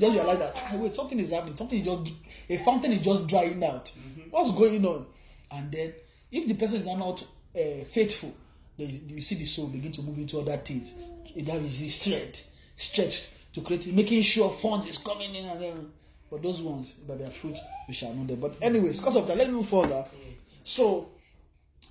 [0.00, 1.56] you realize that ah, wait, something is happening.
[1.56, 2.12] Something is just
[2.48, 3.92] a fountain is just drying out.
[4.30, 5.06] What's going on?
[5.50, 5.92] And then,
[6.30, 7.22] if the person is not
[7.56, 8.34] uh, faithful,
[8.76, 10.94] then you see the soul begin to move into other things.
[11.36, 15.92] That is the strength, stretch to create, making sure funds is coming in and then.
[16.30, 17.56] But those ones, by their fruit,
[17.86, 18.38] we shall know them.
[18.40, 20.04] But anyways, because of that, let's move further.
[20.62, 21.08] So,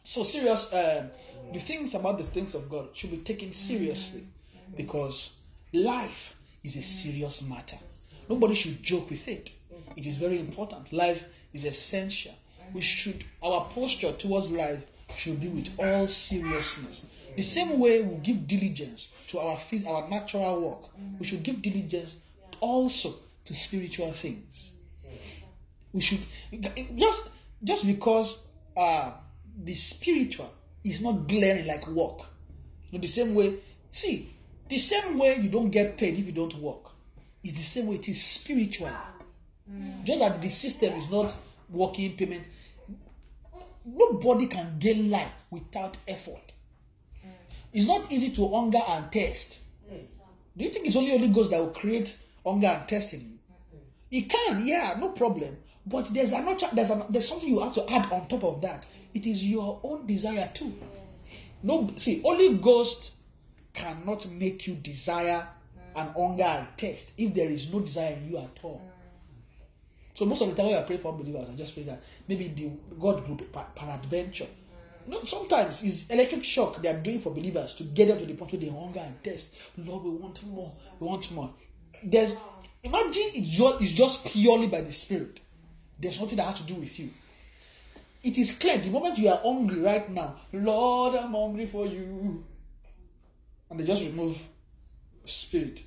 [0.04, 1.10] so serious um,
[1.54, 4.24] the things about the things of god should be taken seriously
[4.76, 5.34] because
[5.74, 7.78] life is a serious matter
[8.30, 9.52] nobody should joke with it.
[9.96, 10.92] It is very important.
[10.94, 11.24] Life
[11.54, 12.34] is essential.
[12.74, 14.84] We should our posture towards life
[15.16, 17.06] should be with all seriousness.
[17.36, 20.90] The same way we give diligence to our our natural work
[21.20, 22.18] we should give diligence
[22.60, 23.14] also
[23.46, 24.72] to spiritual things.
[25.94, 26.20] We should
[26.96, 27.30] just
[27.64, 28.46] just because
[28.76, 29.12] uh
[29.64, 30.52] the spiritual
[30.84, 32.20] is not glaring like work.
[32.92, 33.56] No the same way
[33.92, 34.30] see
[34.70, 36.87] the same way you don't get paid if you don't work
[37.48, 38.92] is the same way it is spiritually
[40.04, 41.34] just that the system is not
[41.70, 42.48] working payment
[43.86, 46.54] nobody can gain life without effort
[47.74, 49.60] it's not easy to hunger and thirst
[50.56, 53.38] do you think it's only Holy Ghost that will create hunger and thirst in you
[54.10, 55.58] it can, yeah, no problem.
[55.86, 58.86] But there's another, there's an, there's something you have to add on top of that.
[59.14, 60.74] It is your own desire too.
[61.64, 63.12] No, see, Holy Ghost
[63.74, 65.48] cannot make you desire
[65.98, 68.82] and hunger and thirst if there is no desire in you at all.
[70.14, 72.48] So most of the time when I pray for believers, I just pray that maybe
[72.50, 74.48] the God would par- peradventure.
[75.08, 78.34] No, sometimes it's electric shock they are doing for believers to get them to the
[78.34, 79.56] point where they hunger and thirst.
[79.78, 80.72] Lord, we want more.
[81.00, 81.54] We want more.
[82.04, 82.34] There's
[82.84, 85.40] imagine it's just, it's just purely by the spirit.
[86.00, 87.10] There's nothing that has to do with you.
[88.24, 92.44] It is clear the moment you are hungry right now, Lord, I'm hungry for you.
[93.70, 94.42] And they just remove
[95.28, 95.82] spirit.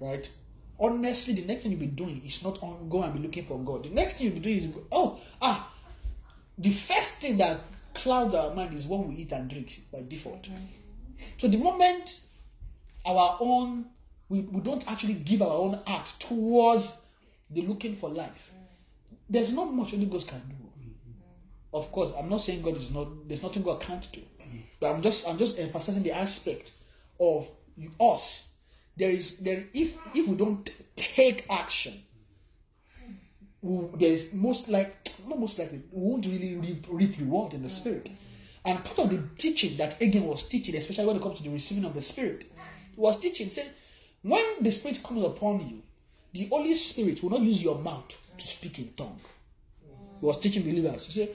[0.00, 0.28] right?
[0.78, 3.58] Honestly, the next thing you'll be doing is not on go and be looking for
[3.58, 3.84] God.
[3.84, 5.70] The next thing you'll be doing is go, oh ah,
[6.56, 7.60] the first thing that
[7.94, 10.48] clouds our mind is what we eat and drink by default.
[11.38, 12.20] So the moment
[13.04, 13.86] our own
[14.28, 17.02] we, we don't actually give our own heart towards
[17.50, 19.16] the looking for life, mm.
[19.28, 20.54] there's not much Holy Ghost can do.
[20.54, 21.76] Mm-hmm.
[21.76, 24.20] Of course, I'm not saying God is not there's nothing God can't do.
[24.20, 24.60] Mm.
[24.78, 26.70] But I'm just I'm just emphasizing the aspect
[27.18, 27.50] of
[28.00, 28.49] us.
[29.00, 31.94] There is there if if we don't take action,
[33.62, 34.94] we, there's most like
[35.26, 38.10] not most likely we won't really reap, reap reward in the spirit.
[38.64, 41.50] And part of the teaching that again was teaching, especially when it comes to the
[41.50, 42.52] receiving of the spirit,
[42.96, 43.70] was teaching saying
[44.22, 45.82] when the spirit comes upon you,
[46.32, 49.18] the Holy Spirit will not use your mouth to speak in tongue.
[50.20, 51.06] He was teaching believers.
[51.06, 51.34] He said,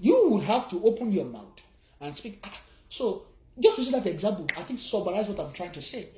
[0.00, 1.60] you will have to open your mouth
[2.00, 2.40] and speak.
[2.42, 2.58] Ah,
[2.88, 3.24] So
[3.60, 6.08] just to see that example, I think summarize what I'm trying to say.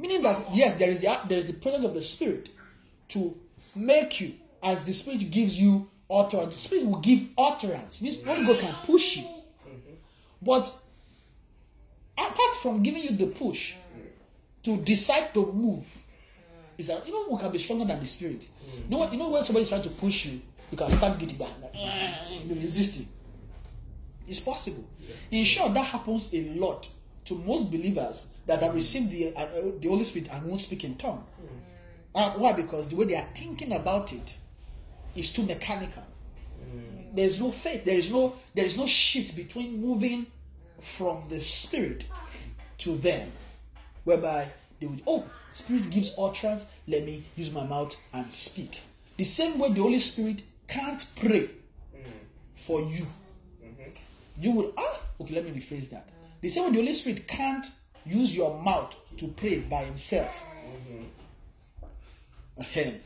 [0.00, 2.48] Meaning that yes, there is the there is the presence of the Spirit
[3.08, 3.36] to
[3.74, 4.32] make you,
[4.62, 6.54] as the Spirit gives you utterance.
[6.54, 8.00] The Spirit will give utterance.
[8.00, 9.24] Means Holy God can push you.
[10.40, 10.74] But
[12.16, 13.74] apart from giving you the push
[14.62, 15.86] to decide to move,
[16.78, 18.48] is that know we can be stronger than the Spirit.
[18.88, 19.10] You know?
[19.12, 20.40] You know when somebody's trying to push you,
[20.70, 21.50] you can start getting back,
[22.48, 23.06] resisting.
[24.26, 24.88] It's possible.
[25.30, 26.88] In short, that happens a lot
[27.26, 30.84] to most believers that have received the, uh, uh, the Holy Spirit and won't speak
[30.84, 31.24] in tongue.
[32.14, 32.52] Uh, why?
[32.52, 34.36] Because the way they are thinking about it
[35.14, 36.02] is too mechanical.
[37.12, 37.84] There's no faith.
[37.84, 40.26] There is no there is no shift between moving
[40.80, 42.04] from the Spirit
[42.78, 43.32] to them,
[44.04, 44.48] whereby
[44.78, 46.66] they would oh Spirit gives utterance.
[46.86, 48.80] Let me use my mouth and speak.
[49.16, 51.50] The same way the Holy Spirit can't pray
[52.54, 53.06] for you
[54.40, 56.08] you would ah okay let me rephrase that
[56.40, 57.66] the same way the holy spirit can't
[58.06, 60.46] use your mouth to pray by himself.
[62.60, 63.00] Ahem.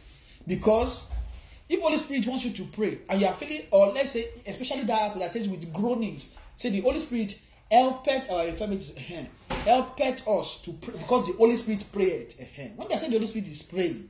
[0.49, 1.05] because
[1.69, 4.83] if holy spirit wants you to pray and you are feeling or let's say especially
[4.83, 7.39] that that says with groanings say the holy spirit
[7.71, 8.93] helpeth our infirmities
[9.49, 12.35] helpeth us to pray because the holy spirit prayed
[12.75, 14.09] when they say the holy spirit is praying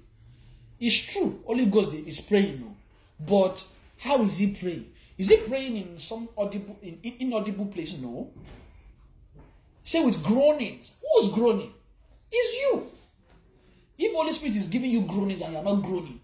[0.81, 2.74] it's true holy ghost is praying no.
[3.20, 3.65] But
[3.98, 4.90] how is he praying?
[5.16, 8.31] Is he praying in some audible in, in inaudible place no
[9.85, 10.97] say with groanings.
[11.01, 11.73] Who's groaning?
[12.32, 12.90] It's you.
[13.97, 16.20] If holy spirit is giving you groanings and you're not groaning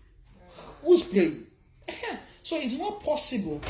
[0.83, 1.47] who's praying?
[2.43, 3.61] So it's not possible.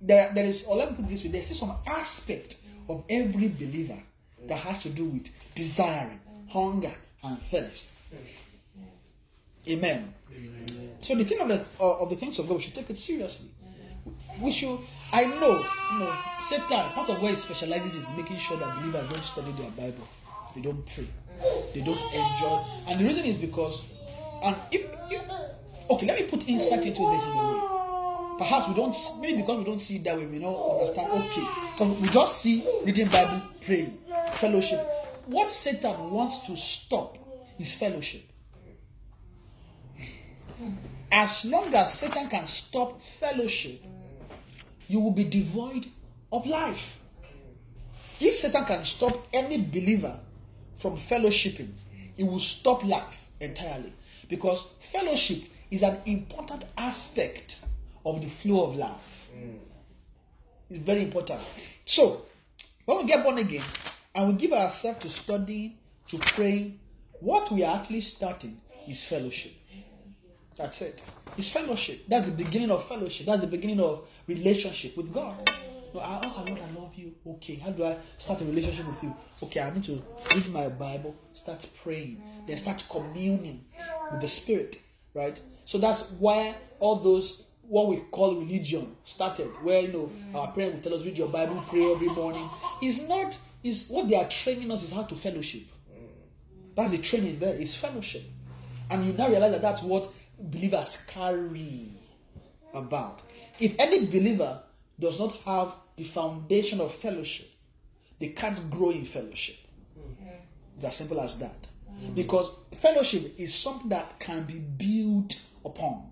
[0.00, 2.56] There, there is or let me put this way there's some aspect
[2.88, 3.98] of every believer
[4.46, 7.92] that has to do with desiring hunger and thirst.
[9.68, 10.14] Amen.
[11.02, 12.98] So the thing of the uh, of the things of God, we should take it
[12.98, 13.48] seriously.
[14.40, 14.78] We should.
[15.12, 15.58] I know,
[15.92, 16.88] you know, Satan.
[16.92, 20.06] Part of where he specializes is making sure that believers don't study their Bible,
[20.54, 21.06] they don't pray,
[21.74, 23.84] they don't enjoy, and the reason is because,
[24.42, 25.22] and if, if
[25.90, 27.60] okay, let me put insight into this in a way.
[28.38, 31.12] Perhaps we don't, maybe because we don't see it that way, we don't understand.
[31.12, 33.98] Okay, because we just see reading Bible, praying,
[34.34, 34.80] fellowship.
[35.26, 37.18] What Satan wants to stop
[37.58, 38.22] is fellowship.
[41.12, 43.82] As long as Satan can stop fellowship,
[44.88, 45.86] you will be devoid
[46.32, 46.98] of life.
[48.20, 50.18] If Satan can stop any believer
[50.78, 51.70] from fellowshipping,
[52.16, 53.92] it will stop life entirely.
[54.28, 57.58] Because fellowship is an important aspect
[58.06, 59.30] of the flow of life.
[60.68, 61.40] It's very important.
[61.84, 62.26] So,
[62.84, 63.64] when we get born again
[64.14, 65.78] and we give ourselves to studying,
[66.08, 66.78] to praying,
[67.20, 69.52] what we are actually starting is fellowship.
[70.60, 71.02] That's it.
[71.38, 72.04] It's fellowship.
[72.06, 73.24] That's the beginning of fellowship.
[73.24, 75.50] That's the beginning of relationship with God.
[75.94, 77.14] No, I, oh Lord, I love you.
[77.26, 79.16] Okay, how do I start a relationship with you?
[79.44, 80.02] Okay, I need to
[80.34, 83.64] read my Bible, start praying, then start communing
[84.12, 84.82] with the Spirit,
[85.14, 85.40] right?
[85.64, 90.76] So that's where all those what we call religion started, where you know our parents
[90.76, 92.46] will tell us read your Bible, pray every morning.
[92.82, 95.62] Is not is what they are training us is how to fellowship.
[96.76, 97.54] That's the training there.
[97.54, 98.24] Is fellowship,
[98.90, 101.92] and you now realize that that's what believers carry
[102.74, 103.22] about.
[103.58, 104.62] If any believer
[104.98, 107.48] does not have the foundation of fellowship,
[108.18, 109.56] they can't grow in fellowship.
[110.76, 111.66] It's as simple as that.
[112.02, 112.14] Mm.
[112.14, 116.10] Because fellowship is something that can be built upon.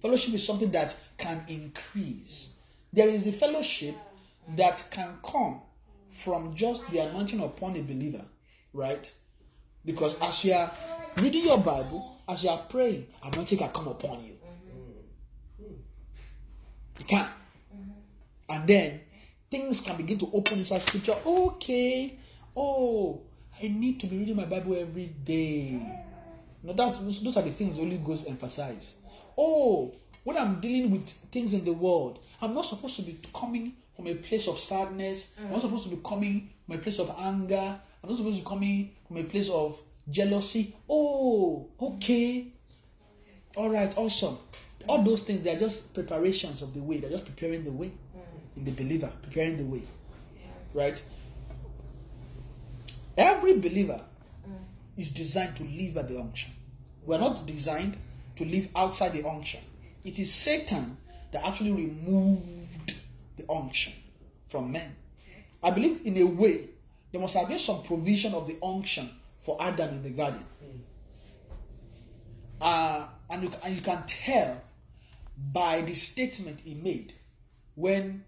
[0.00, 2.54] Fellowship is something that can increase.
[2.92, 3.96] There is the fellowship
[4.54, 5.60] that can come
[6.10, 8.24] from just the anointing upon a believer,
[8.72, 9.10] right?
[9.84, 10.70] Because as you are
[11.16, 14.36] reading your Bible, as you are praying, anointing can come upon you.
[16.98, 17.28] It can.
[18.48, 19.00] And then
[19.50, 21.16] things can begin to open inside scripture.
[21.24, 22.18] Okay.
[22.56, 23.20] Oh,
[23.62, 25.80] I need to be reading my Bible every day.
[26.62, 28.94] No, that's those are the things the Holy Ghost emphasize.
[29.36, 29.94] Oh,
[30.24, 34.06] when I'm dealing with things in the world, I'm not supposed to be coming from
[34.08, 35.34] a place of sadness.
[35.38, 37.80] I'm not supposed to be coming from a place of anger.
[38.02, 39.80] I'm not supposed to be coming from a place of
[40.10, 40.76] jealousy.
[40.88, 42.48] Oh, okay.
[43.56, 44.38] All right, awesome.
[44.88, 46.98] All those things, they're just preparations of the way.
[46.98, 48.56] They're just preparing the way mm.
[48.56, 49.82] in the believer, preparing the way.
[50.74, 51.02] Right?
[53.16, 54.00] Every believer
[54.48, 54.52] mm.
[54.96, 56.52] is designed to live by the unction.
[57.04, 57.96] We're not designed
[58.36, 59.60] to live outside the unction.
[60.04, 60.98] It is Satan
[61.32, 62.94] that actually removed
[63.36, 63.92] the unction
[64.48, 64.94] from men.
[65.62, 66.68] I believe, in a way,
[67.10, 69.10] there must have been some provision of the unction
[69.46, 70.44] for Adam in the garden.
[72.60, 74.60] Uh, and, you, and you can tell
[75.52, 77.12] by the statement he made
[77.76, 78.24] when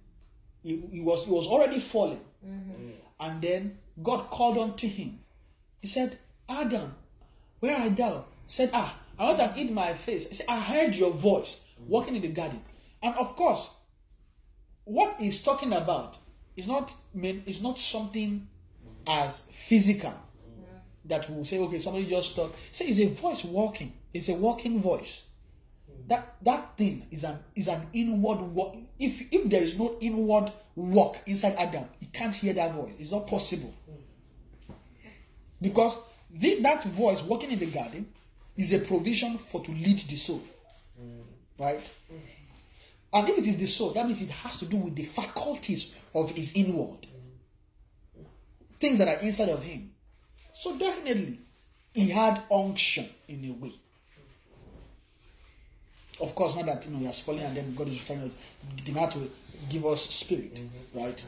[0.63, 2.21] he, he was he was already fallen,
[3.19, 5.19] and then God called unto him.
[5.81, 6.19] He said,
[6.49, 6.95] Adam,
[7.61, 8.25] where art thou?
[8.47, 10.29] He said, Ah, I want to eat my face.
[10.29, 12.63] He said, I heard your voice walking in the garden.
[13.03, 13.71] And of course,
[14.85, 16.19] what he's talking about
[16.57, 16.95] is not
[17.47, 18.47] is not something
[19.07, 20.13] as physical
[21.09, 22.55] that will say, okay, somebody just talk.
[22.71, 23.93] Say it's a voice walking.
[24.15, 25.27] It's a walking voice.
[26.07, 28.77] That that thing is an is an inward walk.
[28.99, 32.93] If if there is no inward walk inside Adam, he can't hear that voice.
[32.99, 33.75] It's not possible.
[35.61, 35.99] Because
[36.31, 38.09] the, that voice walking in the garden
[38.57, 40.43] is a provision for to lead the soul.
[41.59, 41.81] Right?
[43.13, 45.95] And if it is the soul, that means it has to do with the faculties
[46.15, 47.07] of his inward.
[48.79, 49.91] Things that are inside of him.
[50.61, 51.39] So definitely,
[51.95, 53.73] he had unction in a way.
[56.21, 58.35] Of course, not that you know he has fallen and then God is trying us
[58.85, 59.31] demand to
[59.71, 60.99] give us spirit, mm-hmm.
[60.99, 61.25] right?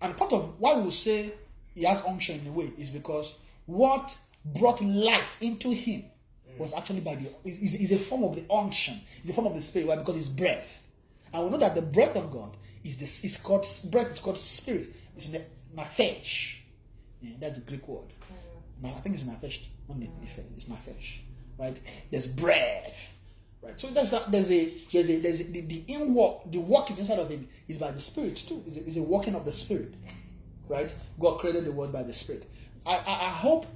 [0.00, 1.32] And part of why we say
[1.74, 3.34] he has unction in a way is because
[3.66, 6.04] what brought life into him
[6.48, 6.58] mm.
[6.58, 9.56] was actually by the is, is a form of the unction, is a form of
[9.56, 9.96] the spirit, why?
[9.96, 10.84] Because it's breath.
[11.32, 14.38] And we know that the breath of God is this is called breath, is called
[14.38, 14.86] spirit.
[15.16, 15.46] It's ne-
[15.76, 16.58] nafesh.
[17.20, 18.08] Yeah, that's a Greek word.
[18.08, 18.86] Mm-hmm.
[18.86, 20.54] No, I think it's nafesh, not nefesh, mm-hmm.
[20.56, 21.20] it's nafesh.
[21.58, 21.80] Right?
[22.10, 23.16] There's breath.
[23.62, 23.80] Right.
[23.80, 26.98] So there's a, there's a there's a there's a, the, the inward the work is
[26.98, 28.62] inside of him is by the spirit too.
[28.66, 29.94] It's a, it's a working of the spirit.
[30.68, 30.94] Right?
[31.18, 32.46] God created the world by the spirit.
[32.84, 33.66] I, I, I hope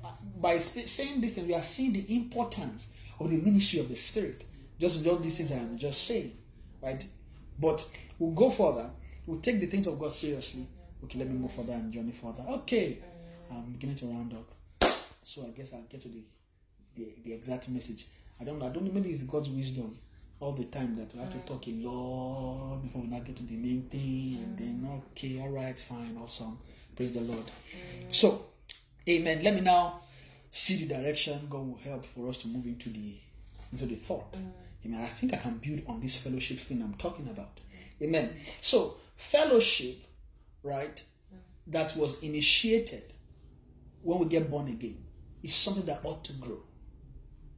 [0.41, 3.97] by sp- saying this thing we are seeing the importance of the ministry of the
[3.97, 4.45] spirit.
[4.79, 6.37] Just just these things I am just saying.
[6.81, 7.05] Right?
[7.59, 7.85] But
[8.19, 8.91] we'll go further.
[9.27, 10.67] We'll take the things of God seriously.
[11.05, 12.45] Okay, let me move further and journey further.
[12.49, 12.99] Okay.
[13.51, 14.93] I'm beginning to round up.
[15.23, 16.23] So I guess I'll get to the
[16.97, 18.07] the, the exact message.
[18.41, 18.67] I don't know.
[18.67, 18.93] I don't know.
[18.93, 19.99] Maybe it's God's wisdom
[20.41, 23.43] all the time that we have to talk a lot before we now get to
[23.45, 24.39] the main thing.
[24.43, 25.03] And then, mm.
[25.13, 26.59] okay, all right, fine, awesome.
[26.97, 27.45] Praise the Lord.
[28.11, 28.47] So,
[29.09, 29.43] amen.
[29.45, 30.01] Let me now
[30.51, 33.17] see the direction God will help for us to move into the
[33.73, 34.33] into the thought.
[34.33, 34.51] Mm.
[34.87, 35.03] Amen.
[35.03, 37.61] I think I can build on this fellowship thing I'm talking about.
[38.03, 38.35] Amen.
[38.63, 39.99] So, fellowship,
[40.63, 41.03] right,
[41.33, 41.39] mm.
[41.67, 43.13] that was initiated
[44.03, 44.99] when we get born again
[45.43, 46.63] is something that ought to grow.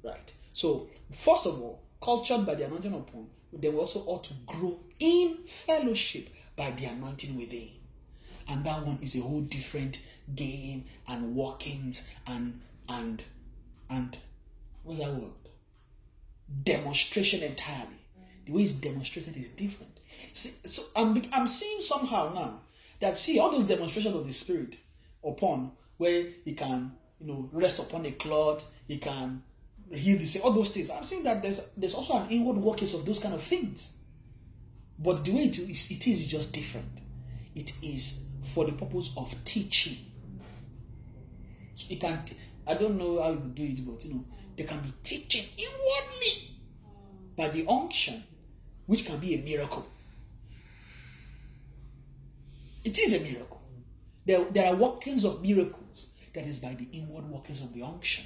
[0.03, 0.33] Right.
[0.53, 4.81] So, first of all, cultured by the anointing upon, then we also ought to grow
[4.99, 7.71] in fellowship by the anointing within.
[8.49, 10.01] And that one is a whole different
[10.35, 13.23] game and workings and and
[13.89, 14.19] and
[14.83, 15.31] what's that word?
[16.65, 17.99] Demonstration entirely.
[18.45, 20.01] The way it's demonstrated is different.
[20.33, 22.61] See, so I'm I'm seeing somehow now
[23.01, 24.79] that see all those demonstrations of the spirit
[25.25, 29.43] upon where he can you know rest upon a cloth, he can
[29.91, 30.91] heal the sick, all those things.
[30.91, 33.91] I'm saying that there's there's also an inward workings of those kind of things.
[34.99, 36.91] But the way it is, it is just different.
[37.55, 38.23] It is
[38.55, 39.97] for the purpose of teaching.
[41.75, 42.23] So you can,
[42.67, 44.25] I don't know how you do it, but you know,
[44.57, 46.57] they can be teaching inwardly
[47.37, 48.23] by the unction,
[48.87, 49.87] which can be a miracle.
[52.85, 53.61] It is a miracle.
[54.25, 55.82] There, there are workings of miracles
[56.35, 58.25] that is by the inward workings of the unction.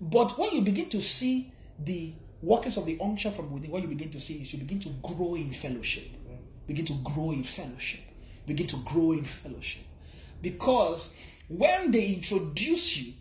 [0.00, 3.88] But when you begin to see the workings of the unction from within, what you
[3.88, 6.04] begin to see is you begin to grow in fellowship.
[6.66, 8.00] Begin to grow in fellowship.
[8.46, 9.82] Begin to grow in fellowship.
[10.40, 11.12] Because
[11.48, 13.14] when they introduce you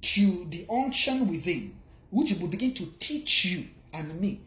[0.00, 1.76] to the unction within,
[2.10, 4.42] which will begin to teach you and me,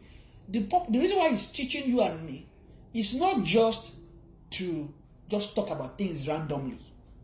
[0.48, 2.46] the, the reason why it's teaching you and me
[2.94, 3.94] is not just
[4.50, 4.92] to
[5.28, 6.78] just talk about things randomly,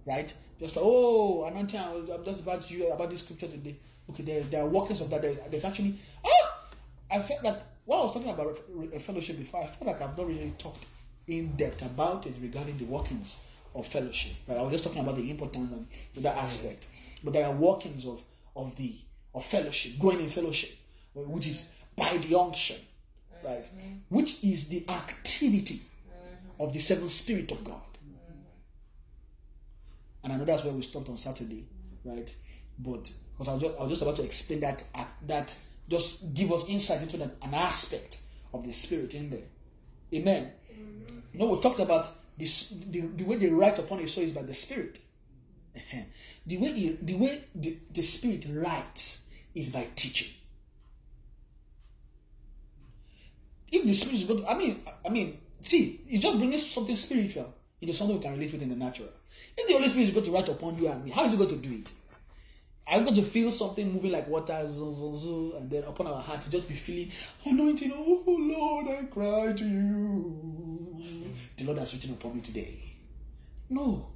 [0.07, 0.33] right?
[0.59, 3.77] Just like, oh, anointing, I'm just about you about this scripture today.
[4.11, 5.23] Okay, there, there are workings of that.
[5.23, 5.95] There's, there's actually,
[6.25, 6.59] ah,
[7.11, 8.59] I felt like when I was talking about
[8.93, 10.87] a fellowship before, I felt like I've not really talked
[11.27, 13.39] in depth about it regarding the workings
[13.75, 14.33] of fellowship.
[14.47, 14.59] Right?
[14.59, 15.87] I was just talking about the importance and
[16.17, 16.87] that aspect,
[17.23, 18.21] but there are workings of
[18.57, 18.95] of the
[19.35, 20.71] of fellowship, growing in fellowship,
[21.15, 22.77] which is by the unction,
[23.45, 23.69] right?
[24.09, 25.83] Which is the activity
[26.59, 27.81] of the seventh spirit of God.
[30.23, 31.67] And I know that's where we stopped on Saturday,
[32.05, 32.33] right?
[32.79, 34.83] But because I was just, I was just about to explain that
[35.27, 35.57] that
[35.89, 38.19] just give us insight into that, an aspect
[38.53, 39.49] of the spirit in there.
[40.15, 40.53] Amen.
[41.33, 44.33] You know, we talked about this the, the way they write upon a soul is
[44.33, 45.01] by the spirit.
[46.47, 49.25] The way he, the way the, the spirit writes
[49.55, 50.35] is by teaching.
[53.71, 57.55] If the spirit is good, I mean, I mean, see, it's just bringing something spiritual
[57.81, 59.11] into something we can relate with in the natural.
[59.57, 61.39] If the Holy Spirit is going to write upon you and me, how is he
[61.39, 61.93] going to do it?
[62.91, 66.07] Are we going to feel something moving like water, zo, zo, zo, and then upon
[66.07, 67.11] our heart to just be feeling
[67.45, 67.93] anointing?
[67.95, 71.03] Oh Lord, I cry to you.
[71.59, 72.83] The Lord has written upon me today.
[73.69, 74.07] No,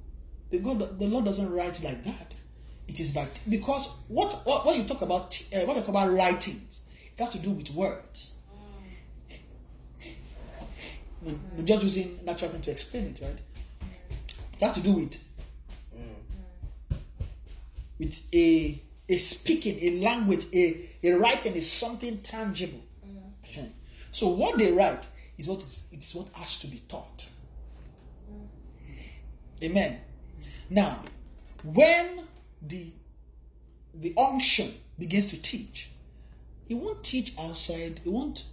[0.49, 2.33] the God, the Lord doesn't write like that.
[2.87, 6.11] It is by because what what when you talk about uh, what you talk about
[6.11, 6.81] writings,
[7.15, 8.31] it has to do with words.
[11.21, 13.39] We're just using natural thing to explain it, right?
[14.53, 15.23] It has to do with
[17.99, 22.81] with a a speaking, a language, a, a writing is something tangible.
[23.03, 23.61] Uh-huh.
[24.11, 25.05] So what they write
[25.37, 27.27] is what is it is what has to be taught.
[29.61, 29.99] Amen.
[30.69, 31.03] Now,
[31.63, 32.23] when
[32.61, 32.91] the
[33.93, 35.89] the unction begins to teach,
[36.67, 38.01] he won't teach outside.
[38.03, 38.43] He won't.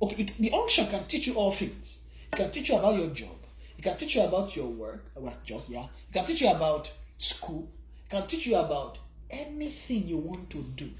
[0.00, 1.98] Okay, it, the unction can teach you all things.
[2.32, 3.37] It can teach you about your job.
[3.78, 5.62] It can teach you about your work, about job.
[5.68, 5.86] Yeah.
[6.08, 7.70] It can teach you about school.
[8.04, 8.98] It can teach you about
[9.30, 10.90] anything you want to do.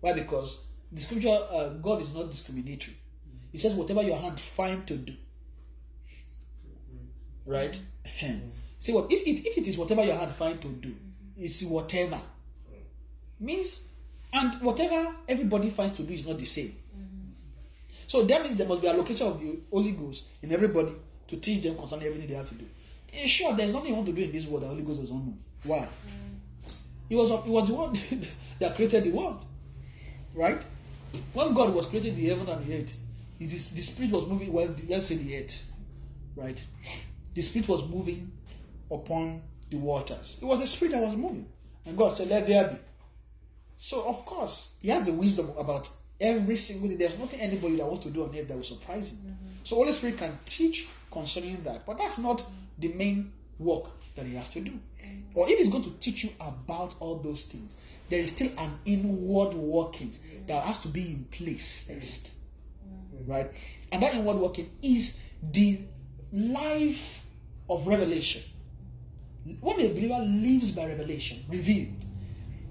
[0.00, 0.12] Why?
[0.12, 2.98] Because the scripture, uh, God is not discriminatory.
[3.50, 5.14] He says, whatever your hand find to do.
[7.46, 7.78] Right?
[8.78, 10.94] See what if, if, if it is whatever your hand find to do,
[11.36, 12.20] it's whatever.
[13.40, 13.86] Means
[14.32, 16.76] and whatever everybody finds to do is not the same.
[18.06, 20.92] So that means there must be allocation of the Holy Ghost in everybody
[21.28, 22.66] to teach them concerning everything they have to do.
[23.12, 25.00] In short, there's nothing you want to do in this world that the Holy Ghost
[25.00, 25.34] does not know.
[25.64, 25.78] Why?
[25.78, 26.70] Mm.
[27.08, 27.96] He was, he was the one
[28.58, 29.44] that created the world.
[30.34, 30.60] Right?
[31.32, 32.96] When God was creating the heaven and the earth,
[33.38, 35.66] it is, the spirit was moving, well, let's say the earth.
[36.36, 36.62] Right?
[37.34, 38.32] The spirit was moving
[38.90, 40.38] upon the waters.
[40.40, 41.46] It was the spirit that was moving.
[41.86, 42.76] And God said, Let there be.
[43.76, 45.88] So, of course, He has the wisdom about
[46.20, 46.98] every single thing.
[46.98, 49.18] There's nothing anybody that wants to do on earth that will surprise Him.
[49.18, 49.46] Mm-hmm.
[49.64, 51.86] So, the Holy Spirit can teach concerning that.
[51.86, 52.44] But that's not
[52.78, 53.86] the main work
[54.16, 54.72] that He has to do.
[54.72, 55.22] Mm.
[55.34, 57.76] Or if He's going to teach you about all those things,
[58.10, 62.32] there is still an inward workings that has to be in place first.
[62.86, 63.28] Mm.
[63.28, 63.50] Right?
[63.90, 65.80] And that inward working is the
[66.32, 67.24] life
[67.70, 68.42] of revelation.
[69.60, 72.04] When a believer lives by revelation, revealed,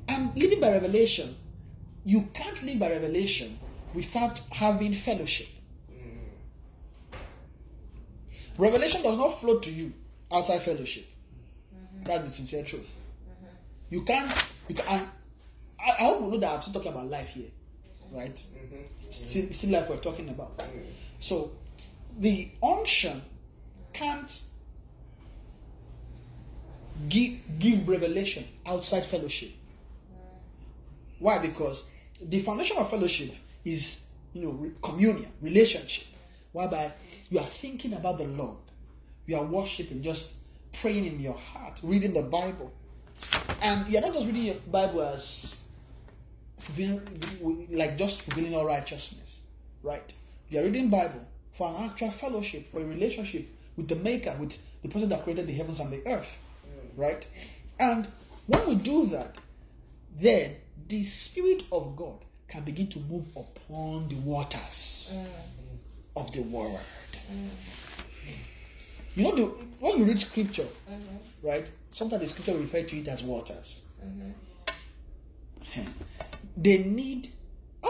[0.08, 1.36] and living by revelation,
[2.04, 3.60] you can't live by revelation
[3.94, 5.48] without having fellowship.
[8.58, 9.94] Revelation does not flow to you
[10.32, 11.06] outside fellowship.
[12.04, 12.94] That's the sincere truth.
[13.90, 14.32] You can't.
[14.68, 15.08] You can.
[15.80, 17.50] I, I hope you know that I'm still talking about life here,
[18.12, 18.38] right?
[19.10, 20.64] Still, still life we're talking about.
[21.20, 21.52] So,
[22.20, 23.22] the unction
[23.94, 24.42] can't
[27.10, 29.52] give give revelation outside fellowship.
[31.20, 31.40] Why?
[31.40, 31.86] Because
[32.22, 33.34] the foundation of fellowship
[33.66, 36.06] is you know communion, relationship,
[36.54, 36.92] whereby
[37.30, 38.58] you are thinking about the Lord,
[39.26, 40.34] you are worshiping, just
[40.72, 42.72] praying in your heart, reading the Bible,
[43.62, 45.62] and you're not just reading your Bible as
[47.70, 49.40] like just fulfilling all righteousness,
[49.82, 50.14] right?
[50.50, 54.58] You are reading Bible for an actual fellowship, for a relationship with the Maker, with
[54.82, 56.38] the person that created the heavens and the earth,
[56.96, 57.26] right?
[57.80, 58.08] And
[58.48, 59.38] when we do that,
[60.20, 60.56] then
[60.88, 65.26] the Spirit of God can begin to move upon the waters mm.
[66.16, 66.80] Of the world.
[69.16, 69.44] You know, the,
[69.80, 71.48] when you read scripture, mm-hmm.
[71.48, 71.70] right?
[71.92, 73.82] Sometimes the scripture refer to it as waters.
[74.04, 74.32] Mm-hmm.
[76.58, 77.30] They need.
[77.84, 77.90] Ah!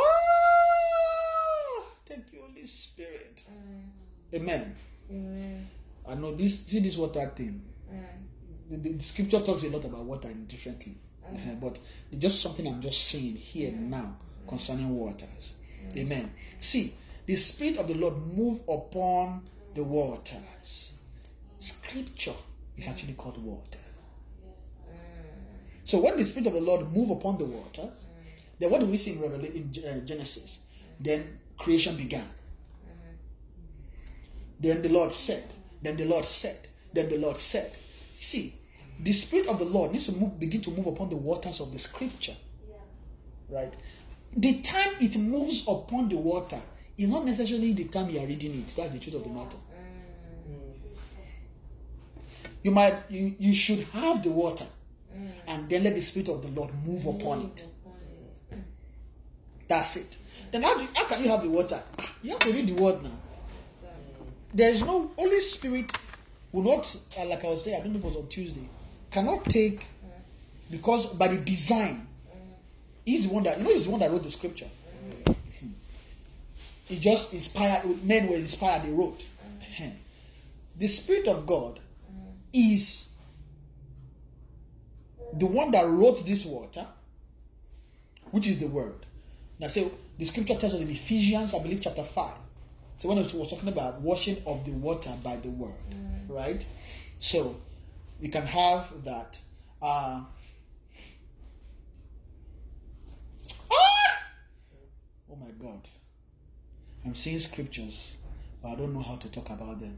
[2.05, 3.43] Thank you, Holy Spirit.
[3.49, 4.35] Mm.
[4.35, 4.75] Amen.
[6.07, 6.65] I know this.
[6.65, 7.61] See this water thing.
[8.69, 11.33] The, the, the scripture talks a lot about water differently, mm.
[11.33, 11.79] Uh, uh-huh, but
[12.11, 14.15] it's just something I'm just saying here now
[14.47, 15.55] concerning waters.
[15.95, 16.31] Amen.
[16.59, 16.93] See,
[17.25, 19.43] the Spirit of the Lord move upon
[19.75, 20.95] the waters.
[21.57, 22.33] Scripture
[22.77, 23.79] is actually called water.
[25.83, 28.05] So when the Spirit of the Lord move upon the waters,
[28.59, 30.59] then what do we see in, Revela- in uh, Genesis?
[30.99, 32.25] Then creation began.
[34.59, 35.43] Then the Lord said,
[35.81, 36.57] then the Lord said,
[36.93, 37.71] then the Lord said.
[38.13, 38.55] See,
[38.99, 41.73] the Spirit of the Lord needs to move, begin to move upon the waters of
[41.73, 42.35] the Scripture.
[43.49, 43.73] right?
[44.35, 46.59] The time it moves upon the water
[46.97, 48.73] is not necessarily the time you are reading it.
[48.75, 49.57] That's the truth of the matter.
[52.63, 54.65] You might you, you should have the water
[55.47, 57.67] and then let the spirit of the Lord move upon it.
[59.67, 60.17] That's it.
[60.51, 61.81] Then how, do, how can you have the water?
[61.99, 63.11] Ah, You have to read the word now.
[64.53, 65.91] There is no Holy Spirit
[66.51, 67.77] will not uh, like I was saying.
[67.77, 68.69] I don't know if it was on Tuesday.
[69.11, 69.85] Cannot take
[70.69, 72.07] because by the design,
[73.05, 74.67] he's the one that you know he's the one that wrote the scripture.
[76.85, 78.83] He just inspired men were inspired.
[78.83, 79.23] They wrote.
[80.75, 81.79] The Spirit of God
[82.51, 83.09] is
[85.33, 86.85] the one that wrote this water,
[88.31, 89.05] which is the word.
[89.59, 92.33] Now, so the scripture tells us in Ephesians, I believe, chapter 5.
[92.97, 95.73] So when it was talking about washing of the water by the word,
[96.27, 96.65] right?
[97.19, 97.55] So
[98.19, 99.39] you can have that.
[99.81, 100.21] Uh,
[103.71, 104.23] ah!
[105.31, 105.87] Oh my God.
[107.05, 108.17] I'm seeing scriptures,
[108.61, 109.97] but I don't know how to talk about them.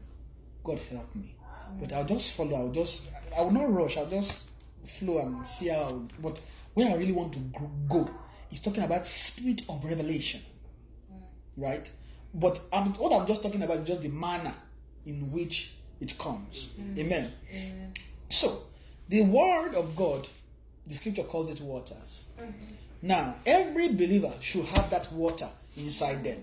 [0.64, 1.34] God help me.
[1.80, 2.56] But I'll just follow.
[2.56, 3.96] I'll just, I will not rush.
[3.96, 4.48] I'll just
[4.84, 6.02] flow and see how.
[6.20, 6.40] But
[6.74, 7.40] where I really want to
[7.88, 8.08] go
[8.52, 10.40] is talking about spirit of revelation,
[11.12, 11.20] mm.
[11.56, 11.90] right?
[12.34, 14.54] But I'm, what I'm just talking about is just the manner
[15.04, 16.68] in which it comes.
[16.80, 16.98] Mm.
[16.98, 17.32] Amen.
[18.28, 18.64] So,
[19.08, 20.28] the word of God,
[20.86, 22.24] the scripture calls it waters.
[22.40, 22.74] Mm-hmm.
[23.02, 26.42] Now, every believer should have that water inside them.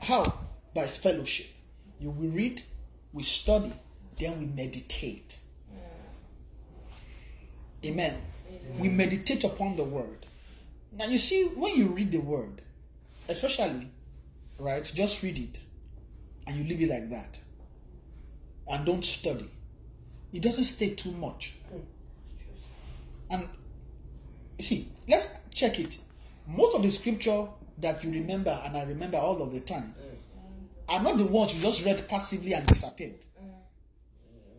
[0.00, 0.40] How?
[0.74, 1.46] By fellowship.
[1.98, 2.62] You will read,
[3.12, 3.72] we study,
[4.18, 5.38] then we meditate.
[7.84, 8.20] Amen.
[8.78, 10.26] We meditate upon the word.
[10.92, 12.62] Now you see, when you read the word,
[13.28, 13.90] especially,
[14.58, 15.60] right, just read it
[16.46, 17.38] and you leave it like that.
[18.68, 19.50] And don't study.
[20.32, 21.54] It doesn't stay too much.
[21.70, 21.80] Hmm.
[23.30, 23.48] And
[24.58, 25.98] you see, let's check it.
[26.46, 27.46] Most of the scripture
[27.80, 29.94] that you remember, and I remember all of the time,
[30.88, 33.14] are not the ones you just read passively and disappeared.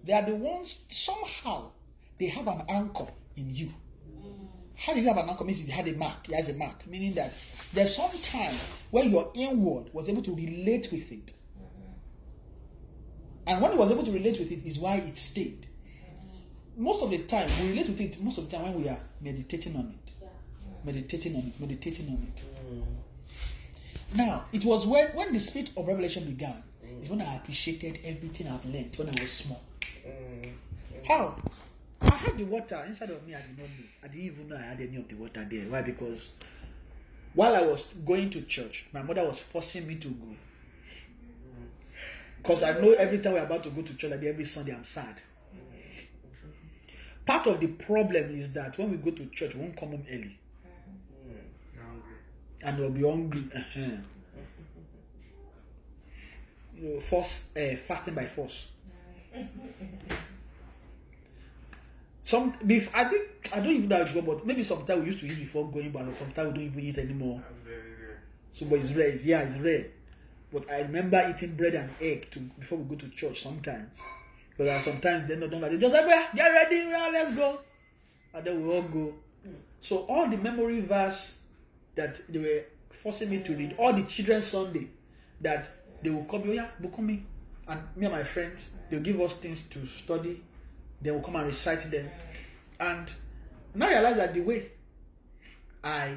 [0.04, 1.72] They are the ones somehow
[2.18, 3.70] they have an anchor in you.
[4.76, 5.44] How did you have an anchor?
[5.44, 6.28] Means it had a mark.
[6.28, 7.34] It has a mark, meaning that
[7.74, 8.54] there's some time
[8.90, 11.34] where your inward was able to relate with it.
[13.46, 15.68] And when it was able to relate with it, is why it stayed.
[16.78, 19.00] Most of the time, we relate with it most of the time when we are
[19.20, 20.14] meditating on it.
[20.84, 22.44] Meditating on it, meditating on it.
[22.74, 22.84] Mm.
[24.14, 26.62] Now, it was when, when the spirit of revelation began,
[27.02, 29.62] is when I appreciated everything I've learned when I was small.
[31.08, 31.36] How?
[32.02, 33.86] I had the water inside of me, I did not know.
[34.04, 35.66] I didn't even know I had any of the water there.
[35.66, 35.82] Why?
[35.82, 36.32] Because
[37.34, 40.36] while I was going to church, my mother was forcing me to go.
[42.38, 44.84] Because I know every time we're about to go to church, like every Sunday, I'm
[44.84, 45.16] sad.
[47.26, 50.06] Part of the problem is that when we go to church, we won't come home
[50.12, 50.38] early.
[52.64, 53.44] And we'll be hungry.
[53.56, 53.98] Uh-huh.
[56.76, 58.68] You know, force, uh, fasting by force.
[62.24, 62.54] Some,
[62.94, 65.28] I think I don't even know how to go, but maybe sometimes we used to
[65.28, 67.42] eat before going, but sometimes we don't even eat anymore.
[68.52, 69.08] So, but it's rare.
[69.10, 69.88] It's, yeah, it's rare.
[70.52, 73.98] But I remember eating bread and egg to before we go to church sometimes.
[74.58, 75.70] Because sometimes they don't know.
[75.70, 77.60] They just "Well, get ready, well, let's go,"
[78.34, 79.14] and then we all go.
[79.82, 81.38] So all the memory verse
[81.96, 84.88] that they were forcing me to read, all the children's Sunday,
[85.42, 85.70] that
[86.02, 87.22] they will come, oh yeah, Bukumi,
[87.68, 90.42] and me and my friends, they'll give us things to study.
[91.02, 92.10] They will come and recite them,
[92.80, 93.08] and
[93.74, 94.68] now I realize that the way
[95.84, 96.16] I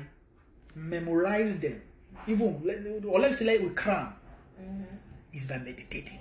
[0.74, 1.80] memorize them,
[2.26, 4.12] even let- or let's say like with cram,
[4.60, 4.82] mm-hmm.
[5.32, 6.18] is by meditating.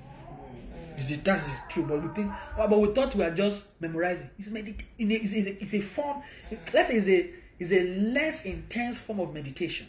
[0.97, 4.29] Is the, that's the truth, but we think, but we thought we are just memorizing.
[4.37, 6.21] It's medit- it's, it's, a, it's a form.
[6.51, 9.87] let's say it's a it's a less intense form of meditation.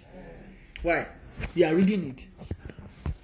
[0.82, 1.06] Why?
[1.54, 2.26] You are reading it.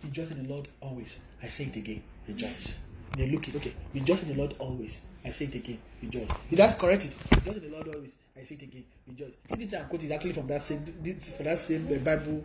[0.03, 1.21] Rejoice in the Lord always.
[1.43, 2.03] I say it again.
[2.27, 2.75] Rejoice.
[3.17, 3.57] They look it.
[3.57, 3.75] Okay.
[3.95, 5.01] Rejoice in the Lord always.
[5.25, 5.79] I say it again.
[6.03, 6.29] Rejoice.
[6.49, 7.15] Did that correct it?
[7.37, 8.13] Rejoice in the Lord always.
[8.37, 8.85] I say it again.
[9.07, 9.33] Rejoice.
[9.57, 12.43] This I'm quoting is actually from that same this for that same uh, Bible,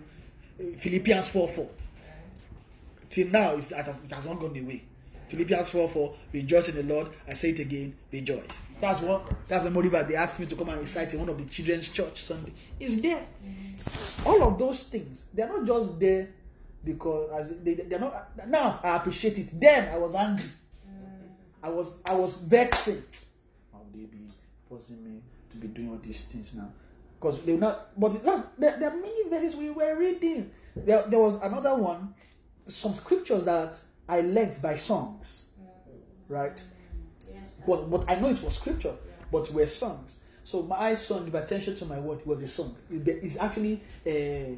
[0.60, 1.70] uh, Philippians four four.
[3.10, 4.84] Till now, it, it has not gone away.
[5.30, 7.08] Philippians 4 4, rejoice in the Lord.
[7.28, 8.60] I say it again, rejoice.
[8.80, 11.38] That's what that's the that they asked me to come and recite in one of
[11.38, 12.52] the children's church Sunday.
[12.80, 13.26] It's there.
[14.26, 16.30] All of those things, they're not just there
[16.84, 19.60] because they, they're not now I appreciate it.
[19.60, 20.50] Then I was angry.
[21.64, 23.04] I was I was vexing.
[23.72, 24.28] How would they be
[24.70, 25.22] forcing me
[25.52, 26.72] to be doing all these things now?
[27.20, 30.52] Because they were not but no, there, there are many verses we were reading.
[30.76, 32.14] There, there was another one,
[32.68, 35.48] some scriptures that I learned by songs.
[36.28, 36.62] Right?
[37.68, 38.94] But, but I know it was scripture,
[39.32, 40.18] but were songs.
[40.44, 42.24] So my son, give attention to my word.
[42.26, 42.76] Was a song.
[42.92, 44.56] It- It's actually uh,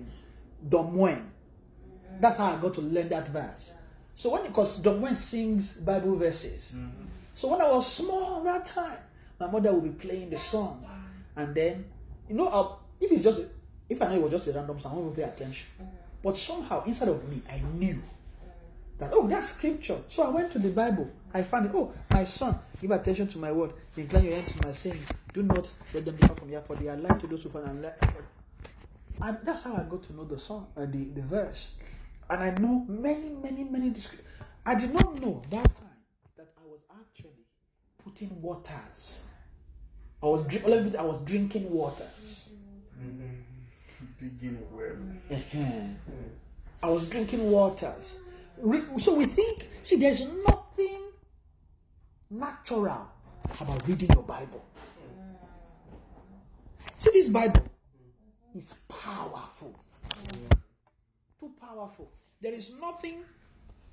[0.67, 1.31] Don Moen.
[2.19, 3.73] That's how I got to learn that verse.
[4.13, 6.75] So when because Don Moen sings Bible verses.
[7.33, 8.97] So when I was small that time,
[9.39, 10.83] my mother would be playing the song,
[11.35, 11.85] and then
[12.27, 13.41] you know I'll, if it's just
[13.87, 15.67] if I know it was just a random song, I won't pay attention.
[16.23, 18.01] But somehow inside of me, I knew
[18.99, 19.99] that oh that's scripture.
[20.07, 21.09] So I went to the Bible.
[21.33, 21.71] I found it.
[21.75, 23.73] Oh, my son, give attention to my word.
[23.95, 25.03] Incline your hands to my saying.
[25.33, 27.67] Do not let them depart from here, for they are life to those who find
[27.67, 27.93] and life.
[29.21, 31.73] And that's how I got to know the song, uh, the, the verse.
[32.29, 33.93] And I know many, many, many.
[34.65, 36.01] I did not know that time
[36.37, 37.45] that I was actually
[38.03, 39.23] putting waters.
[40.21, 42.49] I was drink, let me put I was drinking waters.
[44.19, 45.37] Digging well.
[45.37, 45.59] Uh-huh.
[46.81, 48.17] I was drinking waters.
[48.97, 51.03] So we think, see, there's nothing
[52.29, 53.07] natural
[53.61, 54.65] about reading your Bible.
[55.19, 55.35] Mm.
[56.97, 57.63] See, this Bible
[58.55, 59.79] is powerful.
[61.39, 62.11] Too powerful.
[62.41, 63.23] There is nothing.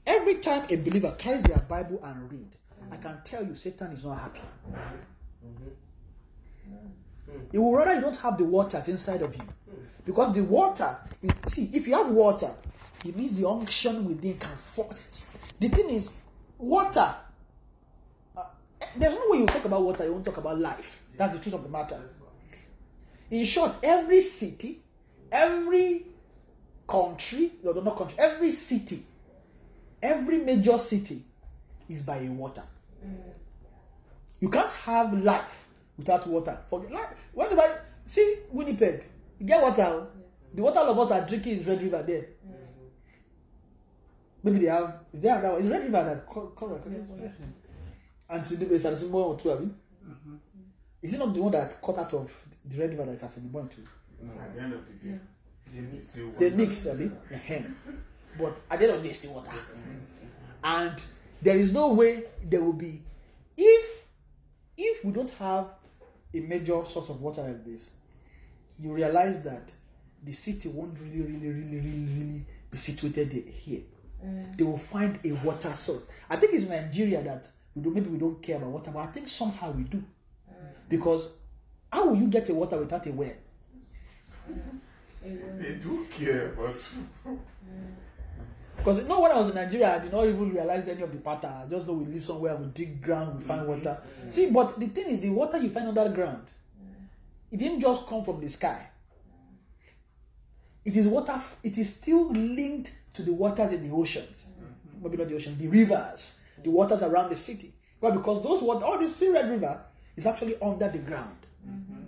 [0.06, 2.56] Every time a believer carries their Bible and read,
[2.90, 4.40] I can tell you Satan is not happy.
[7.52, 9.42] He will rather you don't have the waters inside of you.
[10.04, 10.96] Because the water,
[11.46, 12.50] see, if you have water,
[13.04, 14.92] it means the unction within can fall.
[15.60, 16.12] The thing is,
[16.58, 17.14] water,
[18.36, 18.42] uh,
[18.96, 21.02] there's no way you talk about water, you won't talk about life.
[21.16, 22.00] That's the truth of the matter.
[23.30, 24.80] In short, every city,
[25.30, 26.06] every
[26.88, 29.02] country, no, no, not country, every city,
[30.02, 31.22] every major city
[31.88, 32.62] is by a water.
[34.40, 36.58] You can't have life without water.
[36.68, 37.28] Forget life.
[37.32, 39.04] When the see Winnipeg,
[39.38, 40.06] you get water.
[40.52, 42.26] The water all of us are drinking is Red River there.
[44.44, 44.98] Maybe they have.
[45.12, 45.62] Is there another one?
[45.62, 46.54] Is Red River that's called?
[46.54, 46.80] called
[48.30, 49.64] and Sidibe is Asimbo or two, abi?
[49.66, 50.34] Mm-hmm.
[51.02, 52.32] Is it not the one that cut out of
[52.64, 53.82] the Red River that is Asimbo too?
[54.22, 55.18] No, at the end of the day,
[55.74, 57.10] they still They want- mix, abi?
[57.32, 57.74] Ehen.
[58.38, 59.50] But at the end of the day, still water.
[60.62, 61.02] And
[61.42, 63.02] there is no way there will be
[63.56, 64.04] if
[64.76, 65.66] if we don't have
[66.34, 67.90] a major source of water like this,
[68.80, 69.70] you realize that
[70.24, 73.82] the city won't really, really, really, really, really be situated here.
[74.24, 74.56] Mm.
[74.56, 76.06] They will find a water source.
[76.30, 79.06] I think it's Nigeria that we do, maybe we don't care about water, but I
[79.06, 79.98] think somehow we do.
[79.98, 80.54] Mm.
[80.88, 81.32] Because
[81.92, 83.32] how will you get a water without a well?
[84.50, 85.60] Mm.
[85.60, 86.76] They do care, but
[88.76, 91.10] Because you know, when I was in Nigeria, I did not even realize any of
[91.12, 91.52] the pattern.
[91.52, 93.98] I just know we live somewhere, we dig ground, we find water.
[94.28, 96.46] See, but the thing is, the water you find underground,
[97.50, 98.86] it didn't just come from the sky.
[100.84, 101.40] It is water.
[101.62, 104.50] It is still linked to the waters in the oceans.
[104.50, 105.04] Mm-hmm.
[105.04, 107.74] Maybe not the ocean, the rivers, the waters around the city.
[108.00, 109.80] Well, because those water, all this Sea Red River
[110.16, 111.46] is actually under the ground.
[111.66, 112.02] Mm-hmm.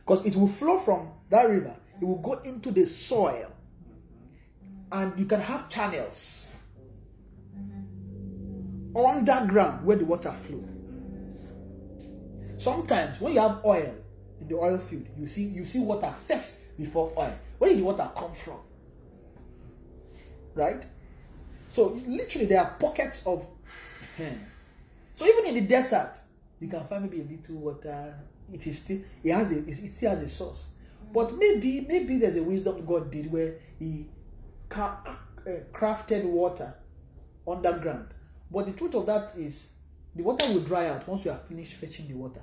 [0.00, 5.00] Because it will flow from that river, it will go into the soil mm-hmm.
[5.00, 6.48] and you can have channels
[9.06, 10.64] underground where the water flow.
[12.56, 13.94] Sometimes when you have oil
[14.40, 17.36] in the oil field, you see you see water first before oil.
[17.58, 18.58] Where did the water come from?
[20.58, 20.84] Right?
[21.68, 23.46] So literally there are pockets of
[25.12, 26.12] so even in the desert,
[26.60, 28.14] you can find maybe a little water.
[28.52, 30.68] It is still it has a it still has a source.
[31.12, 34.06] But maybe maybe there's a wisdom God did where He
[34.70, 34.96] uh,
[35.72, 36.74] crafted water
[37.46, 38.08] underground.
[38.50, 39.70] But the truth of that is
[40.14, 42.42] the water will dry out once you have finished fetching the water.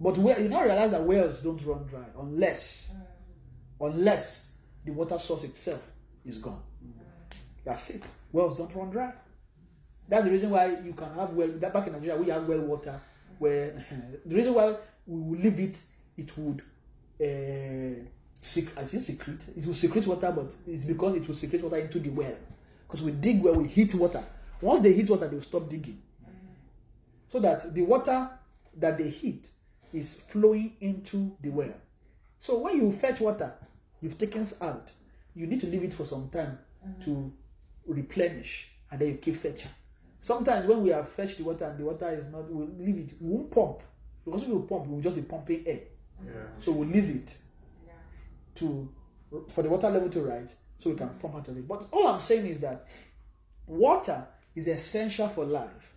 [0.00, 2.92] But where you now realize that wells don't run dry unless
[3.80, 4.48] unless
[4.84, 5.82] the water source itself
[6.26, 6.60] is gone.
[7.64, 8.02] That's it.
[8.32, 9.12] Wells don't run dry.
[10.08, 12.60] That's the reason why you can have well that back in Nigeria we have well
[12.60, 13.00] water
[13.38, 13.84] where
[14.26, 14.76] the reason why
[15.06, 15.82] we will leave it
[16.16, 16.62] it would
[17.20, 18.04] uh,
[18.40, 22.10] sec- secret it will secrete water but it's because it will secrete water into the
[22.10, 22.34] well
[22.86, 24.22] because we dig where we heat water
[24.60, 26.00] once they heat water they will stop digging
[27.28, 28.30] so that the water
[28.76, 29.48] that they heat
[29.92, 31.74] is flowing into the well
[32.38, 33.52] so when you fetch water
[34.00, 34.90] you've taken out
[35.36, 36.58] you need to leave it for some time
[37.04, 37.32] to
[37.86, 39.70] replenish and then you keep fetching
[40.20, 43.12] sometimes when we have fetched the water and the water is not we'll leave it
[43.20, 43.80] we won't pump
[44.24, 45.80] because if we pump we'll just be pumping air
[46.24, 46.32] yeah.
[46.58, 47.38] so we'll leave it
[48.54, 48.88] to
[49.48, 51.66] for the water level to rise so we can pump out of it.
[51.66, 52.86] But all I'm saying is that
[53.66, 55.94] water is essential for life.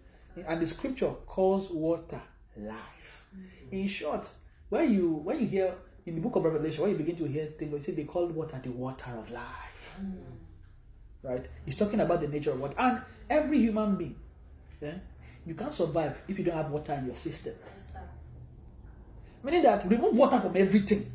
[0.47, 2.21] And the scripture calls water
[2.55, 3.25] life.
[3.35, 3.71] Mm.
[3.71, 4.31] In short,
[4.69, 5.73] when you when you hear
[6.05, 8.27] in the book of Revelation, when you begin to hear things, you see they call
[8.27, 9.99] water the water of life.
[11.21, 11.47] Right?
[11.65, 12.75] He's talking about the nature of water.
[12.77, 14.15] And every human being,
[14.81, 14.93] eh,
[15.45, 17.53] you can't survive if you don't have water in your system.
[19.43, 21.11] Meaning that remove water from everything.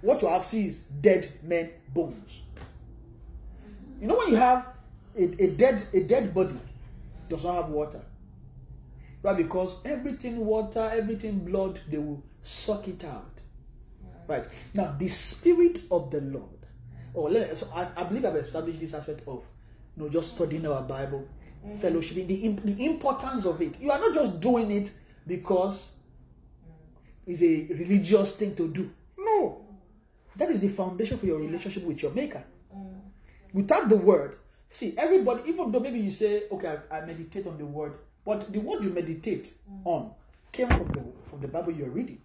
[0.00, 2.42] What you have see is dead men bones.
[4.00, 4.66] You know when you have
[5.16, 6.58] a, a dead a dead body
[7.28, 8.00] does not have water.
[9.22, 9.36] Right?
[9.36, 13.35] Because everything water, everything blood, they will suck it out.
[14.28, 14.46] Right.
[14.74, 16.50] Now the spirit of the Lord.
[17.14, 19.42] Oh, let, so I, I believe I've established this aspect of
[19.96, 21.26] you know, just studying our Bible,
[21.66, 21.76] mm.
[21.78, 23.80] fellowshipping, the, the importance of it.
[23.80, 24.92] You are not just doing it
[25.26, 25.92] because
[26.62, 27.32] mm.
[27.32, 28.90] it's a religious thing to do.
[29.18, 29.64] No.
[30.36, 31.46] That is the foundation for your mm.
[31.46, 32.44] relationship with your maker.
[33.54, 34.36] Without the word,
[34.68, 38.52] see, everybody, even though maybe you say, okay, I, I meditate on the word, but
[38.52, 39.54] the word you meditate
[39.84, 40.10] on
[40.52, 42.20] came from the from the Bible you're reading.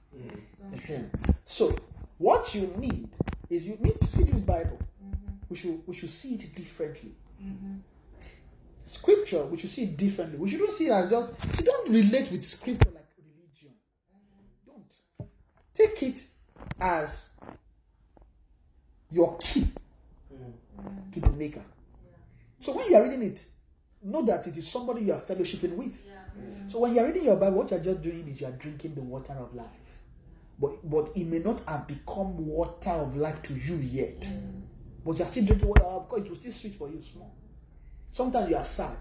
[0.74, 1.10] Ehen.
[1.46, 1.76] So,
[2.22, 3.10] what you need
[3.50, 4.80] is you need to see this Bible.
[5.50, 7.12] We should we should see it differently.
[8.86, 10.38] Scripture, we should see it differently.
[10.38, 11.64] We shouldn't see it as just see.
[11.64, 13.74] Don't relate with scripture like religion.
[14.68, 15.28] Don't
[15.74, 16.28] take it
[16.80, 17.30] as
[19.10, 19.68] your key
[21.14, 21.64] to the Maker.
[22.60, 23.44] So when you are reading it,
[24.04, 25.98] know that it is somebody you are fellowshipping with.
[26.68, 28.52] So when you are reading your Bible, what you are just doing is you are
[28.52, 29.81] drinking the water of life.
[30.62, 34.22] But but it may not have become water of life to you yet.
[34.22, 34.62] Mm.
[35.04, 37.34] But you are still drinking water because it will still sweet for you small.
[38.12, 38.98] Sometimes you are sad.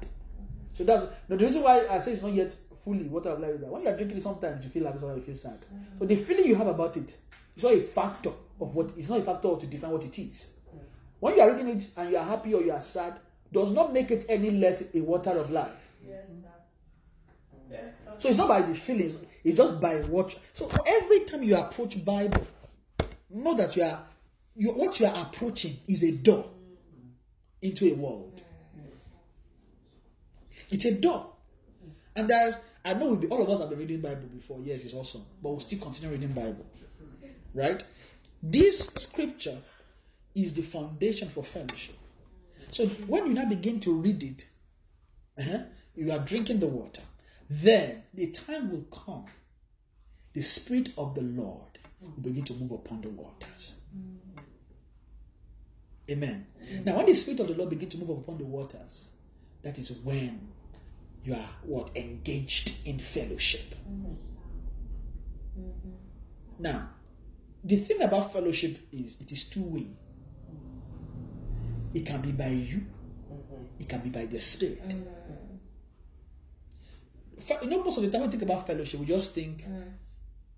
[0.73, 3.51] So that's no, the reason why I say it's not yet fully water of life
[3.51, 5.59] is that when you are drinking it, sometimes you feel happy, sometimes you feel sad.
[5.61, 5.99] Mm.
[5.99, 7.15] So the feeling you have about it
[7.55, 10.47] is not a factor of what it's not a factor to define what it is.
[10.75, 10.79] Mm.
[11.21, 13.21] When you are reading it and you are happy or you are sad,
[13.53, 15.91] does not make it any less a water of life.
[16.09, 16.31] Yes.
[18.19, 20.39] So it's not by the feelings, it's just by what.
[20.53, 22.47] So every time you approach Bible,
[23.31, 24.03] know that you are
[24.57, 26.51] you, what you are approaching is a door
[27.63, 28.41] into a world.
[30.71, 31.27] It's a door.
[32.15, 34.61] And there's I know be, all of us have been reading Bible before.
[34.63, 35.25] Yes, it's awesome.
[35.43, 36.67] But we'll still continue reading Bible.
[37.55, 37.83] Right?
[38.43, 39.59] This scripture
[40.35, 41.97] is the foundation for fellowship.
[42.71, 44.49] So when you now begin to read it,
[45.39, 45.65] uh-huh,
[45.95, 47.03] you are drinking the water.
[47.51, 49.25] Then the time will come,
[50.35, 53.75] the Spirit of the Lord will begin to move upon the waters.
[56.09, 56.47] Amen.
[56.85, 59.09] Now, when the Spirit of the Lord begins to move upon the waters,
[59.63, 60.49] that is when
[61.25, 63.75] you are what engaged in fellowship.
[66.59, 66.91] Now,
[67.65, 69.87] the thing about fellowship is it is two way.
[71.95, 72.87] It can be by you,
[73.81, 74.83] it can be by the Spirit.
[74.89, 75.20] Fe-
[77.63, 79.65] You know, most of the time when we think about fellowship, we just think,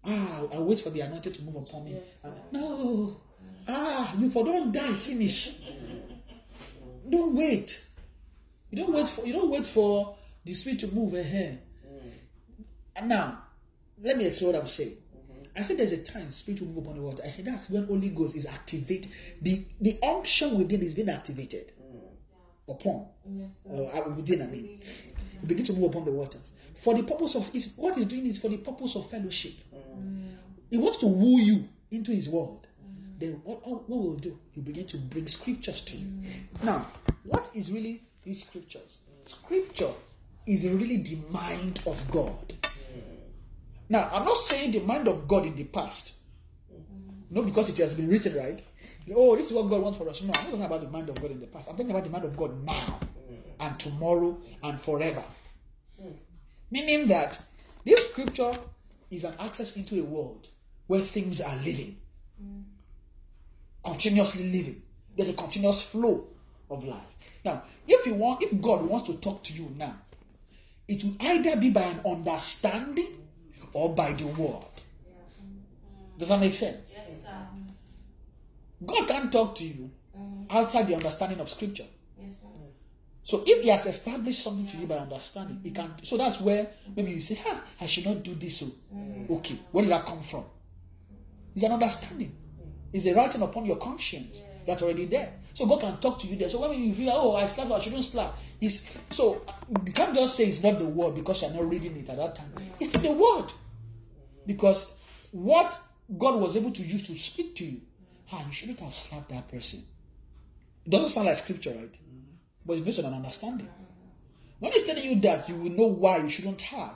[0.05, 1.97] ah, I wait for the anointing to move upon me.
[2.23, 3.17] And- no,
[3.69, 5.53] ah, you for don't die, finish.
[7.09, 7.85] Don't wait.
[8.71, 11.61] You don't wait for you don't wait for the spirit to move ahead.
[12.97, 13.43] And now,
[14.03, 14.97] let me explain what I'm saying.
[15.55, 17.23] I said there's a time spirit will move upon the water.
[17.25, 19.13] And that's when Holy Ghost is activated.
[19.43, 21.73] The the unction within is being activated
[22.69, 23.07] upon.
[23.71, 24.81] Uh, within, I mean.
[25.43, 26.53] You begin to move upon the waters.
[26.83, 29.53] For the purpose of is what he's doing is for the purpose of fellowship.
[29.73, 30.35] Mm.
[30.69, 32.67] He wants to woo you into his world.
[33.21, 34.37] Then what, what will do?
[34.51, 36.07] He'll begin to bring scriptures to you.
[36.07, 36.65] Mm.
[36.65, 36.89] Now,
[37.23, 38.99] what is really these scriptures?
[39.27, 39.93] Scripture
[40.45, 42.53] is really the mind of God.
[42.61, 43.03] Mm.
[43.89, 46.15] Now, I'm not saying the mind of God in the past.
[47.31, 48.61] No, because it has been written, right?
[49.15, 50.21] Oh, this is what God wants for us.
[50.21, 51.69] No, I'm not talking about the mind of God in the past.
[51.69, 52.99] I'm talking about the mind of God now
[53.61, 55.23] and tomorrow and forever.
[56.73, 57.39] Meaning that
[57.85, 58.53] this scripture
[59.11, 60.49] is an access into a world
[60.87, 61.99] where things are living,
[63.85, 64.81] continuously living.
[65.15, 66.29] There's a continuous flow
[66.71, 67.13] of life.
[67.45, 69.97] Now, if you want, if God wants to talk to you now,
[70.89, 73.19] it will either be by an understanding
[73.75, 74.65] or by the word.
[76.17, 76.91] Does that make sense?
[76.91, 77.47] Yes, sir.
[78.87, 79.91] God can't talk to you
[80.49, 81.85] outside the understanding of scripture.
[83.25, 85.89] So if he has established something to you by understanding, he can.
[85.89, 86.05] Mm.
[86.05, 88.67] So that's where maybe you say, "Ha, I should not do this." So,
[89.31, 90.45] okay, where did that come from?
[91.55, 92.29] It's an understanding.
[92.31, 92.71] Mm.
[92.93, 95.35] It's a writing upon your conscience that's already there.
[95.55, 96.49] So God can talk to you there.
[96.49, 99.43] So when you feel, "Oh, I slapped, I shouldn't slap," it's so
[99.87, 102.35] you can't just say it's not the word because you're not reading it at that
[102.35, 102.53] time.
[102.81, 103.53] It's still the word
[104.47, 104.93] because
[105.31, 105.79] what
[106.19, 107.81] God was able to use to speak to you,
[108.33, 109.85] ah, you shouldn't have slapped that person.
[110.85, 111.97] It doesn't sound like scripture, right?
[112.65, 113.69] But it's based on an understanding.
[114.59, 116.95] When he's telling you that, you will know why you shouldn't have.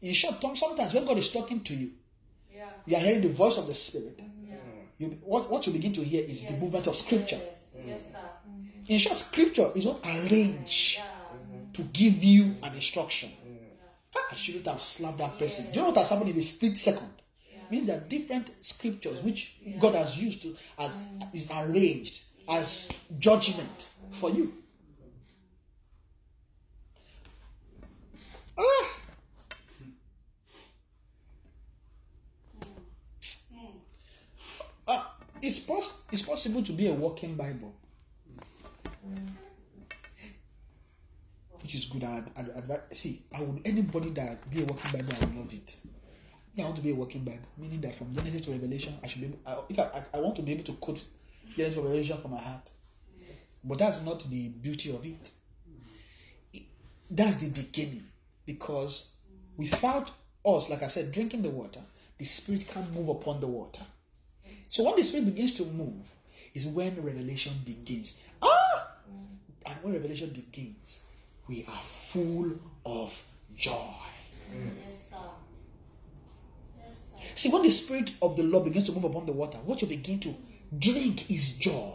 [0.00, 1.90] In short term, sometimes when God is talking to you,
[2.54, 2.68] Yeah.
[2.86, 4.18] you are hearing the voice of the Spirit.
[4.98, 7.40] You, what, what you begin to hear is the movement of Scripture.
[7.42, 8.18] Yes, yes, sir.
[8.18, 8.92] Mm-hmm.
[8.92, 11.04] In short, Scripture is what arranged Yeah.
[11.04, 11.72] Mm-hmm.
[11.72, 13.30] to give you an instruction.
[14.14, 15.66] Ah, I shouldn't have slapped that person.
[15.66, 17.08] Do you know what has happened in a split second?
[17.72, 21.34] means there are different scriptures which God has used to as mm.
[21.34, 24.52] is arranged as judgment for you.
[28.62, 28.88] Ah.
[34.86, 37.74] Ah, it's, pos- it's possible to be a walking Bible.
[41.62, 42.02] Which is good.
[42.02, 45.52] I'd, I'd, advi- see, I would anybody that be a walking Bible, I would love
[45.52, 45.76] it.
[46.58, 49.20] I want to be a working Bible, meaning that from Genesis to Revelation, I should
[49.22, 51.02] be able, I, if I, I, I want to be able to quote
[51.56, 52.70] Genesis to Revelation from my heart.
[53.64, 55.30] But that's not the beauty of it.
[56.52, 56.62] It-
[57.10, 58.04] That's the beginning.
[58.46, 59.06] Because
[59.56, 60.10] without
[60.44, 61.80] us, like I said, drinking the water,
[62.18, 63.82] the Spirit can't move upon the water.
[64.68, 66.14] So when the Spirit begins to move,
[66.54, 68.18] is when revelation begins.
[68.40, 68.88] Ah!
[69.66, 71.02] And when revelation begins,
[71.48, 73.22] we are full of
[73.56, 73.94] joy.
[74.84, 75.16] Yes, sir.
[76.84, 77.22] Yes, sir.
[77.34, 79.88] See, when the Spirit of the Lord begins to move upon the water, what you
[79.88, 80.34] begin to
[80.78, 81.94] drink is joy.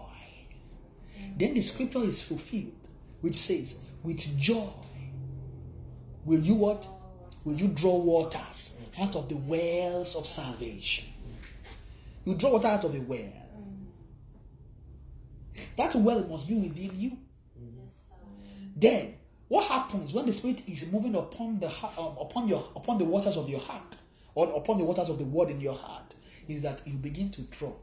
[1.37, 2.87] Then the scripture is fulfilled,
[3.21, 4.69] which says, With joy
[6.27, 6.85] will you what?
[7.43, 11.05] Will you draw waters out of the wells of salvation?
[12.25, 13.33] You draw water out of a well.
[15.77, 17.17] That well must be within you.
[18.75, 19.15] Then,
[19.47, 23.37] what happens when the Spirit is moving upon the um, upon your upon the waters
[23.37, 23.95] of your heart,
[24.35, 26.13] or upon the waters of the Word in your heart,
[26.47, 27.73] is that you begin to draw.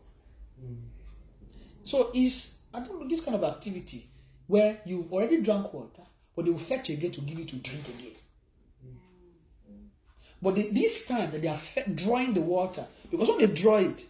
[1.82, 4.08] So, is I don't know this kind of activity
[4.46, 6.02] where you've already drank water,
[6.36, 8.12] but they will fetch again to give you to drink again.
[10.44, 11.58] But this time that they are
[11.94, 14.04] drawing the water, because when they draw it,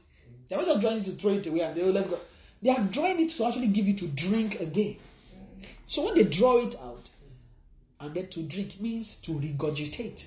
[0.48, 2.18] they're not just drawing it to throw it away and they let go.
[2.60, 4.96] They are drawing it to actually give you to drink again.
[5.86, 7.08] So when they draw it out,
[8.00, 10.26] and then to drink means to regurgitate.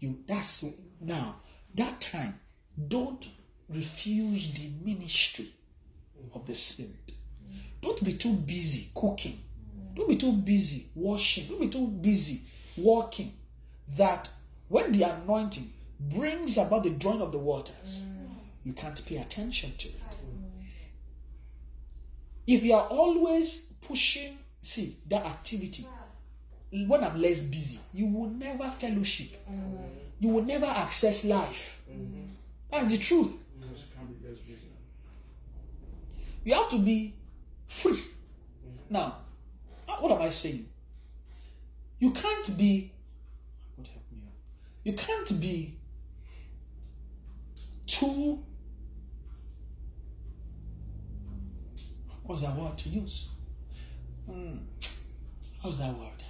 [0.00, 0.64] You that's
[0.98, 1.36] now
[1.74, 2.40] that time.
[2.88, 3.22] Don't
[3.68, 5.52] refuse the ministry
[6.34, 7.12] of the Spirit.
[7.82, 9.40] Don't be too busy cooking.
[9.94, 11.48] Don't be too busy washing.
[11.48, 12.40] Don't be too busy
[12.78, 13.34] walking.
[13.96, 14.30] That
[14.68, 18.02] when the anointing brings about the drawing of the waters,
[18.64, 19.94] you can't pay attention to it.
[22.46, 25.86] If you are always pushing, see that activity,
[26.86, 29.36] when I'm less busy, you will never fellowship.
[30.18, 31.80] You will never access life.
[32.70, 33.36] That's the truth.
[36.44, 37.14] You have to be
[37.66, 38.02] free.
[38.90, 39.18] Now,
[40.00, 40.68] what am I saying?
[41.98, 42.90] You can't be.
[44.84, 45.34] God help me.
[45.34, 45.78] You can't be
[47.86, 48.44] too.
[52.24, 53.28] What's that word to use?
[54.26, 54.56] Hmm.
[55.62, 56.24] How's that word?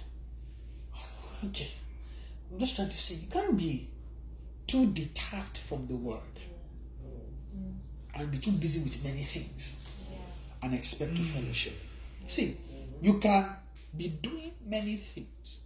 [1.45, 1.71] Okay.
[2.51, 3.89] I'm just trying to say you can't be
[4.67, 6.19] too detached from the word
[8.13, 9.77] and be too busy with many things
[10.61, 11.73] and expect to fellowship.
[12.27, 12.57] See,
[13.01, 13.47] you can
[13.95, 15.57] be doing many things,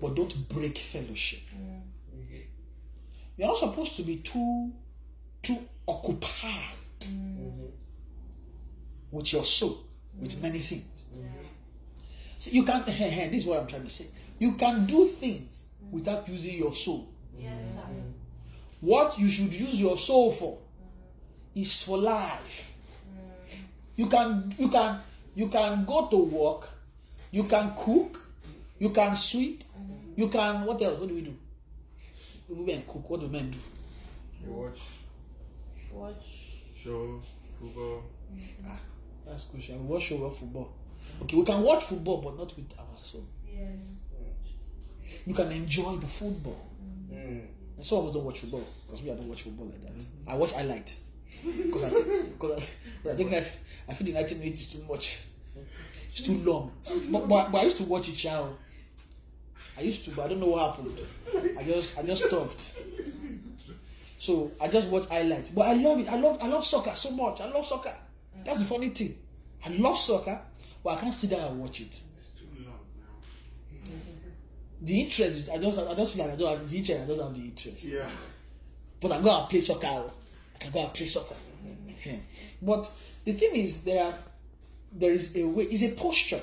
[0.00, 1.42] but don't break fellowship.
[3.36, 4.72] You're not supposed to be too
[5.42, 6.76] too occupied
[9.10, 9.84] with your soul,
[10.18, 11.04] with many things.
[12.38, 14.06] See, you can this is what I'm trying to say.
[14.38, 17.08] You can do things without using your soul.
[17.38, 17.80] Yes, sir.
[18.80, 20.58] What you should use your soul for
[21.54, 22.72] is for life.
[23.96, 25.00] You can you can
[25.34, 26.68] you can go to work,
[27.30, 28.26] you can cook,
[28.78, 29.64] you can sweep,
[30.16, 30.98] you can what else?
[30.98, 31.36] What do we do?
[32.48, 33.08] Women cook.
[33.10, 33.58] What do men do?
[34.44, 34.78] You watch
[35.92, 36.26] Watch.
[36.74, 37.20] show,
[37.60, 38.04] football.
[38.66, 38.78] Ah,
[39.26, 39.78] that's crucial.
[39.78, 40.72] We watch show football.
[41.22, 43.24] Okay, we can watch football, but not with our soul.
[43.46, 45.16] Yes.
[45.24, 46.66] You can enjoy the football.
[47.12, 47.42] Mm.
[47.76, 50.04] And some of us don't watch football because we don't watch football like that.
[50.26, 50.98] I watch highlight
[51.44, 52.62] because I, because
[53.06, 53.44] I, I think that
[53.88, 55.20] I feel the 90 minutes is too much.
[56.10, 56.72] It's too long.
[57.10, 58.50] But, but, but I used to watch it, Chow.
[59.76, 60.98] I used to, but I don't know what happened.
[61.58, 62.76] I just I just stopped.
[64.18, 65.50] So I just watch highlights.
[65.50, 66.08] But I love it.
[66.08, 67.40] I love I love soccer so much.
[67.40, 67.94] I love soccer.
[68.44, 69.16] That's the funny thing.
[69.64, 70.40] I love soccer,
[70.82, 72.02] but I can't sit down and watch it.
[72.16, 73.92] It's too long now.
[74.80, 77.02] The interest, I just I just feel like I don't have the interest.
[77.02, 77.84] I don't have the interest.
[77.84, 78.08] Yeah.
[79.00, 79.86] But I'm going to play soccer.
[79.86, 81.34] I can go and play soccer.
[82.04, 82.16] Yeah.
[82.62, 82.90] But
[83.24, 84.14] the thing is, there are,
[84.92, 85.64] there is a way.
[85.64, 86.42] It's a posture,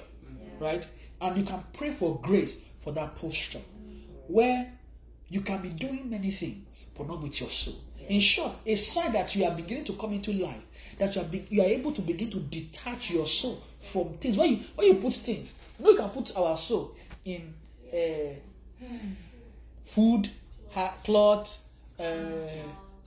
[0.60, 0.86] right?
[1.22, 3.62] And you can pray for grace for that posture,
[4.28, 4.72] where
[5.30, 7.76] you can be doing many things, but not with your soul.
[8.10, 10.62] In short, a sign that you are beginning to come into life,
[10.98, 14.38] that you are be, you are able to begin to detach your soul from things.
[14.38, 16.94] When you when you put things, you know, you can put our soul
[17.24, 17.54] in
[17.94, 18.86] uh,
[19.84, 20.30] food,
[20.72, 21.64] ha- cloth,
[22.00, 22.04] uh,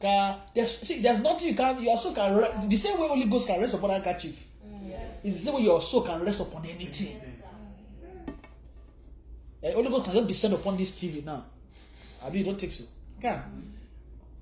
[0.00, 3.24] Can, there's see, there's nothing you can your soul can re- the same way Holy
[3.26, 4.46] Ghost can rest upon handkerchief.
[4.86, 5.20] Yes.
[5.24, 7.20] It's the same way your soul can rest upon anything.
[9.62, 11.44] Eh, Holy Ghost can just descend upon this TV now.
[12.22, 12.84] I mean, you don't think so.
[13.20, 13.42] Can.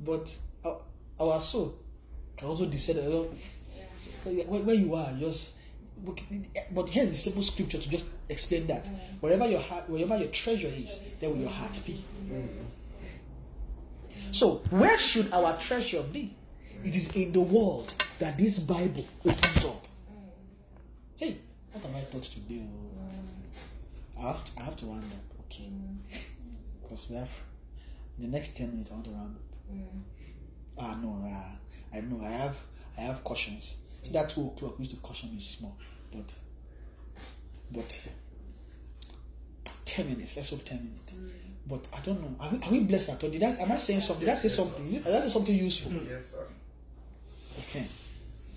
[0.00, 0.80] But our,
[1.20, 1.74] our soul
[2.36, 2.98] can also descend.
[2.98, 3.28] Know,
[4.24, 5.54] where, where you are, just.
[6.72, 8.84] But here's the simple scripture to just explain that.
[8.84, 8.98] Mm.
[9.20, 12.04] Wherever your heart, wherever your treasure is, there will your heart be.
[12.28, 12.48] Mm.
[14.32, 16.34] So, where should our treasure be?
[16.84, 19.86] It is in the world that this Bible opens up.
[19.86, 20.28] Mm.
[21.16, 21.36] Hey,
[21.72, 22.62] what am I taught today?
[22.62, 22.93] Oh?
[24.18, 25.70] I have to, I have to round up, okay?
[26.82, 27.30] Because we have
[28.18, 28.90] in the next ten minutes.
[28.90, 29.42] I want to round up.
[30.78, 32.56] Ah no, uh, I know I have
[32.98, 33.78] I have cautions.
[34.02, 35.76] So that two o'clock we used to caution me small,
[36.12, 36.34] but
[37.72, 38.00] but
[39.84, 40.36] ten minutes.
[40.36, 41.14] Let's hope ten minutes.
[41.66, 42.36] But I don't know.
[42.38, 43.30] Are we, are we blessed at all?
[43.30, 44.26] Did I am I saying something?
[44.26, 44.86] Did I say something?
[44.86, 45.92] Is it, did I say something useful?
[45.92, 46.46] Yes, sir.
[47.60, 47.86] Okay.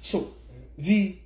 [0.01, 0.33] So
[0.77, 1.17] the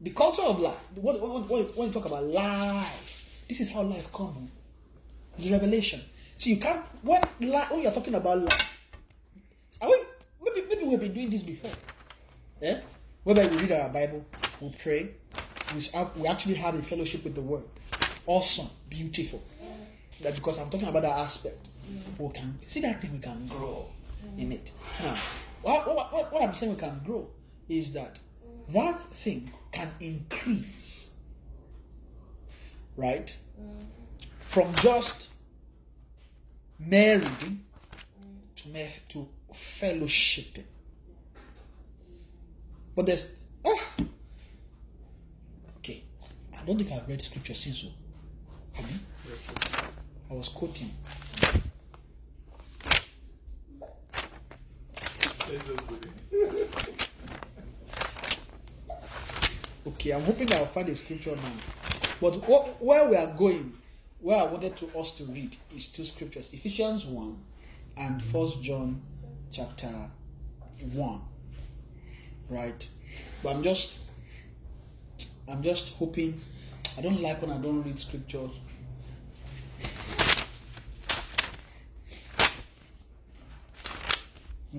[0.00, 0.76] the culture of life.
[0.96, 3.19] What what what when you talk about life,
[3.50, 4.48] this is how life comes.
[5.36, 6.00] It's revelation.
[6.36, 8.78] So you can't when when you're talking about life.
[9.82, 10.00] Are we
[10.40, 11.72] maybe maybe we've been doing this before.
[12.62, 12.80] Yeah.
[13.24, 14.24] Whether we read our Bible,
[14.60, 15.10] we pray,
[15.74, 15.86] we,
[16.16, 17.64] we actually have a fellowship with the Word.
[18.24, 19.42] Awesome, beautiful.
[20.22, 21.68] That because I'm talking about that aspect,
[22.18, 23.86] we can see that thing we can grow
[24.38, 24.70] in it.
[25.02, 25.16] Now,
[25.62, 27.26] what, what, what I'm saying we can grow
[27.68, 28.16] is that
[28.68, 30.99] that thing can increase,
[32.96, 33.34] right?
[34.40, 35.30] From just
[36.78, 37.64] marrying
[38.56, 40.64] to me- to fellowshipping.
[42.96, 43.30] But there's
[43.64, 43.78] ah,
[45.78, 46.02] okay.
[46.56, 47.78] I don't think I've read scripture since.
[47.82, 47.88] So,
[48.72, 48.98] have you?
[50.30, 50.90] I was quoting.
[59.86, 61.79] Okay, I'm hoping I'll find a scripture now.
[62.20, 63.72] But wh- where we are going,
[64.20, 67.38] where I wanted to us to read is two scriptures: Ephesians one
[67.96, 69.00] and First John
[69.50, 70.10] chapter
[70.92, 71.22] one.
[72.48, 72.88] Right,
[73.42, 73.98] but I'm just,
[75.48, 76.40] I'm just hoping.
[76.98, 78.50] I don't like when I don't read scriptures.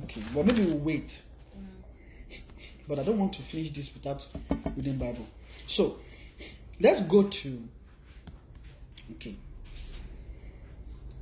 [0.04, 1.22] Okay, but maybe we'll wait.
[1.58, 2.40] Mm.
[2.88, 4.28] But I don't want to finish this without
[4.76, 5.28] reading Bible.
[5.66, 5.98] So
[6.82, 7.68] let's go to
[9.14, 9.36] okay.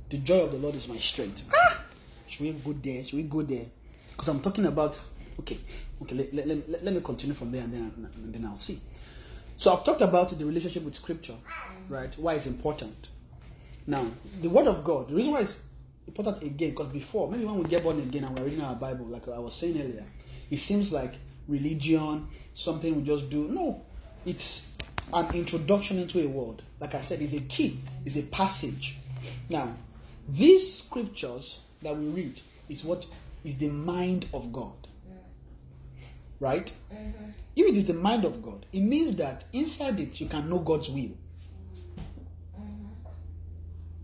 [0.08, 1.44] The joy of the Lord is my strength.
[1.54, 1.82] Ah!
[2.26, 3.04] Should we go there?
[3.04, 3.66] Should we go there?
[4.10, 5.00] Because I'm talking about
[5.40, 5.58] okay,
[6.02, 6.14] okay.
[6.16, 7.82] Let, let, let, let- me continue from there and then
[8.14, 8.80] and then I'll see.
[9.56, 11.34] So I've talked about the relationship with Scripture,
[11.88, 12.12] right?
[12.18, 13.08] Why it's important.
[13.86, 14.06] Now,
[14.40, 15.08] the Word of God.
[15.08, 15.60] The reason why it's
[16.06, 19.06] important again, because before, maybe when we get born again and we're reading our Bible,
[19.06, 20.04] like I was saying earlier,
[20.50, 21.14] it seems like
[21.46, 23.48] religion, something we just do.
[23.48, 23.82] No,
[24.24, 24.66] it's
[25.12, 26.62] an introduction into a word.
[26.80, 28.96] Like I said, it's a key, it's a passage.
[29.48, 29.74] Now,
[30.28, 33.06] these scriptures that we read is what
[33.44, 34.72] is the mind of God.
[36.38, 36.72] Right?
[36.92, 37.30] Mm-hmm.
[37.54, 40.58] If it is the mind of God, it means that inside it you can know
[40.58, 41.10] God's will.
[42.58, 42.86] Mm-hmm.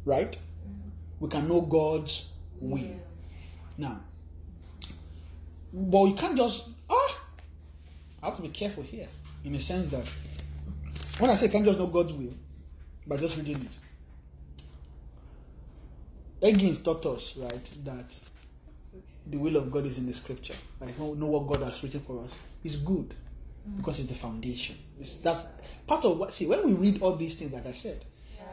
[0.04, 0.32] Right?
[0.32, 0.90] Mm-hmm.
[1.20, 2.28] We can know God's
[2.60, 3.00] will.
[3.78, 4.00] Now,
[5.72, 7.20] but you can't just ah.
[8.22, 9.08] I have to be careful here,
[9.44, 10.10] in the sense that
[11.18, 12.34] when I say can't just know God's will
[13.06, 13.78] by just reading it.
[16.40, 18.14] Higgins taught us right that
[19.26, 20.54] the will of God is in the Scripture.
[20.80, 22.34] Like know, know what God has written for us.
[22.62, 23.14] It's good
[23.76, 24.76] because it's the foundation.
[25.00, 25.42] It's that's
[25.86, 26.32] part of what.
[26.32, 28.04] See, when we read all these things, like I said,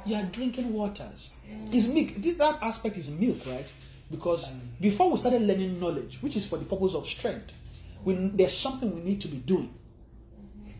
[0.06, 1.34] you are drinking waters.
[1.72, 2.16] It's milk.
[2.38, 3.72] That aspect is milk, right?
[4.10, 7.54] Because before we started learning knowledge, which is for the purpose of strength,
[8.04, 9.74] we, there's something we need to be doing,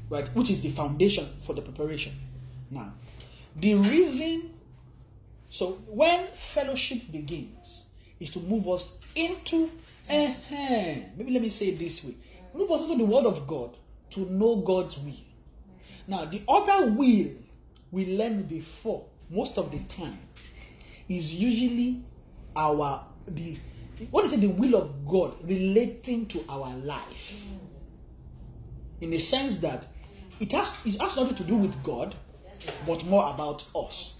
[0.10, 0.28] right?
[0.30, 2.14] Which is the foundation for the preparation.
[2.70, 2.94] Now,
[3.56, 4.52] the reason.
[5.50, 7.86] So when fellowship begins,
[8.20, 9.70] is to move us into.
[10.10, 10.34] eh,
[11.16, 12.16] maybe let me say it this way:
[12.54, 13.78] move us into the Word of God
[14.12, 15.14] to know God's will.
[16.08, 17.32] Now, the other will
[17.92, 20.20] we learn before, most of the time,
[21.08, 22.04] is usually
[22.56, 23.58] our the
[24.10, 27.36] what is it the will of God relating to our life.
[29.02, 29.88] In the sense that
[30.40, 32.16] it has it has nothing to do with God,
[32.86, 34.20] but more about us.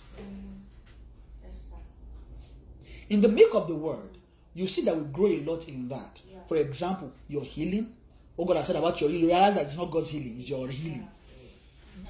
[3.10, 4.18] In the milk of the word,
[4.54, 6.22] you see that we grow a lot in that.
[6.48, 7.94] For example, your healing.
[8.36, 10.50] What God has said about your healing, you realize that it's not God's healing, it's
[10.50, 11.08] your healing.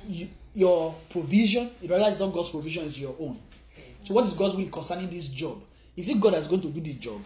[0.07, 3.39] You, your provision, you realize it's not God's provision, it's your own.
[4.03, 5.61] So, what is God's will concerning this job?
[5.95, 7.21] Is it God that's going to do the job?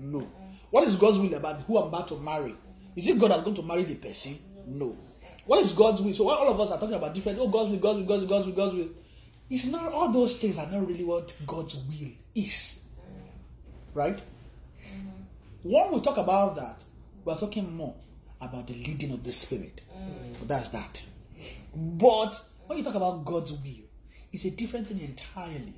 [0.00, 0.26] No.
[0.70, 2.54] What is God's will about who I'm about to marry?
[2.96, 4.38] Is it God that's going to marry the person?
[4.66, 4.96] No.
[5.50, 6.14] What is God's will?
[6.14, 7.40] So all of us are talking about different.
[7.40, 8.88] Oh, God's will, God's will, God's will, God's will, God's will.
[9.50, 12.80] It's not all those things are not really what God's will is,
[13.92, 14.16] right?
[14.16, 15.68] Mm-hmm.
[15.68, 16.84] When we talk about that,
[17.24, 17.96] we're talking more
[18.40, 19.80] about the leading of the Spirit.
[19.92, 20.46] Mm.
[20.46, 21.02] That's that.
[21.74, 23.88] But when you talk about God's will,
[24.32, 25.74] it's a different thing entirely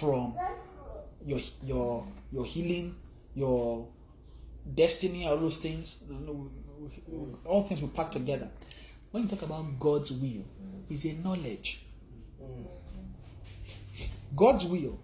[0.00, 0.34] from
[1.24, 2.96] your your your healing,
[3.36, 3.86] your
[4.74, 5.98] destiny, all those things.
[7.44, 8.50] All things will pack together.
[9.10, 10.44] When you talk about God's will,
[10.88, 11.82] is a knowledge.
[14.34, 14.98] God's will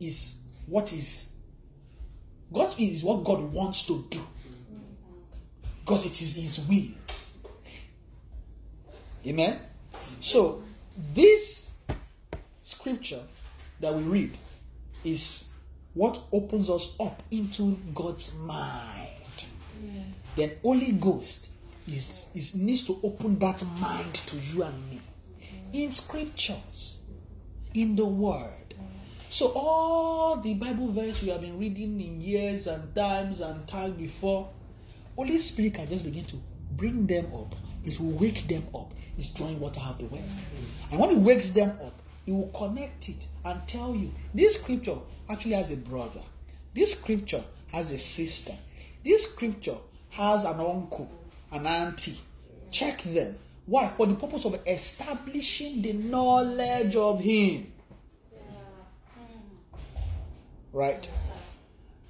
[0.00, 1.28] is what is
[2.52, 4.20] God's will is what God wants to do.
[5.80, 7.22] Because it is His will.
[9.26, 9.60] Amen.
[10.20, 10.62] So
[11.14, 11.72] this
[12.62, 13.22] scripture
[13.80, 14.38] that we read
[15.04, 15.48] is
[15.94, 19.08] what opens us up into God's mind.
[20.36, 21.50] Then Holy Ghost
[21.88, 25.00] is, is needs to open that mind to you and me
[25.72, 26.98] in scriptures,
[27.74, 28.74] in the word.
[29.28, 33.92] So all the Bible verse we have been reading in years and times and time
[33.92, 34.48] before,
[35.16, 36.36] Holy Spirit can just begin to
[36.72, 37.54] bring them up.
[37.84, 38.92] It will wake them up.
[39.18, 40.24] It's drawing water out of the well.
[40.90, 44.96] And when it wakes them up, it will connect it and tell you this scripture
[45.28, 46.20] actually has a brother.
[46.74, 48.54] This scripture has a sister.
[49.04, 49.76] This scripture
[50.10, 51.10] has an uncle,
[51.52, 52.18] an auntie.
[52.70, 53.36] Check them.
[53.66, 53.88] Why?
[53.96, 57.72] For the purpose of establishing the knowledge of Him.
[60.72, 61.08] Right?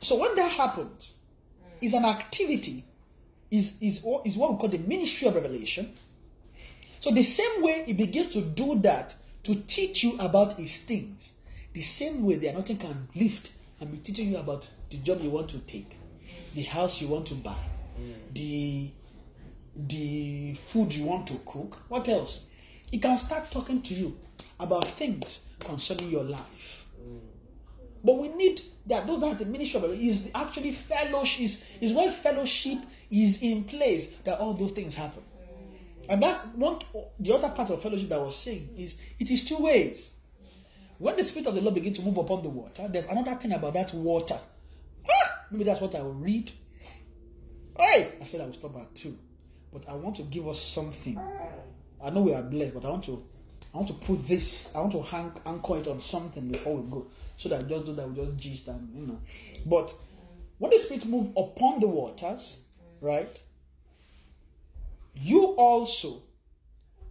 [0.01, 1.15] So when that happens,
[1.81, 2.85] is an activity,
[3.51, 5.93] is, is, is what we call the ministry of revelation.
[7.01, 11.33] So the same way he begins to do that to teach you about his things,
[11.73, 15.31] the same way the anointing can lift and be teaching you about the job you
[15.31, 15.97] want to take,
[16.55, 17.57] the house you want to buy,
[18.35, 18.91] the
[19.87, 21.83] the food you want to cook.
[21.89, 22.45] What else?
[22.91, 24.19] He can start talking to you
[24.59, 26.87] about things concerning your life.
[28.03, 29.07] But we need that.
[29.07, 30.01] Though that's the ministry of it.
[30.01, 31.41] Is actually fellowship.
[31.41, 32.79] Is is when fellowship
[33.11, 35.23] is in place that all those things happen.
[36.09, 36.79] And that's one.
[37.21, 40.13] The other part of fellowship that I was saying is it is two ways.
[40.99, 43.53] When the spirit of the Lord begins to move upon the water, there's another thing
[43.53, 44.39] about that water.
[45.09, 46.51] Ah, maybe that's what I will read.
[47.79, 49.17] Hey, I said I will stop at two,
[49.73, 51.19] but I want to give us something.
[52.03, 53.25] I know we are blessed, but I want to,
[53.75, 54.71] I want to put this.
[54.75, 57.95] I want to hang anchor it on something before we go, so that just do
[57.95, 59.21] that we just gist and you know.
[59.67, 59.93] But
[60.59, 62.61] when the spirit move upon the waters,
[63.01, 63.41] right?
[65.15, 66.23] You also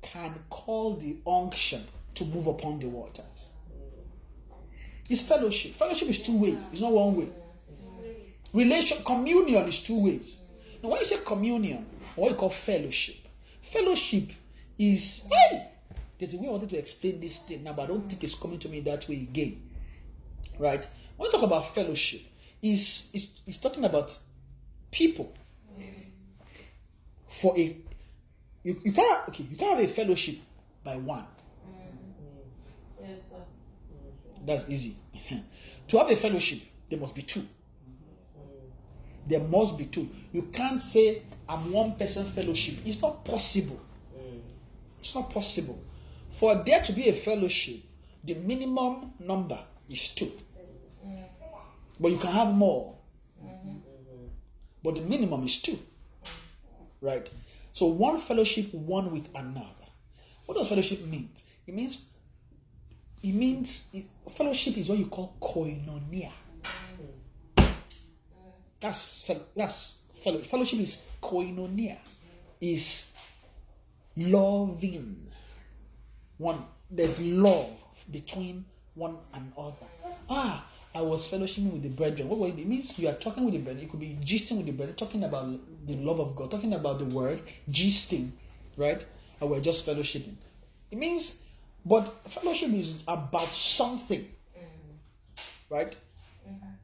[0.02, 1.86] can call the unction
[2.16, 3.26] to move upon the waters.
[5.10, 5.76] It's fellowship.
[5.76, 6.58] Fellowship is two ways.
[6.72, 7.30] It's not one way.
[8.54, 10.40] Relation communion is two ways.
[10.82, 11.86] Now, when you say communion,
[12.18, 13.16] what you call fellowship,
[13.62, 14.30] fellowship
[14.78, 15.68] is hey.
[16.20, 18.34] There's a way I wanted to explain this thing now, but I don't think it's
[18.34, 19.62] coming to me that way again.
[20.58, 20.86] Right?
[21.16, 22.22] When you talk about fellowship,
[22.62, 24.18] is is is talking about
[24.92, 25.32] people
[27.28, 27.78] for a
[28.64, 30.38] you, you can't okay you can't have a fellowship
[30.84, 31.26] by one
[33.00, 33.36] Yes, sir.
[34.46, 34.96] that's easy
[35.88, 37.46] to have a fellowship there must be two
[39.28, 42.76] there must be two you can't say i'm one person fellowship.
[42.86, 43.80] It's not possible.
[45.00, 45.80] It's not possible.
[46.32, 47.82] For there to be a fellowship
[48.24, 49.60] the minimum number
[49.90, 50.32] is two.
[52.00, 52.96] But you can have more.
[54.84, 55.80] But the minimum is two.
[57.02, 57.28] Right?
[57.72, 59.88] So one fellowship one with another.
[60.46, 61.30] What does fellowship mean?
[61.66, 62.04] It means
[63.24, 66.32] it means it, fellowship is what you call koinonia.
[68.80, 69.94] That's that's
[70.28, 71.98] fellow, fellowship is koinonia
[72.60, 73.08] is
[74.18, 75.28] loving
[76.38, 76.64] one.
[76.90, 77.70] There's love
[78.12, 79.86] between one another
[80.30, 82.28] ah i was fellowshipping with the brethren.
[82.30, 83.86] What, it means you are talking with the brethren.
[83.86, 85.46] It could be gisting with the brethren talking about
[85.86, 88.32] the love of god talking about the word gisting
[88.78, 89.06] right?
[89.40, 90.36] And we're just fellowshipping.
[90.90, 91.40] It means
[91.86, 94.28] but fellowship is about something
[95.70, 95.96] right?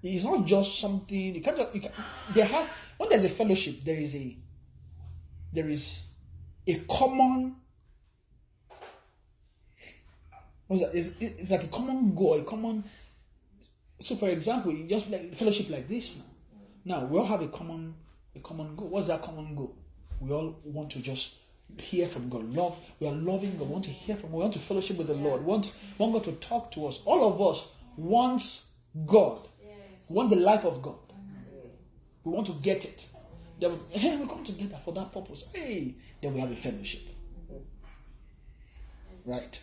[0.03, 1.35] It's not just something.
[1.35, 1.91] You can't just you can,
[2.35, 2.69] there have
[3.03, 4.37] when there's a fellowship there is a
[5.51, 6.03] there is
[6.67, 7.55] a common
[10.67, 10.95] what's that?
[10.95, 12.85] It's, it's like a common goal a common
[13.99, 16.17] so for example you just like fellowship like this
[16.85, 16.99] now.
[16.99, 17.93] Now we all have a common
[18.35, 18.87] a common goal.
[18.87, 19.75] What's that common goal?
[20.21, 21.35] We all want to just
[21.77, 22.45] hear from god.
[22.53, 23.67] Love we are loving god.
[23.67, 25.41] We want to hear from we want to fellowship with the lord.
[25.41, 27.01] We want, want god to talk to us.
[27.03, 28.67] All of us wants
[29.05, 29.39] god.
[30.07, 30.95] Want the life of god
[32.23, 33.07] We want to get it.
[33.59, 35.47] Then we, hey, we come together for that purpose.
[35.53, 37.01] Hey, then we have a fellowship.
[39.25, 39.61] Right?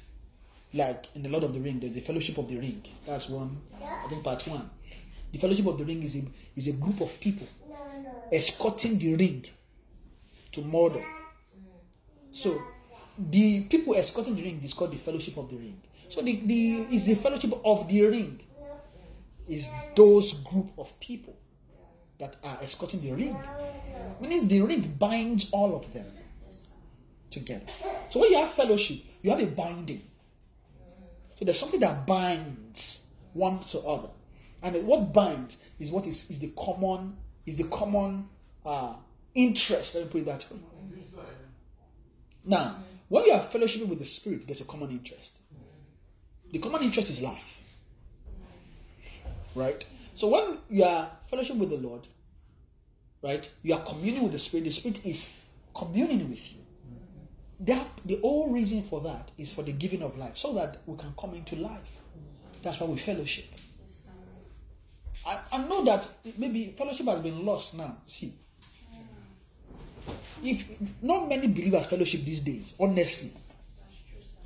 [0.72, 2.82] Like in the Lord of the Ring, there's the Fellowship of the Ring.
[3.06, 4.70] That's one, I think part one.
[5.32, 6.22] The Fellowship of the Ring is a,
[6.56, 7.46] is a group of people
[8.32, 9.44] escorting the ring
[10.52, 11.04] to Mordor.
[12.30, 12.62] So
[13.18, 15.80] the people escorting the ring is called the Fellowship of the Ring.
[16.08, 18.40] So the, the is the Fellowship of the Ring.
[19.48, 21.36] Is those group of people
[22.20, 23.36] that are escorting the ring.
[24.20, 26.06] Means the ring binds all of them
[27.30, 27.64] together.
[28.10, 30.02] So when you have fellowship, you have a binding.
[31.36, 34.08] So there's something that binds one to other.
[34.62, 37.16] And what binds is what is, is the common
[37.46, 38.28] is the common
[38.64, 38.94] uh,
[39.34, 39.94] interest.
[39.94, 40.58] Let me put it that way.
[42.44, 42.76] Now,
[43.08, 45.32] when you are fellowshipping with the Spirit, there's a common interest.
[46.52, 47.58] The common interest is life.
[49.54, 49.84] Right?
[50.20, 52.06] So when you are fellowship with the Lord,
[53.22, 55.32] right, you are communing with the Spirit, the Spirit is
[55.74, 56.58] communing with you.
[57.60, 60.98] That the whole reason for that is for the giving of life, so that we
[60.98, 61.88] can come into life.
[62.60, 63.46] That's why we fellowship.
[65.24, 66.06] I, I know that
[66.36, 67.96] maybe fellowship has been lost now.
[68.04, 68.34] See,
[70.44, 70.66] if
[71.00, 73.32] not many believers fellowship these days, honestly,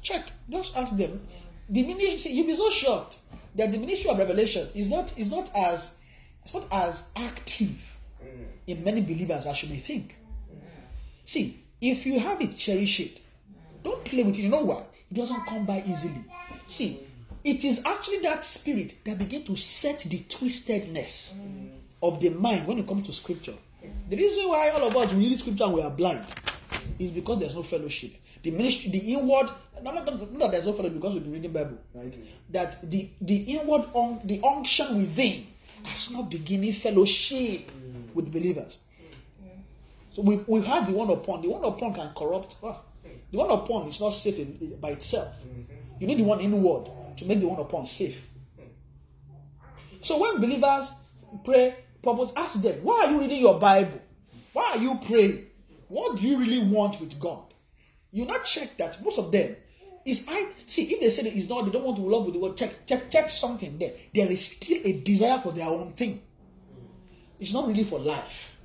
[0.02, 0.30] check.
[0.48, 1.20] Just ask them.
[1.68, 3.18] The ministry, you'll be so shocked
[3.54, 5.96] that the ministry of revelation is not is not as
[6.44, 7.98] it's not as active
[8.66, 10.18] in many believers as you may think.
[11.24, 13.20] See, if you have it, cherish it.
[13.82, 14.42] Don't play with it.
[14.42, 14.82] You know why?
[15.10, 16.24] It doesn't come by easily.
[16.66, 17.00] See,
[17.42, 21.32] it is actually that spirit that begin to set the twistedness
[22.02, 23.54] of the mind when it comes to scripture.
[24.08, 26.24] The reason why all of us read scripture and we are blind
[26.98, 28.12] is because there's no fellowship.
[28.42, 29.50] The ministry, the inward,
[29.84, 32.16] not, not, not that there's no fellowship because we've been reading Bible, right?
[32.50, 35.46] That the the inward, un, the unction within
[35.84, 38.14] has not beginning fellowship mm.
[38.14, 38.78] with believers.
[40.10, 41.42] So we we had the one upon.
[41.42, 42.56] The one upon can corrupt.
[42.62, 42.80] Ah,
[43.30, 45.34] the one upon is not safe in, by itself.
[45.42, 46.00] Mm-hmm.
[46.00, 48.26] You need the one inward to make the one upon safe.
[48.56, 48.66] Hmm.
[50.00, 50.94] So when believers
[51.44, 54.00] pray, purpose, ask them, why are you reading your Bible?
[54.52, 55.46] Why are you praying?
[55.88, 57.42] What do you really want with God?
[58.12, 59.56] You not check that most of them
[60.04, 62.34] is I see if they say that it's not they don't want to love with
[62.34, 63.92] the word check check check something there.
[64.14, 66.22] There is still a desire for their own thing.
[67.40, 68.56] It's not really for life.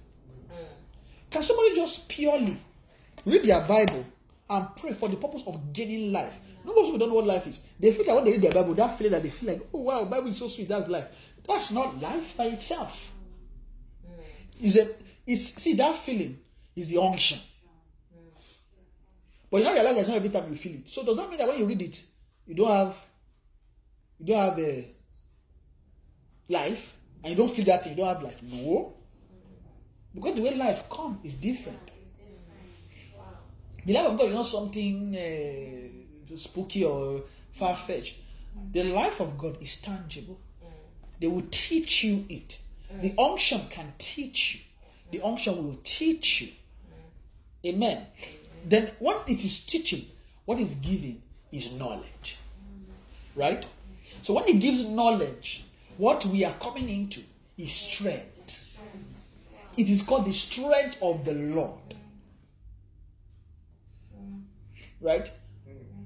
[0.52, 0.56] Mm.
[1.32, 2.57] Can somebody just purely
[3.26, 4.06] read their Bible
[4.49, 6.38] and pray for the purpose of gaining life?
[6.66, 7.61] Most people don't know what life is.
[7.80, 9.80] They feel that when they read their Bible, that feeling that they feel like, oh
[9.80, 11.07] wow, Bible is so sweet, that's life.
[11.48, 13.11] That's not life by itself.
[14.06, 14.66] Mm.
[14.66, 16.40] Is it is see that feeling
[16.76, 17.40] is the unction.
[19.50, 20.88] But you don't realize that's not every time you feel it.
[20.88, 22.04] So does that mean that when you read it,
[22.46, 22.96] you don't have
[24.20, 24.86] you don't have a
[26.50, 28.42] life and you don't feel that you don't have life?
[28.44, 28.94] No.
[30.14, 31.92] Because the way life comes is different.
[33.86, 38.18] The life of God is not something uh, spooky or far fetched.
[38.72, 40.40] The life of God is tangible.
[41.20, 42.60] They will teach you it.
[43.02, 44.60] The unction can teach you.
[45.12, 46.50] The unction will teach you.
[47.66, 48.06] Amen.
[48.65, 50.06] Then what it is teaching,
[50.45, 51.22] what is giving
[51.52, 52.38] is knowledge.
[53.36, 53.65] Right?
[54.22, 55.65] So when it gives knowledge,
[55.98, 57.22] what we are coming into
[57.57, 58.77] is strength.
[59.77, 61.80] It is called the strength of the Lord.
[65.02, 65.31] Right?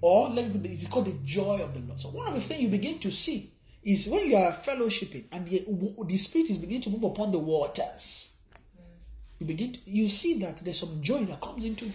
[0.02, 2.00] Or let me it is called the joy of the Lord.
[2.00, 3.52] So one of the things you begin to see
[3.84, 5.66] is when you are fellowshipping and the,
[6.06, 8.32] the spirit is beginning to move upon the waters.
[9.40, 11.92] You begin to, you see that there's some joy that comes into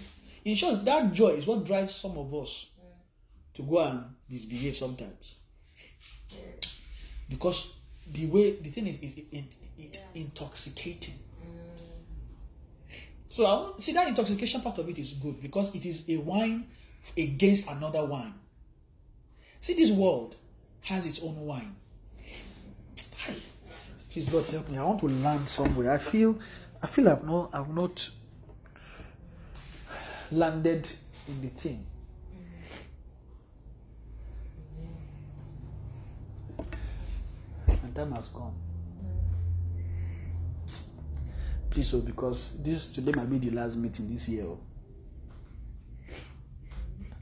[0.49, 2.70] in short, that joy is what drives some of us
[3.53, 5.35] to go and misbehave sometimes.
[7.29, 7.77] Because
[8.11, 11.16] the way the thing is, is it, it, it intoxicating.
[11.43, 12.97] Mm.
[13.27, 16.16] So I want, see that intoxication part of it is good because it is a
[16.16, 16.66] wine
[17.16, 18.33] against another wine.
[19.61, 20.37] See, this world
[20.81, 21.77] has its own wine.
[24.11, 24.79] Please God help me.
[24.79, 25.93] I want to land somewhere.
[25.93, 26.39] I feel
[26.83, 28.09] I feel I've not I've not
[30.31, 30.87] landed
[31.27, 31.85] in the team.
[37.67, 38.55] And time has gone.
[41.71, 44.45] Please, so because this today might be the last meeting this year.
[44.45, 44.59] oh.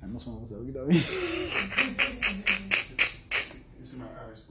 [0.02, 1.02] I know some of us are looking at me.
[3.98, 4.42] My eyes.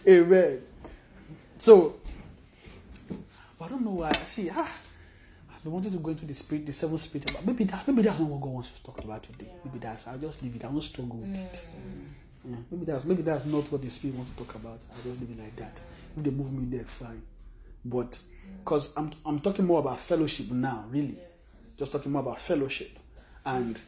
[0.08, 0.62] Amen.
[1.58, 1.96] So,
[3.60, 4.12] I don't know why.
[4.24, 4.70] See, ah,
[5.64, 7.30] I wanted to go into the spirit, the seven spirit.
[7.32, 9.50] But maybe that, maybe that's not what God wants to talk about today.
[9.64, 10.06] Maybe that's.
[10.06, 10.64] I'll just leave it.
[10.64, 11.66] I won't struggle with it.
[11.66, 12.50] Mm.
[12.50, 14.84] Yeah, maybe that's maybe that's not what the spirit wants to talk about.
[14.94, 15.80] I'll just leave it like that.
[16.16, 17.22] If they move me there, fine.
[17.84, 18.18] But
[18.64, 21.18] because I'm I'm talking more about fellowship now, really.
[21.76, 22.98] Just talking more about fellowship
[23.44, 23.80] and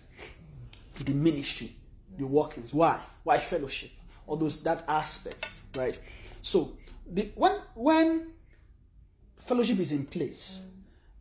[1.05, 1.75] the ministry,
[2.19, 2.75] the workings.
[2.75, 2.99] Why?
[3.23, 3.91] Why fellowship?
[4.27, 5.99] All those that aspect, right?
[6.43, 6.73] So
[7.11, 8.29] the when when
[9.39, 10.71] fellowship is in place, mm.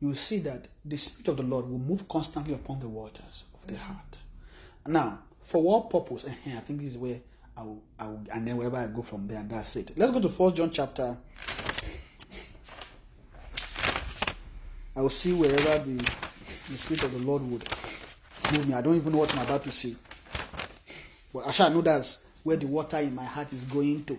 [0.02, 3.44] You will see that the spirit of the Lord will move constantly upon the waters
[3.54, 4.18] of the heart.
[4.88, 6.26] Now, for what purpose?
[6.26, 7.20] Eh, I think this is where
[7.58, 9.92] I will, I will, and then wherever I go from there, and that's it.
[9.98, 11.18] Let's go to First John chapter.
[14.96, 15.96] I will see wherever the,
[16.70, 17.64] the spirit of the Lord would
[18.54, 18.74] move me.
[18.74, 19.96] I don't even know what I'm about to say,
[21.34, 24.18] but I shall know that's where the water in my heart is going to.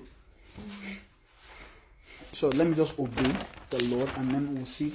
[2.32, 3.32] So let me just obey
[3.70, 4.92] the Lord, and then we'll see.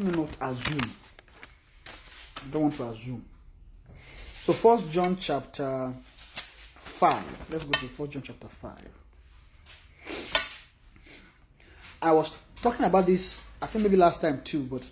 [0.00, 0.94] Let me not assume.
[1.86, 3.22] I don't want to assume.
[4.44, 5.92] So First John chapter
[6.80, 7.22] five.
[7.50, 8.88] Let's go to First John chapter five.
[12.00, 13.44] I was talking about this.
[13.60, 14.88] I think maybe last time too, but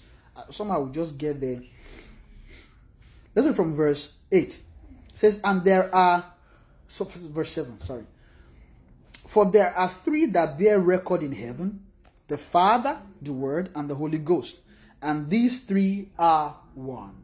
[0.51, 1.63] somehow we just get there.
[3.35, 4.61] Read from verse eight.
[5.15, 6.23] It says, "And there are."
[6.87, 7.81] So verse seven.
[7.81, 8.05] Sorry.
[9.27, 11.87] For there are three that bear record in heaven:
[12.27, 14.61] the Father, the Word, and the Holy Ghost.
[15.03, 17.15] And these three are one.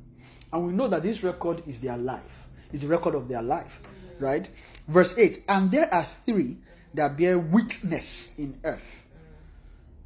[0.52, 2.46] And we know that this record is their life.
[2.72, 3.80] It's the record of their life,
[4.18, 4.48] right?
[4.86, 6.58] Verse 8 And there are three
[6.94, 9.04] that bear witness in earth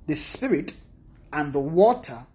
[0.08, 0.74] the Spirit,
[1.32, 2.26] and the water,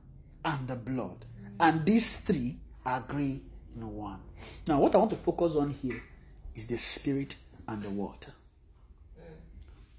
[0.45, 1.26] and the blood.
[1.60, 3.41] And these three agree
[3.76, 4.19] in one.
[4.68, 6.01] Now, what I want to focus on here
[6.55, 7.35] is the Spirit
[7.68, 8.31] and the water.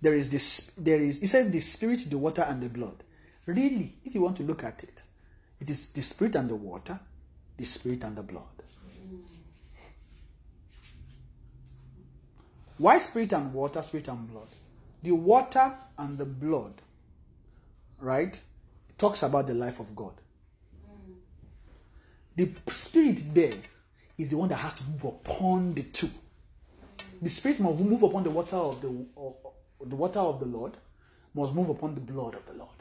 [0.00, 3.02] There is this, there is, he said the Spirit, the water, and the blood.
[3.46, 5.02] Really, if you want to look at it,
[5.64, 7.00] it is the Spirit and the water,
[7.56, 8.42] the Spirit and the blood.
[12.76, 14.48] Why Spirit and water, Spirit and blood?
[15.02, 16.74] The water and the blood,
[17.98, 18.38] right,
[18.98, 20.12] talks about the life of God.
[22.36, 23.54] The Spirit there
[24.18, 26.10] is the one that has to move upon the two.
[27.22, 30.76] The Spirit must move upon the water of the, of the water of the Lord,
[31.32, 32.73] must move upon the blood of the Lord.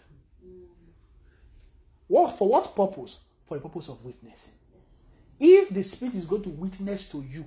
[2.13, 3.21] What for what purpose?
[3.43, 4.51] For the purpose of witness.
[5.39, 7.43] If the Spirit is going to witness to you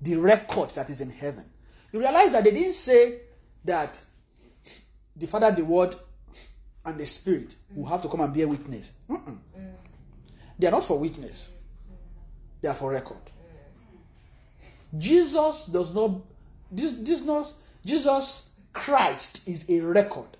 [0.00, 1.44] the record that is in heaven,
[1.92, 3.20] you realize that they didn't say
[3.64, 4.02] that
[5.14, 5.94] the Father, the Word,
[6.84, 8.94] and the Spirit will have to come and bear witness.
[9.08, 9.38] Mm-mm.
[10.58, 11.52] They are not for witness,
[12.60, 13.30] they are for record.
[14.98, 16.20] Jesus does not,
[16.68, 17.46] this, this not,
[17.84, 20.36] Jesus Christ is a record.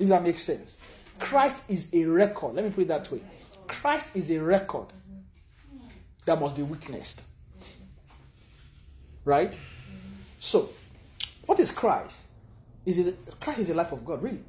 [0.00, 0.78] If that makes sense.
[1.18, 2.54] Christ is a record.
[2.54, 3.20] Let me put it that way.
[3.68, 4.86] Christ is a record
[6.24, 7.24] that must be witnessed.
[9.24, 9.56] Right?
[10.38, 10.70] So,
[11.44, 12.16] what is Christ?
[12.86, 14.42] Is it Christ is the life of God, really?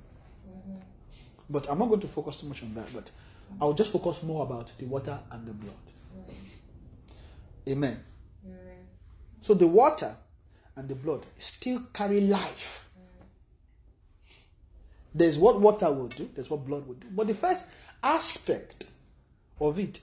[1.50, 3.12] But I'm not going to focus too much on that, but
[3.60, 5.76] I'll just focus more about the water and the blood.
[7.68, 8.02] Amen.
[9.42, 10.16] So the water
[10.78, 12.88] and the blood still carry life.
[15.14, 17.08] There's what water will do, there's what blood will do.
[17.12, 17.68] But the first
[18.02, 18.88] aspect
[19.60, 20.00] of it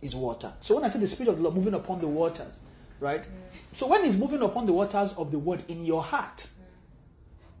[0.00, 0.52] is water.
[0.60, 2.60] So when I say the Spirit of the Lord moving upon the waters,
[3.00, 3.26] right?
[3.72, 6.46] So when He's moving upon the waters of the word in your heart,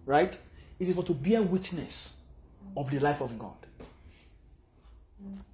[0.04, 0.36] right?
[0.78, 2.14] It is for to bear witness
[2.76, 3.54] of the life of God.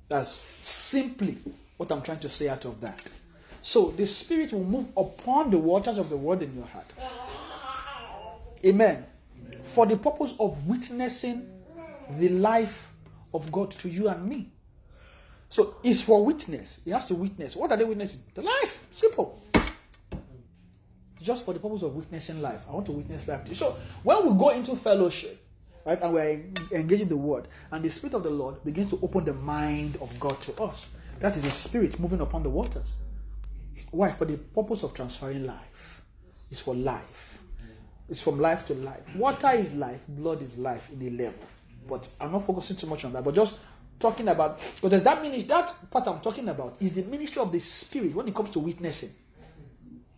[0.08, 1.38] That's simply
[1.76, 3.00] what I'm trying to say out of that.
[3.62, 6.90] So the Spirit will move upon the waters of the word in your heart.
[8.64, 9.06] Amen.
[9.64, 11.48] For the purpose of witnessing
[12.10, 12.90] the life
[13.34, 14.50] of God to you and me.
[15.48, 16.80] So it's for witness.
[16.84, 17.56] He has to witness.
[17.56, 18.22] What are they witnessing?
[18.34, 18.84] The life.
[18.90, 19.42] Simple.
[21.20, 22.60] Just for the purpose of witnessing life.
[22.68, 23.54] I want to witness life.
[23.54, 25.44] So when we go into fellowship,
[25.84, 29.24] right, and we're engaging the word, and the Spirit of the Lord begins to open
[29.24, 30.88] the mind of God to us.
[31.20, 32.92] That is the Spirit moving upon the waters.
[33.90, 34.12] Why?
[34.12, 36.02] For the purpose of transferring life.
[36.50, 37.27] It's for life.
[38.08, 39.02] It's from life to life.
[39.14, 41.46] Water is life, blood is life in a level.
[41.86, 43.24] But I'm not focusing too much on that.
[43.24, 43.58] But just
[43.98, 47.60] talking about because that ministry, that part I'm talking about is the ministry of the
[47.60, 49.10] spirit when it comes to witnessing.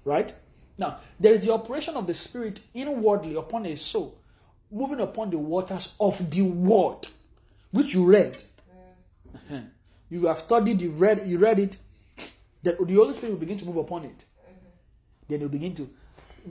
[0.05, 0.33] Right?
[0.78, 4.19] Now, there is the operation of the spirit inwardly upon a soul,
[4.70, 7.07] moving upon the waters of the word,
[7.70, 8.39] which you read.
[9.35, 9.60] Uh-huh.
[10.09, 11.77] You have studied, you read, you read it.
[12.62, 14.25] The, the Holy Spirit will begin to move upon it.
[15.28, 15.89] Then you begin to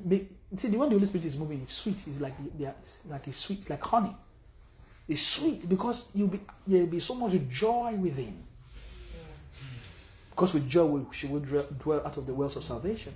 [0.06, 1.98] make, see the one the Holy Spirit is moving, it's sweet.
[2.08, 4.16] It's like it's like it's sweet, it's like honey.
[5.08, 8.44] It's sweet because you'll be there'll be so much joy within.
[10.30, 13.14] Because with joy we, she will dwell out of the wells of salvation.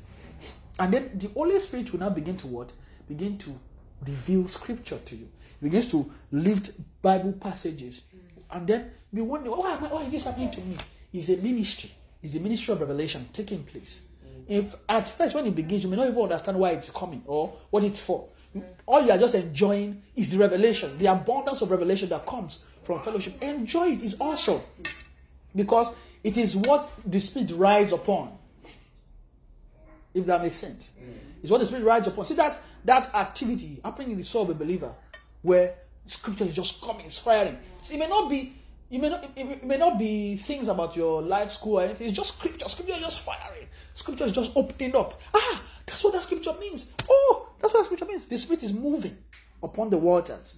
[0.79, 2.73] And then the Holy Spirit will now begin to what?
[3.07, 3.57] Begin to
[4.05, 5.29] reveal scripture to you.
[5.59, 6.71] He begins to lift
[7.01, 8.01] Bible passages.
[8.51, 10.77] And then we wonder, why, why, is this happening to me?
[11.13, 11.91] It's a ministry.
[12.21, 14.01] It's the ministry of revelation taking place.
[14.47, 17.53] If at first when it begins, you may not even understand why it's coming or
[17.69, 18.27] what it's for.
[18.85, 23.01] All you are just enjoying is the revelation, the abundance of revelation that comes from
[23.01, 23.41] fellowship.
[23.41, 24.03] Enjoy it.
[24.03, 24.61] It's awesome.
[25.55, 28.37] Because it is what the Spirit rides upon.
[30.13, 30.91] If that makes sense.
[31.41, 32.25] It's what the Spirit rides upon.
[32.25, 34.93] See that that activity happening in the soul of a believer
[35.41, 37.57] where scripture is just coming, it's firing.
[37.81, 38.53] See, it may not be
[38.93, 42.09] it may not, it, may not be things about your life, school, or anything.
[42.09, 42.69] It's just scripture.
[42.69, 43.67] Scripture is just firing.
[43.93, 45.21] Scripture is just opening up.
[45.33, 46.91] Ah, that's what that scripture means.
[47.09, 48.25] Oh, that's what that scripture means.
[48.25, 49.17] The Spirit is moving
[49.61, 50.55] upon the waters.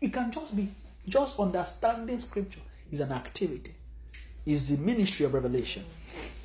[0.00, 0.68] It, can just be
[1.08, 2.60] just understanding scripture
[2.90, 3.74] is an activity.
[4.44, 5.84] Is the ministry of revelation.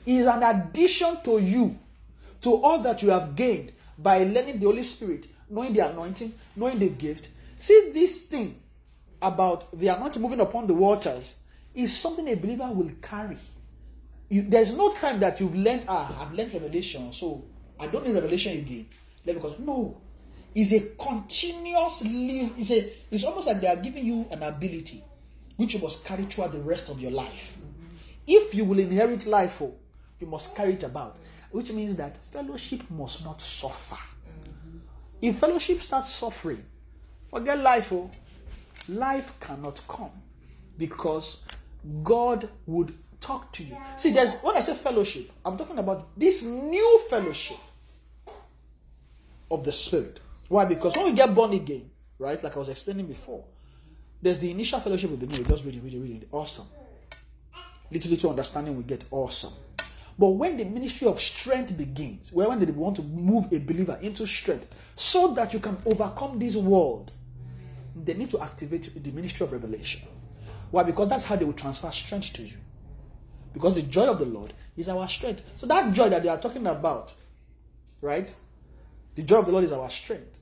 [0.06, 1.78] Is an addition to you,
[2.42, 6.80] to all that you have gained by learning the Holy Spirit, knowing the anointing, knowing
[6.80, 7.30] the gift.
[7.58, 8.60] See this thing
[9.22, 11.36] about the anointing moving upon the waters
[11.76, 13.38] is something a believer will carry.
[14.32, 17.44] You, there's no time that you've learned, ah, I've learned revelation, so
[17.78, 18.88] I don't need revelation again.
[19.26, 20.00] Because no,
[20.56, 22.54] it's a continuous live.
[22.58, 22.94] It's a.
[23.12, 25.04] It's almost like they are giving you an ability,
[25.58, 27.58] which you must carry throughout the rest of your life.
[28.26, 29.76] If you will inherit life, oh,
[30.22, 31.18] you must carry it about.
[31.52, 33.98] Which means that fellowship must not suffer.
[35.22, 36.64] If fellowship starts suffering,
[37.30, 37.92] forget life.
[37.92, 38.10] Oh,
[38.88, 40.12] life cannot come
[40.78, 41.42] because
[42.02, 43.78] God would talk to you.
[43.96, 47.58] See, there's when I say fellowship, I'm talking about this new fellowship
[49.50, 50.20] of the Spirit.
[50.50, 50.66] Why?
[50.66, 53.44] Because when we get born again, right, like I was explaining before,
[54.22, 55.44] there's the initial fellowship with the new.
[55.44, 56.26] Just reading, reading, reading.
[56.32, 56.68] Awesome.
[57.90, 59.06] Little, little understanding we get.
[59.12, 59.54] Awesome.
[60.18, 63.98] But when the ministry of strength begins, where when they want to move a believer
[64.02, 67.12] into strength, so that you can overcome this world,
[67.96, 70.02] they need to activate the ministry of revelation.
[70.70, 70.84] Why?
[70.84, 72.58] Because that's how they will transfer strength to you.
[73.54, 75.44] Because the joy of the Lord is our strength.
[75.56, 77.14] So that joy that they are talking about,
[78.02, 78.34] right?
[79.16, 80.38] The joy of the Lord is our strength.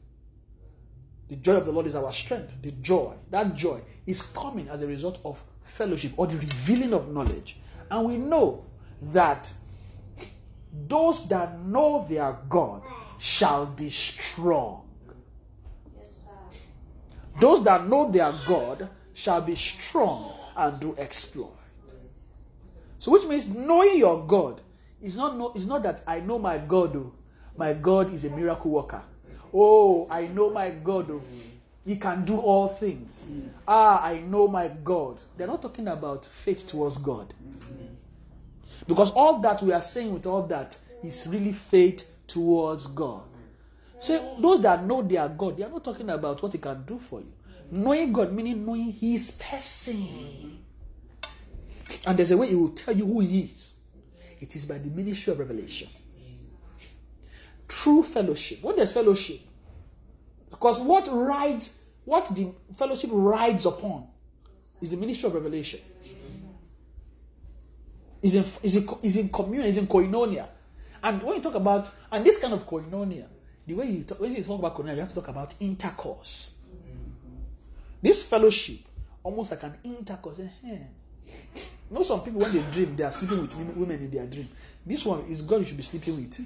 [1.30, 2.54] The joy of the Lord is our strength.
[2.62, 7.12] The joy, that joy is coming as a result of fellowship or the revealing of
[7.12, 7.60] knowledge.
[7.90, 8.66] And we know
[9.14, 9.52] that
[10.88, 12.84] those that know their God
[13.18, 14.88] shall be strong.
[15.98, 16.58] Yes, sir.
[17.40, 21.59] Those that know their God shall be strong and do exploit.
[23.00, 24.62] So, which means knowing your God
[25.02, 26.96] is not is not that I know my God.
[26.96, 27.12] Oh,
[27.58, 29.02] my God is a miracle worker.
[29.54, 31.10] Oh, I know my God.
[31.10, 31.22] Oh,
[31.86, 33.24] he can do all things.
[33.68, 35.22] Ah, I know my God.
[35.38, 37.34] They're not talking about faith towards God.
[38.88, 43.24] Because all that we are saying with all that is really faith towards God.
[44.00, 47.00] So those that know their God, they are not talking about what He can do
[47.00, 47.32] for you.
[47.72, 50.59] Knowing God meaning knowing His person.
[52.06, 53.74] And there's a way He will tell you who He is.
[54.40, 55.90] It is by the ministry of revelation.
[57.68, 58.62] True fellowship.
[58.62, 59.42] What is fellowship?
[60.50, 64.08] Because what rides, what the fellowship rides upon
[64.82, 65.80] is the ministry of revelation.
[68.22, 70.48] Is in, is in, is in communion, is in koinonia.
[71.02, 73.28] And when you talk about, and this kind of koinonia,
[73.66, 76.52] the way you talk, when you talk about koinonia, you have to talk about intercourse.
[78.02, 78.80] This fellowship,
[79.24, 80.40] almost like an intercourse.
[80.40, 81.62] Eh, eh.
[81.90, 84.48] You know, some people when they dream, they are sleeping with women- in their dream.
[84.86, 86.40] This one is God you should be sleeping with.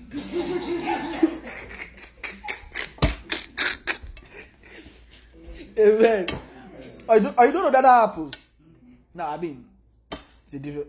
[5.78, 6.28] Amen.
[7.10, 8.36] I don't, I don't know that that happens.
[9.14, 9.66] No, I mean,
[10.46, 10.88] it's a different.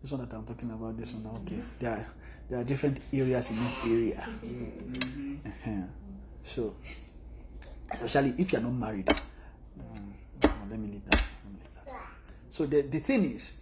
[0.00, 1.60] This one that I'm talking about, this one, okay.
[1.78, 2.06] There are,
[2.48, 4.26] there are different areas in this area.
[5.46, 5.82] Uh-huh.
[6.44, 6.74] So,
[7.90, 9.10] especially if you're not married.
[9.78, 10.14] Um.
[10.70, 11.22] Let me leave that.
[12.48, 13.54] So, the, the thing is,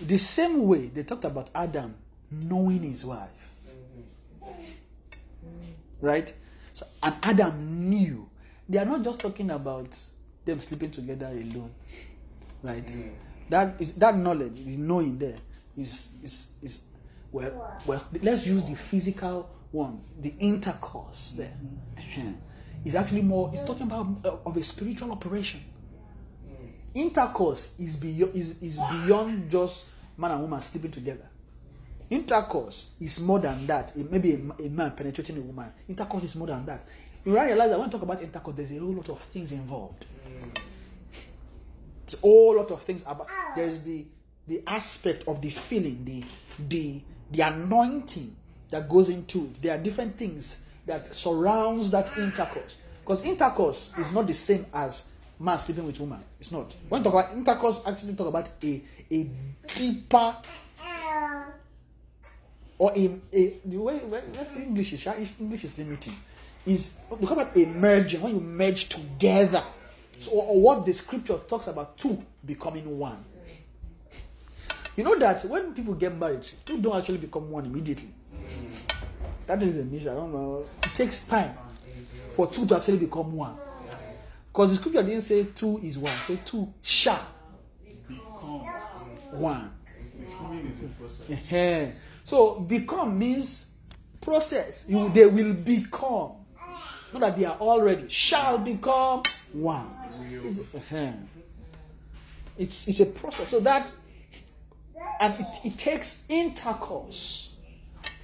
[0.00, 1.94] the same way they talked about Adam
[2.30, 3.30] knowing his wife.
[6.00, 6.32] Right?
[6.72, 8.28] So, and Adam knew.
[8.68, 9.96] They are not just talking about
[10.44, 11.72] them sleeping together alone.
[12.62, 12.90] Right?
[13.48, 15.36] That is that knowledge, the knowing there
[15.76, 16.80] is is is
[17.30, 21.56] well well let's use the physical one, the intercourse there.
[21.96, 22.32] Uh-huh.
[22.84, 25.60] It's actually more it's talking about uh, of a spiritual operation
[26.96, 31.28] intercourse is beyond is, is beyond just man and woman sleeping together.
[32.08, 33.92] Intercourse is more than that.
[33.96, 35.70] It may be a, a man penetrating a woman.
[35.88, 36.84] Intercourse is more than that.
[37.24, 40.06] You realize that when I talk about intercourse there's a whole lot of things involved.
[42.04, 44.06] It's a whole lot of things about there's the
[44.46, 46.24] the aspect of the feeling the
[46.68, 47.02] the
[47.32, 48.34] the anointing
[48.70, 49.60] that goes into it.
[49.62, 52.76] There are different things that surrounds that intercourse.
[53.00, 55.08] Because intercourse is not the same as
[55.38, 56.20] man sleeping with woman.
[56.40, 56.74] It's not.
[56.88, 59.30] When talk about intercourse, actually talk about a a
[59.74, 60.36] deeper
[62.78, 65.06] or a, a the way let's English is
[65.40, 66.14] English is limiting.
[66.66, 69.62] Is talk about a merging when you merge together.
[70.18, 73.22] So or, or what the scripture talks about two becoming one.
[74.96, 78.08] You know that when people get married, two don't actually become one immediately.
[79.46, 80.08] That is a mission.
[80.08, 80.64] I don't know.
[80.82, 81.56] It takes time
[82.34, 83.56] for two to actually become one.
[84.56, 87.20] Because the scripture didn't say two is one, say two shall
[88.08, 88.60] Become.
[89.32, 89.70] one.
[92.24, 93.66] So become means
[94.18, 94.86] process.
[94.88, 96.32] You they will become.
[97.12, 99.90] Not that they are already shall become one.
[100.42, 100.62] It's,
[102.56, 103.50] it's it's a process.
[103.50, 103.92] So that
[105.20, 107.56] and it, it takes intercourse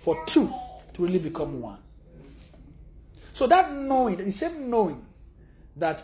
[0.01, 0.51] for two
[0.95, 1.81] to really become one.
[3.35, 5.05] So that knowing, the same knowing
[5.77, 6.03] that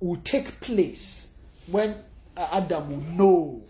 [0.00, 1.28] will take place
[1.66, 1.96] when
[2.36, 3.62] Adam will know.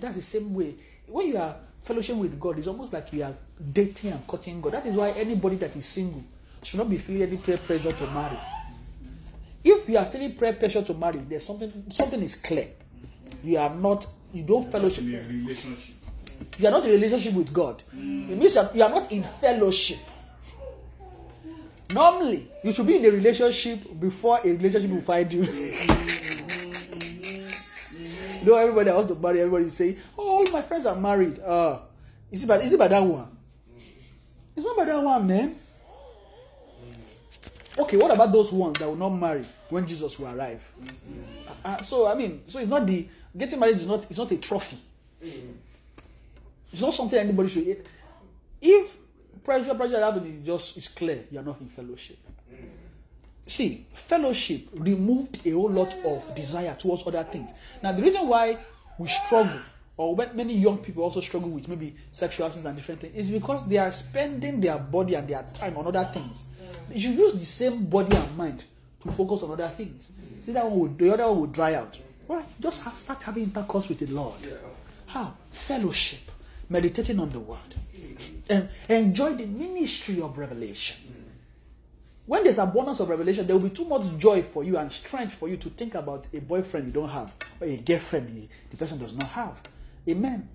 [0.00, 0.74] That's the same way.
[1.06, 3.34] When you are fellowship with God, it's almost like you are
[3.72, 4.72] dating and cutting God.
[4.72, 6.24] That is why anybody that is single
[6.62, 8.38] should not be feeling any peer pressure to marry.
[9.62, 12.68] If you are feeling peer pressure to marry, there's something something is clear.
[13.42, 15.04] You are not you don't fellowship.
[15.04, 17.82] You are not in a relationship with God.
[17.92, 19.98] It means that you are not in fellowship.
[21.94, 25.42] Normally, you should be in a relationship before a relationship will find you.
[28.44, 31.78] know, everybody wants to marry, everybody say, "Oh, all my friends are married." Uh,
[32.30, 33.28] is it by is it by that one?
[34.56, 35.54] It's not by that one, man.
[37.76, 40.62] Okay, what about those ones that will not marry when Jesus will arrive?
[41.48, 44.30] Uh, uh, so I mean, so it's not the getting married is not it's not
[44.30, 44.78] a trophy.
[46.72, 47.84] It's not something anybody should.
[48.60, 48.96] If
[49.44, 52.18] pressure, pressure happening, just it's clear you are not in fellowship.
[53.46, 57.52] See, fellowship removed a whole lot of desire towards other things.
[57.82, 58.58] Now, the reason why
[58.98, 59.60] we struggle,
[59.98, 63.68] or many young people also struggle with maybe sexual sins and different things, is because
[63.68, 66.44] they are spending their body and their time on other things.
[66.90, 68.64] You should use the same body and mind
[69.02, 70.08] to focus on other things.
[70.46, 72.00] See that one would, the other one would dry out.
[72.26, 72.42] Why?
[72.60, 74.40] Just have, start having intercourse with the Lord.
[75.06, 75.34] How?
[75.50, 76.30] Fellowship,
[76.70, 77.74] meditating on the Word,
[78.48, 80.96] and enjoy the ministry of revelation.
[82.26, 85.34] When there's abundance of revelation, there will be too much joy for you and strength
[85.34, 88.76] for you to think about a boyfriend you don't have or a girlfriend the, the
[88.76, 89.60] person does not have.
[90.08, 90.48] Amen.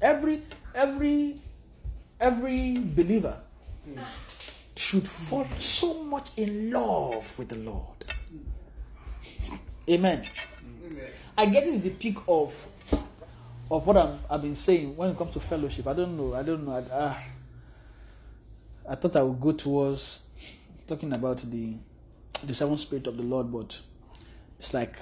[0.00, 0.42] Every
[0.74, 1.40] every
[2.20, 3.40] every believer
[4.76, 8.04] should fall so much in love with the Lord.
[9.88, 10.24] Amen.
[11.36, 12.52] I get this is the peak of
[13.70, 15.86] of what I'm, I've been saying when it comes to fellowship.
[15.86, 16.34] I don't know.
[16.34, 16.72] I don't know.
[16.72, 17.22] I, ah.
[18.88, 20.20] I thought I would go towards
[20.86, 21.74] talking about the
[22.44, 23.78] the seven spirit of the Lord, but
[24.58, 24.96] it's like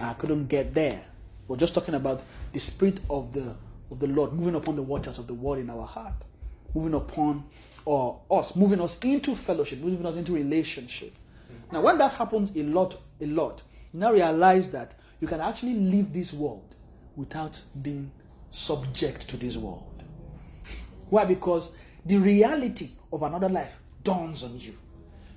[0.00, 1.04] I couldn't get there.
[1.46, 3.54] We're just talking about the spirit of the
[3.90, 6.24] of the Lord moving upon the waters of the world in our heart,
[6.74, 7.44] moving upon
[7.84, 11.12] or us, moving us into fellowship, moving us into relationship.
[11.70, 15.74] Now, when that happens a lot, a lot, you now realize that you can actually
[15.74, 16.74] leave this world
[17.16, 18.10] without being
[18.50, 20.02] subject to this world.
[21.10, 21.24] Why?
[21.24, 21.72] Because
[22.04, 23.72] the reality of another life
[24.02, 24.74] dawns on you.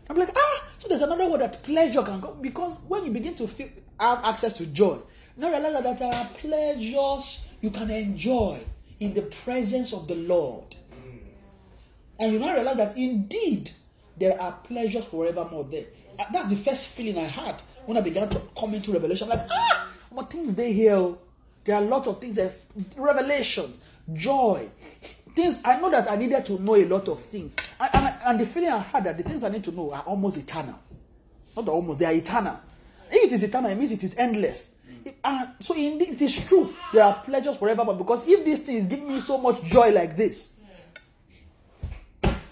[0.09, 2.41] I'm like, ah, so there's another world that pleasure can come.
[2.41, 4.97] Because when you begin to feel, have access to joy,
[5.37, 8.59] now realize that there are pleasures you can enjoy
[8.99, 10.75] in the presence of the Lord.
[12.19, 13.71] And you now realize that indeed
[14.17, 15.85] there are pleasures forevermore there.
[16.33, 19.31] That's the first feeling I had when I began to come into revelation.
[19.31, 21.13] I'm like, ah, what things they hear.
[21.69, 22.51] There are a lot of things that
[22.97, 23.79] revelations,
[24.11, 24.67] joy,
[25.35, 27.55] things I know that I needed to know a lot of things.
[27.79, 30.01] And, and, and the feeling I had that the things I need to know are
[30.01, 30.79] almost eternal.
[31.55, 32.59] Not almost, they are eternal.
[33.11, 34.69] If it is eternal, it means it is endless.
[35.23, 36.73] And so indeed it is true.
[36.91, 39.91] There are pleasures forever, but because if this thing is giving me so much joy
[39.91, 40.49] like this,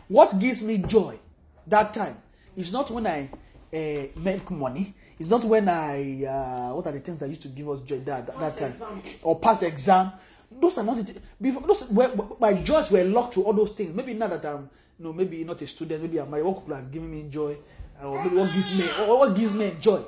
[0.10, 1.18] what gives me joy
[1.66, 2.18] that time
[2.56, 3.32] is not when I
[3.74, 4.94] uh, make money.
[5.20, 8.00] It's not when I uh, what are the things that used to give us joy
[8.02, 10.12] that that, that time or pass exam.
[10.52, 11.18] Those are not it.
[11.42, 13.94] Before those were, my joys were locked to all those things.
[13.96, 16.46] Maybe now that I'm you know maybe not a student, maybe I'm married.
[16.46, 17.58] What could have given me joy,
[18.04, 20.02] or maybe what gives me or what gives me joy?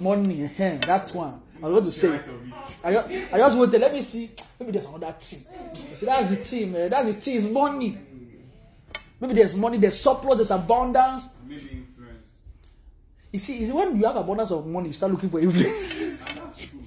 [0.00, 1.40] Money, eh, that one.
[1.62, 2.08] I was going to say.
[2.14, 2.22] It.
[2.82, 4.30] I, ju- I just wanted, let me see.
[4.58, 5.40] Maybe there's another team.
[5.94, 6.74] See, that's the team.
[6.76, 7.36] eh, That's the team.
[7.36, 7.98] It's money.
[9.20, 11.28] Maybe there's money, there's surplus, there's abundance.
[13.32, 16.00] You see, is when you have abundance of money, you start looking for influence.
[16.30, 16.80] And that's true.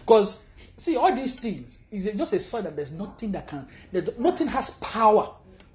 [0.00, 0.42] Because,
[0.76, 4.48] see, all these things, is just a sign that there's nothing that can, that nothing
[4.48, 5.30] has power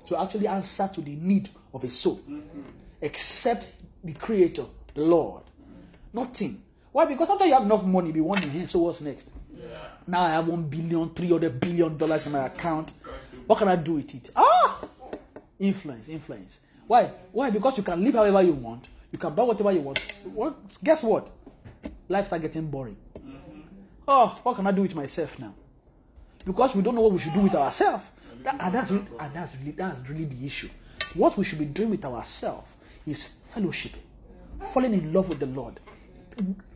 [0.06, 2.22] to actually answer to the need of a soul,
[3.02, 3.72] except
[4.04, 5.44] the Creator, the Lord.
[6.14, 6.62] Nothing.
[6.92, 7.06] Why?
[7.06, 9.32] Because after you have enough money, be wondering, hey, so what's next?
[10.06, 12.94] Now I have one billion, three hundred billion dollars in my account.
[13.46, 14.30] What can I do with it?
[14.36, 14.82] Ah,
[15.60, 16.62] influence, influence.
[16.88, 17.12] Why?
[17.32, 17.50] Why?
[17.50, 18.88] Because you can live however you want.
[19.12, 20.00] You can buy whatever you want.
[20.26, 20.56] What?
[20.84, 21.30] Guess what?
[22.10, 22.98] Life start getting boring.
[23.18, 23.62] Mm-hmm.
[24.08, 25.54] Oh, what can I do with myself now?
[26.46, 28.04] Because we don't know what we should do with ourselves.
[28.44, 30.70] That, and that's really, and that's really that's really the issue.
[31.14, 32.70] What we should be doing with ourselves
[33.06, 34.04] is fellowshipping,
[34.74, 35.80] falling in love with the Lord,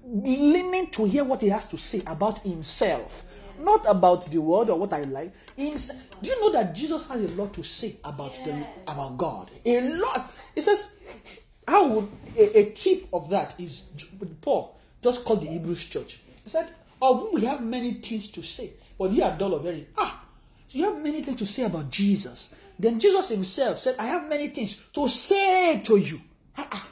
[0.04, 3.24] learning to hear what He has to say about Himself,
[3.60, 5.32] not about the world or what I like.
[5.56, 6.00] Himself.
[6.22, 9.50] Do you know that Jesus has a lot to say about the about God?
[9.66, 10.32] A lot.
[10.56, 10.92] He says,
[11.68, 13.84] "How would a, a tip of that is
[14.42, 16.20] Paul just called the Hebrews church?
[16.44, 16.70] He said,
[17.02, 20.24] "Of whom we have many things to say, but ye are dull of hearing." Ah,
[20.68, 22.50] so you have many things to say about Jesus.
[22.80, 26.22] Then Jesus Himself said, "I have many things to say to you."
[26.58, 26.88] Ah, ah.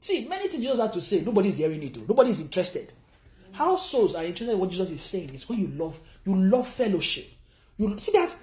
[0.00, 1.22] See, many things Jesus had to say.
[1.22, 1.94] Nobody's hearing it.
[1.94, 2.04] Though.
[2.06, 2.92] Nobody's interested.
[3.52, 6.68] How souls are interested in what Jesus is saying is when you love, you love
[6.68, 7.26] fellowship.
[7.78, 8.36] You see that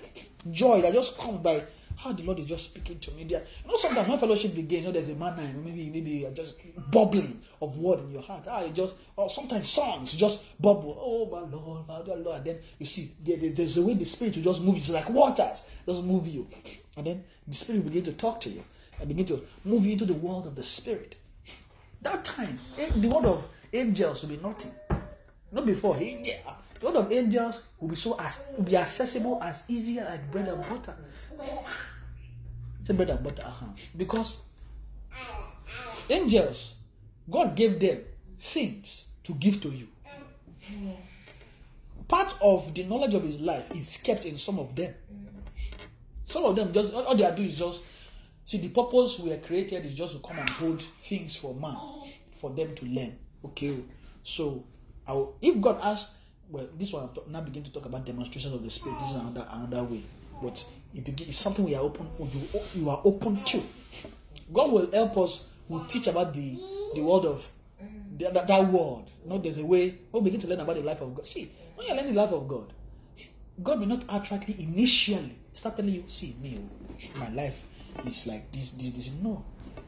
[0.49, 1.63] joy that just comes by
[2.01, 3.23] how the Lord is just speaking to me.
[3.25, 6.31] There, you know, sometimes when fellowship begins, you know, there's a manner, maybe maybe you're
[6.31, 6.55] just
[6.89, 8.45] bubbling of word in your heart.
[8.49, 10.97] Ah, it just or sometimes songs just bubble.
[10.99, 12.37] Oh my Lord, my dear Lord.
[12.37, 14.75] And then you see there, there- there's a way the Spirit will just move.
[14.75, 14.81] you.
[14.81, 16.47] It's like waters, just move you,
[16.97, 18.63] and then the Spirit will begin to talk to you
[18.99, 21.15] and begin to move you into the world of the Spirit.
[22.01, 24.71] That time, eh, the word of angels will be nothing.
[25.51, 26.33] Not before angel.
[26.79, 30.47] The word of angels will be so as will be accessible as easy as bread
[30.47, 30.95] and butter.
[32.83, 33.65] Say and butter, uh-huh.
[33.95, 34.41] because
[36.09, 36.75] angels,
[37.29, 37.99] God gave them
[38.39, 39.87] things to give to you.
[42.07, 44.93] Part of the knowledge of His life is kept in some of them.
[46.25, 47.83] Some of them just all they are doing is just
[48.45, 51.77] see the purpose we are created is just to come and hold things for man,
[52.33, 53.15] for them to learn.
[53.45, 53.77] Okay,
[54.23, 54.63] so
[55.07, 56.15] will, if God asks,
[56.49, 58.99] well, this one now begin to talk about demonstrations of the Spirit.
[58.99, 60.03] This is another another way,
[60.41, 60.63] but
[60.93, 62.09] it begin, it's something we are open.
[62.19, 63.63] You you are open to.
[64.53, 65.45] God will help us.
[65.69, 66.59] Will teach about the
[66.95, 67.45] the word of
[68.19, 69.05] that, that, word.
[69.25, 71.25] Know, there's a way we'll begin to learn about the life of God.
[71.25, 72.73] See, when you learn the life of God,
[73.61, 77.63] God may not outrightly initially start telling you, see, me, oh, my life
[78.05, 79.09] is like this, this, this.
[79.21, 79.43] No.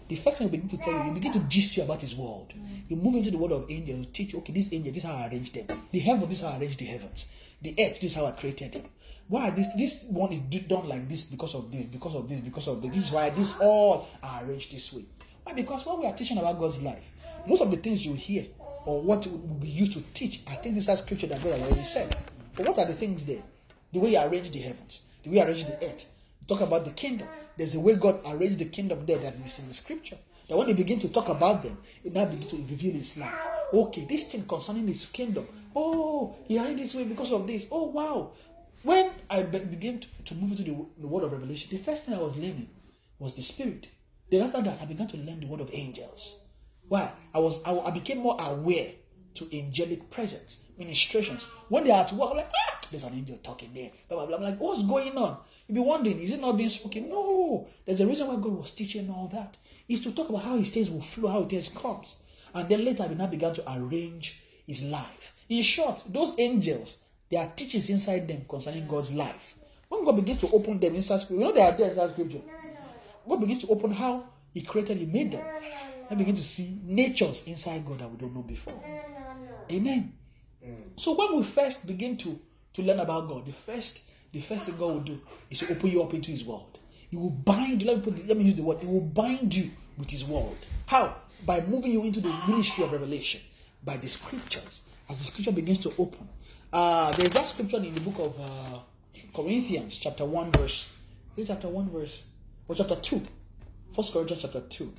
[0.07, 2.15] The first thing he begin to tell you, he begin to gist you about his
[2.15, 2.53] world.
[2.87, 5.15] You move into the world of angels, teach you, okay, this angel, this is how
[5.15, 5.81] I arranged them.
[5.91, 7.25] The heaven, this is how I arranged the heavens.
[7.61, 8.83] The earth, this is how I created them.
[9.27, 12.67] Why this this one is done like this because of this, because of this, because
[12.67, 12.91] of this.
[12.91, 15.05] This is why this all are arranged this way.
[15.43, 15.53] Why?
[15.53, 17.03] Because when we are teaching about God's life,
[17.47, 18.45] most of the things you hear
[18.85, 21.61] or what will be used to teach I are things inside scripture that God has
[21.61, 22.15] already said.
[22.55, 23.41] But what are the things there?
[23.91, 26.07] The way you arrange the heavens, the way you arrange the earth.
[26.47, 27.27] Talk about the kingdom.
[27.57, 30.17] There's a way God arranged the kingdom there that is in the scripture.
[30.49, 33.33] That when they begin to talk about them, it now begins to reveal His life.
[33.73, 35.47] Okay, this thing concerning His kingdom.
[35.75, 37.67] Oh, He arranged this way because of this.
[37.71, 38.31] Oh, wow.
[38.83, 42.03] When I be- began to, to move into the, the word of revelation, the first
[42.03, 42.69] thing I was learning
[43.17, 43.87] was the spirit.
[44.29, 46.39] Then after that, I began to learn the word of angels.
[46.87, 47.11] Why?
[47.33, 48.91] I was I, I became more aware
[49.35, 51.45] to angelic presence, ministrations.
[51.69, 53.91] When they are at work, I'm like, ah, there's an angel talking there.
[54.09, 54.37] Blah, blah, blah.
[54.37, 55.37] I'm like, what's going on?
[55.67, 57.09] You'll be wondering, is it not being spoken?
[57.09, 57.67] No.
[57.85, 59.55] There's a reason why God was teaching all that.
[59.87, 62.17] Is to talk about how his things will flow, how his things comes.
[62.53, 65.33] And then later, we now began to arrange his life.
[65.49, 66.97] In short, those angels,
[67.33, 69.55] there are teachings inside them concerning God's life.
[69.89, 72.41] When God begins to open them inside scripture, you know they are there inside scripture.
[73.27, 75.43] God begins to open how He created, He made them.
[76.11, 78.79] I begin to see natures inside God that we don't know before.
[79.71, 80.13] Amen.
[80.95, 82.39] So when we first begin to
[82.73, 85.89] to learn about God, the first the first thing God will do is to open
[85.89, 86.77] you up into His world.
[87.09, 87.81] He will bind.
[87.81, 88.27] Let me put.
[88.27, 88.79] Let me use the word.
[88.79, 90.57] He will bind you with His world.
[90.85, 91.15] How?
[91.47, 93.41] By moving you into the ministry of revelation
[93.83, 94.83] by the scriptures.
[95.09, 96.29] As the scripture begins to open,
[96.73, 98.79] uh, there's that scripture in the book of uh,
[99.33, 100.89] Corinthians, chapter one, verse.
[101.37, 102.23] Is it chapter one, verse
[102.67, 103.21] or chapter two?
[103.95, 104.91] First Corinthians chapter two,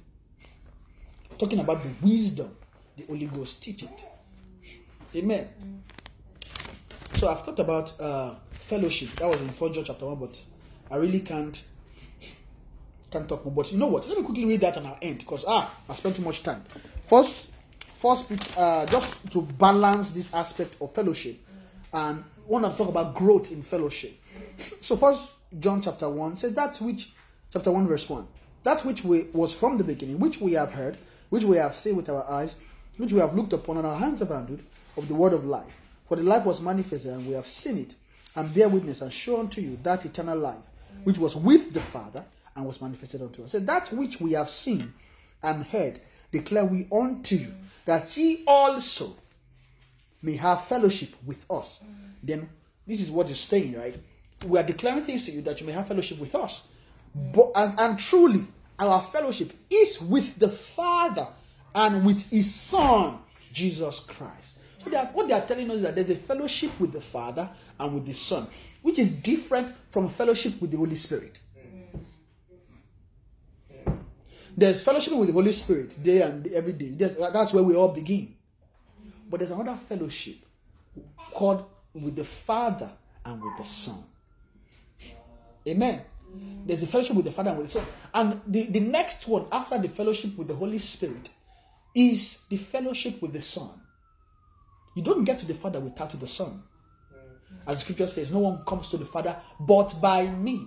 [1.37, 2.57] talking about the wisdom
[2.97, 4.05] the Holy Ghost teach it.
[5.17, 5.49] Amen.
[7.15, 9.11] So I've thought about uh, fellowship.
[9.17, 10.43] That was in 4 John chapter 1, but
[10.91, 11.63] I really can't
[13.11, 13.55] can't talk more.
[13.55, 14.09] But you know what?
[14.09, 16.65] Let me quickly read that and I'll end because ah, I spent too much time.
[17.07, 17.51] First,
[17.99, 21.37] first, uh, just to balance this aspect of fellowship,
[21.95, 24.13] and want to talk about growth in fellowship.
[24.81, 27.13] So first John chapter 1 says that which
[27.53, 28.27] chapter 1 verse 1
[28.65, 30.99] that which we, was from the beginning which we have heard
[31.31, 32.57] which we have seen with our eyes
[32.97, 34.63] which we have looked upon and our hands have handled
[34.97, 35.73] of the word of life
[36.09, 37.95] for the life was manifested and we have seen it
[38.37, 40.59] and bear witness and show unto you that eternal life
[41.05, 42.25] which was with the Father
[42.57, 43.53] and was manifested unto us.
[43.53, 44.93] So that which we have seen
[45.43, 46.01] and heard
[46.31, 49.17] declare we unto you, that ye also
[50.25, 51.81] may have fellowship with us.
[52.23, 52.49] Then
[52.87, 53.97] this is what he's saying, right?
[54.47, 56.67] We are declaring things to you that you may have fellowship with us.
[57.15, 58.47] But and, and truly,
[58.79, 61.29] our fellowship is with the Father
[61.75, 63.19] and with His Son,
[63.53, 64.59] Jesus Christ.
[64.83, 67.01] So they are, what they are telling us is that there's a fellowship with the
[67.01, 68.47] Father and with the Son,
[68.83, 71.41] which is different from fellowship with the Holy Spirit.
[74.57, 76.91] There's fellowship with the Holy Spirit day and every day.
[76.91, 78.35] There's- that's where we all begin.
[79.29, 80.37] But there's another fellowship
[81.33, 82.91] called with the Father
[83.25, 84.05] and with the Son.
[85.67, 86.03] Amen.
[86.67, 87.87] There's a fellowship with the Father and with the Son.
[88.13, 91.31] And the, the next one after the fellowship with the Holy Spirit
[91.95, 93.71] is the fellowship with the Son.
[94.95, 96.63] You don't get to the Father without the Son.
[97.67, 100.67] As the scripture says, no one comes to the Father but by me.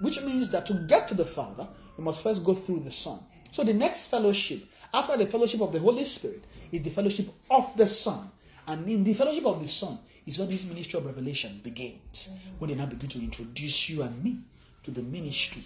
[0.00, 3.20] Which means that to get to the Father, you must first go through the Son.
[3.52, 6.44] So the next fellowship, after the fellowship of the Holy Spirit,
[6.76, 8.30] is the fellowship of the Son.
[8.66, 12.30] And in the fellowship of the Son is when this ministry of revelation begins.
[12.30, 12.58] Mm-hmm.
[12.58, 14.38] When they now begin to introduce you and me
[14.84, 15.64] to the ministry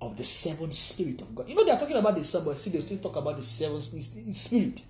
[0.00, 1.48] of the seven spirit of God.
[1.48, 3.42] You know, they are talking about the Son, but still they still talk about the
[3.42, 3.80] seven
[4.32, 4.82] spirit.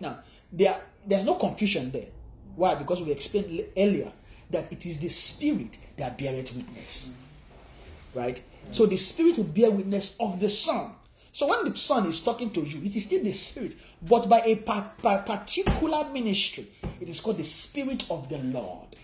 [0.00, 0.18] now,
[0.52, 2.08] there, there's no confusion there.
[2.56, 2.74] Why?
[2.74, 4.12] Because we explained earlier
[4.50, 7.08] that it is the spirit that beareth witness.
[7.08, 8.18] Mm-hmm.
[8.18, 8.42] Right?
[8.72, 10.92] So the spirit will bear witness of the Son.
[11.32, 14.40] So when the Son is talking to you, it is still the Spirit, but by
[14.40, 16.66] a pa- pa- particular ministry.
[17.00, 18.96] It is called the Spirit of the Lord.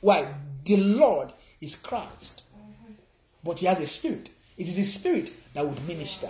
[0.00, 0.34] Why?
[0.64, 2.42] The Lord is Christ,
[3.44, 4.30] but He has a Spirit.
[4.56, 6.28] It is the Spirit that would minister,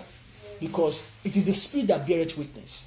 [0.61, 2.85] because it is the Spirit that beareth witness.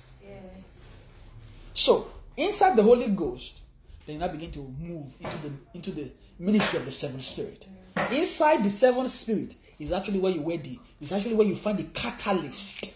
[1.74, 2.08] So
[2.38, 3.62] inside the Holy Ghost,
[4.06, 7.66] then now begin to move into the into the ministry of the seven spirit.
[8.12, 11.78] Inside the seven spirit is actually where you where the is actually where you find
[11.78, 12.94] the catalyst.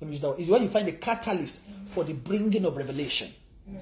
[0.00, 0.40] Let me use that word.
[0.40, 3.32] Is where you find the catalyst for the bringing of revelation.
[3.70, 3.78] Mm.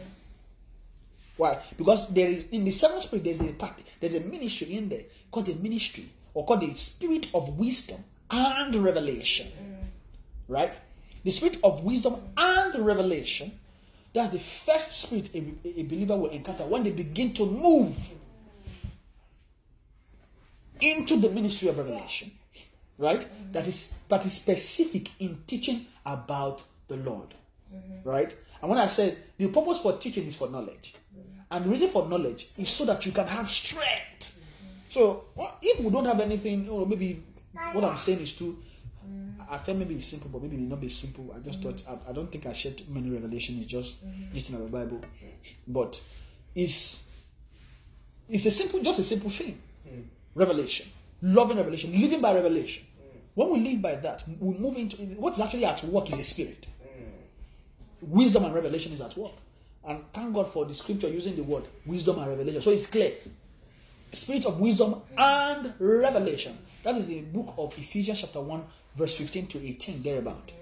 [1.36, 1.58] Why?
[1.76, 5.02] Because there is in the seventh spirit there's a part there's a ministry in there
[5.30, 9.48] called the ministry or called the spirit of wisdom and revelation.
[9.48, 9.86] Mm.
[10.48, 10.72] Right?
[11.24, 13.58] The spirit of wisdom and revelation
[14.12, 17.96] that's the first spirit a, a believer will encounter when they begin to move
[20.82, 22.30] into the ministry of revelation.
[22.98, 23.26] Right?
[23.52, 27.34] That is that is specific in teaching about the Lord.
[28.04, 28.34] Right?
[28.60, 30.94] And when I said the purpose for teaching is for knowledge.
[31.50, 34.38] And the reason for knowledge is so that you can have strength.
[34.90, 37.22] So what- if we don't have anything, or maybe
[37.72, 38.58] what I'm saying is too
[39.50, 41.30] I felt maybe it's simple, but maybe it not be simple.
[41.36, 43.62] I just thought I, I don't think I shared many revelations.
[43.62, 43.96] It's just
[44.32, 45.00] just in our Bible,
[45.66, 46.00] but
[46.54, 47.04] it's
[48.28, 49.60] it's a simple, just a simple thing.
[50.34, 50.88] Revelation,
[51.20, 52.84] loving revelation, living by revelation.
[53.34, 56.66] When we live by that, we move into what's actually at work is a spirit.
[58.00, 59.32] Wisdom and revelation is at work,
[59.86, 62.60] and thank God for the scripture using the word wisdom and revelation.
[62.62, 63.12] So it's clear.
[64.12, 66.58] Spirit of wisdom and revelation.
[66.82, 68.64] That is the book of Ephesians chapter 1,
[68.96, 70.52] verse 15 to 18, thereabout.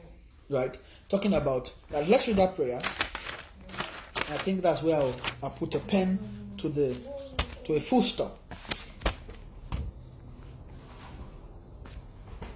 [0.48, 0.76] Right?
[1.08, 2.80] Talking about, uh, let's read that prayer.
[4.16, 6.18] I think that's where I'll, I'll put a pen
[6.58, 6.96] to the
[7.64, 8.38] to a full stop.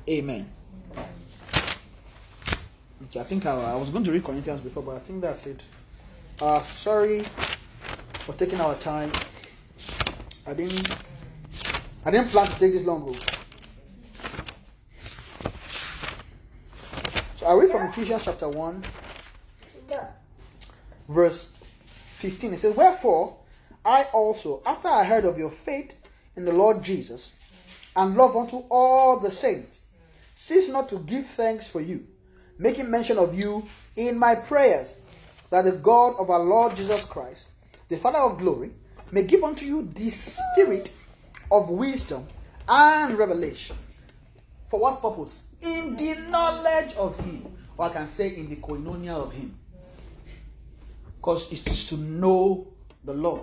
[0.08, 0.50] Amen.
[3.04, 5.46] Okay, I think I, I was going to read Corinthians before, but I think that's
[5.46, 5.62] it.
[6.40, 7.22] Uh, sorry
[8.20, 9.10] for taking our time.
[10.46, 10.96] I didn't
[12.04, 13.04] I didn't plan to take this long.
[13.04, 13.14] Bro.
[17.36, 18.84] So I read from Ephesians chapter 1,
[21.08, 21.50] verse
[22.16, 22.54] 15.
[22.54, 23.36] It says, Wherefore
[23.84, 25.94] I also, after I heard of your faith
[26.36, 27.34] in the Lord Jesus,
[27.96, 29.73] and love unto all the saints,
[30.34, 32.06] cease not to give thanks for you,
[32.58, 33.64] making mention of you
[33.96, 34.96] in my prayers,
[35.50, 37.50] that the God of our Lord Jesus Christ,
[37.88, 38.72] the Father of glory,
[39.12, 40.92] may give unto you the spirit
[41.50, 42.26] of wisdom
[42.68, 43.76] and revelation.
[44.68, 45.44] For what purpose?
[45.60, 47.46] In the knowledge of Him.
[47.76, 49.56] Or I can say in the koinonia of Him.
[51.16, 52.66] Because it is to know
[53.04, 53.42] the Lord.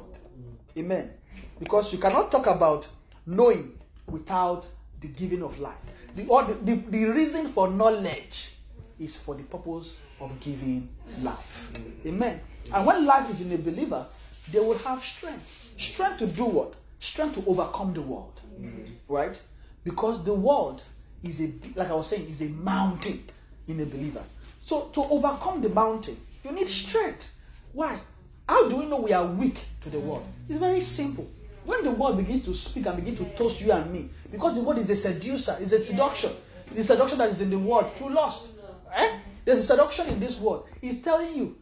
[0.78, 1.11] Amen.
[1.60, 2.88] Because you cannot talk about
[3.26, 4.66] knowing without
[5.00, 5.76] the giving of life.
[6.15, 8.53] The, the, the, reason for knowledge
[8.99, 10.90] is for the purpose of giving
[11.22, 11.72] life.
[11.73, 12.07] Mm.
[12.07, 12.41] Amen.
[12.73, 14.06] And when life is in a believer,
[14.51, 15.69] they will have strength.
[15.77, 16.75] Strength to do what?
[16.99, 18.40] Strength to overcome the world.
[18.59, 18.88] Mm.
[19.07, 19.40] Right?
[19.83, 20.83] Because the world
[21.23, 23.23] is a, like I was saying, is a mountain
[23.67, 24.23] in a believer.
[24.65, 27.30] So to overcome the mountain, you need strength.
[27.73, 27.99] Why?
[28.48, 30.23] How do we know we are weak to the world?
[30.23, 30.49] Mm.
[30.51, 31.30] It's very simple.
[31.64, 34.61] When the world begins to speak and begin to toast you and me, because the
[34.61, 36.32] word is a seducer, is a seduction.
[36.74, 38.53] The seduction that is in the word through lust.
[38.93, 39.19] Eh?
[39.43, 40.61] There's a seduction in this word.
[40.80, 41.58] He's telling you,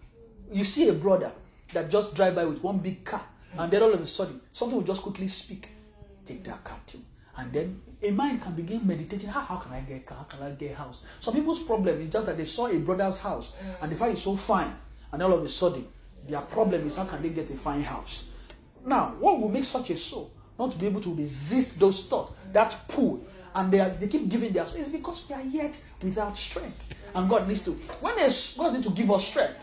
[0.51, 1.31] you see a brother
[1.73, 3.23] that just drive by with one big car,
[3.57, 5.69] and then all of a sudden something will just quickly speak.
[6.25, 6.99] Take that car too.
[7.37, 9.29] And then a mind can begin meditating.
[9.29, 10.17] How, how can I get a car?
[10.17, 11.03] How can I get a house?
[11.19, 14.23] Some people's problem is just that they saw a brother's house and the fact is
[14.23, 14.75] so fine,
[15.11, 15.87] and all of a sudden
[16.27, 18.27] their problem is how can they get a fine house?
[18.85, 22.33] Now, what will make such a soul not to be able to resist those thoughts,
[22.51, 23.23] that pull,
[23.55, 24.79] and they, are, they keep giving their soul?
[24.79, 26.93] It's because we are yet without strength.
[27.15, 27.71] And God needs to,
[28.01, 29.57] when a, God needs to give us strength.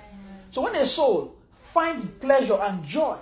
[0.50, 1.36] So when a soul
[1.72, 3.18] finds pleasure and joy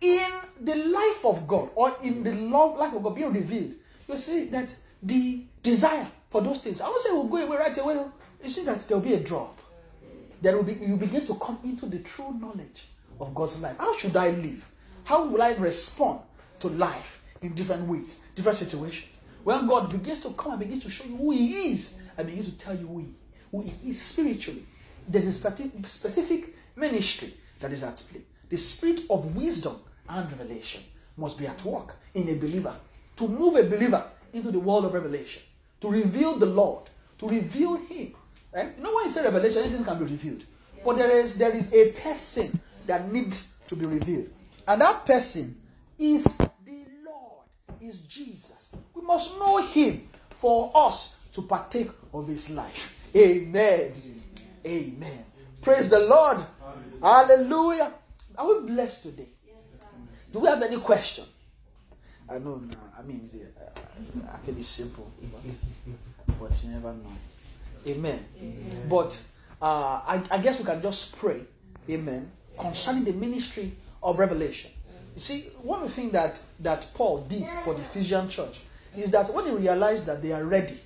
[0.00, 3.74] in the life of God or in the love life of God being revealed,
[4.08, 7.76] you see that the desire for those things, I won't say will go away right
[7.78, 8.04] away.
[8.42, 9.58] You see that there will be a drop.
[10.40, 12.88] There will be you begin to come into the true knowledge
[13.20, 13.76] of God's life.
[13.78, 14.64] How should I live?
[15.04, 16.20] How will I respond
[16.68, 19.12] to life in different ways, different situations?
[19.44, 22.50] When God begins to come and begins to show you who He is, and begins
[22.50, 23.14] to tell you who He,
[23.50, 24.64] who he is spiritually,
[25.08, 28.22] there's a specific ministry that is at play.
[28.48, 29.76] The spirit of wisdom
[30.08, 30.82] and revelation
[31.16, 32.74] must be at work in a believer
[33.16, 35.42] to move a believer into the world of revelation,
[35.80, 38.14] to reveal the Lord, to reveal Him.
[38.52, 38.72] Right?
[38.76, 40.44] You know you say revelation, anything can be revealed.
[40.84, 44.28] But there is there is a person that needs to be revealed.
[44.66, 45.56] And that person
[45.98, 46.26] is
[47.86, 48.70] is Jesus.
[48.94, 52.94] We must know him for us to partake of his life.
[53.16, 53.92] Amen.
[54.66, 55.24] Amen.
[55.60, 56.38] Praise the Lord.
[57.02, 57.92] Hallelujah.
[58.36, 59.28] Are we blessed today?
[59.46, 59.78] Yes,
[60.32, 61.24] Do we have any question?
[62.28, 62.76] I know now.
[62.98, 65.54] I mean, it's uh, actually simple, but,
[66.40, 67.12] but you never know.
[67.86, 68.24] Amen.
[68.88, 69.18] But
[69.60, 71.42] uh, I, I guess we can just pray.
[71.90, 72.30] Amen.
[72.58, 74.70] Concerning the ministry of revelation.
[75.14, 78.60] You see, one things that, that Paul did for the Ephesian church
[78.96, 80.80] is that when he realized that they are ready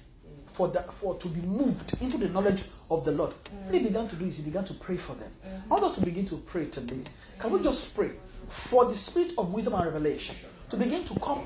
[0.52, 3.32] for the, for to be moved into the knowledge of the Lord,
[3.64, 5.30] what he began to do is he began to pray for them.
[5.44, 7.00] I want us to begin to pray today.
[7.38, 8.10] Can we just pray
[8.48, 10.36] for the spirit of wisdom and revelation
[10.70, 11.44] to begin to come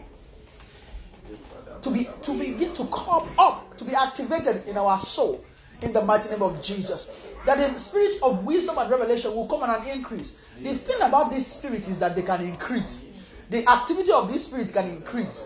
[1.83, 5.45] to be to begin to come up, to be activated in our soul
[5.81, 7.11] in the mighty name of Jesus.
[7.45, 10.35] That the spirit of wisdom and revelation will come and increase.
[10.63, 13.05] The thing about this spirit is that they can increase.
[13.51, 15.43] The activity of this spirit can increase.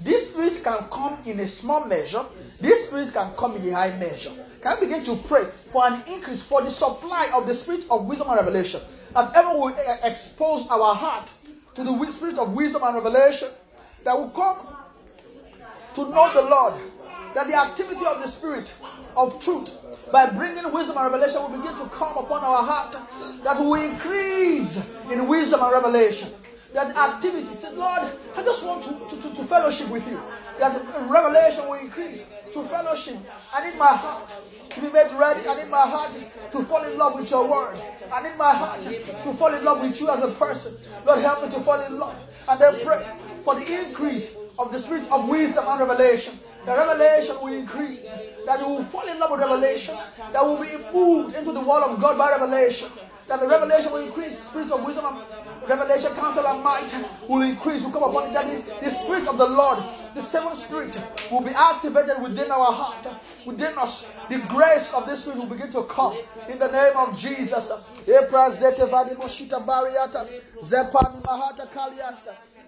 [0.00, 2.24] This spirit can come in a small measure.
[2.60, 4.32] This spirit can come in a high measure.
[4.62, 8.06] Can we begin to pray for an increase for the supply of the spirit of
[8.06, 8.80] wisdom and revelation?
[9.14, 11.30] That ever will eh, expose our heart
[11.74, 13.48] to the spirit of wisdom and revelation
[14.04, 14.58] that will come
[15.94, 16.74] to know the Lord.
[17.34, 18.74] That the activity of the Spirit
[19.16, 19.76] of truth,
[20.12, 22.96] by bringing wisdom and revelation, will begin to come upon our heart.
[23.44, 26.30] That we increase in wisdom and revelation.
[26.72, 30.20] That activity, say, Lord, I just want to, to, to, to fellowship with you.
[30.58, 33.16] That revelation will increase to fellowship.
[33.52, 34.32] I need my heart
[34.70, 35.48] to be made ready.
[35.48, 36.12] I need my heart
[36.52, 37.80] to fall in love with your word.
[38.12, 40.76] I need my heart to fall in love with you as a person.
[41.04, 42.16] Lord, help me to fall in love.
[42.48, 43.06] And then pray
[43.40, 46.38] for the increase of the spirit of wisdom and revelation.
[46.66, 48.10] The revelation will increase.
[48.46, 49.96] That you will fall in love with revelation.
[50.32, 52.88] That will be moved into the word of God by revelation.
[53.28, 54.38] That the revelation will increase.
[54.38, 56.92] Spirit of wisdom and revelation, counsel and might
[57.28, 57.84] will increase.
[57.84, 58.32] Will come upon.
[58.32, 59.78] That the, the spirit of the Lord,
[60.14, 63.06] the seventh spirit, will be activated within our heart,
[63.46, 64.06] within us.
[64.28, 67.70] The grace of this spirit will begin to come in the name of Jesus.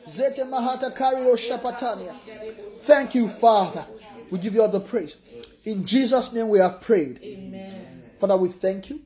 [0.07, 0.91] Eprazete vadimoshita bariata, zepani mahata kaliasta.
[0.91, 2.15] Zete Mahata Kario Shapatania.
[2.81, 3.87] Thank you, Father.
[4.31, 5.19] We give you all the praise.
[5.65, 7.21] In Jesus' name we have prayed.
[7.23, 8.03] Amen.
[8.19, 9.01] Father, we thank you.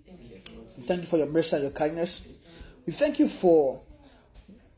[0.76, 2.26] We thank you for your mercy and your kindness.
[2.86, 3.80] We thank you for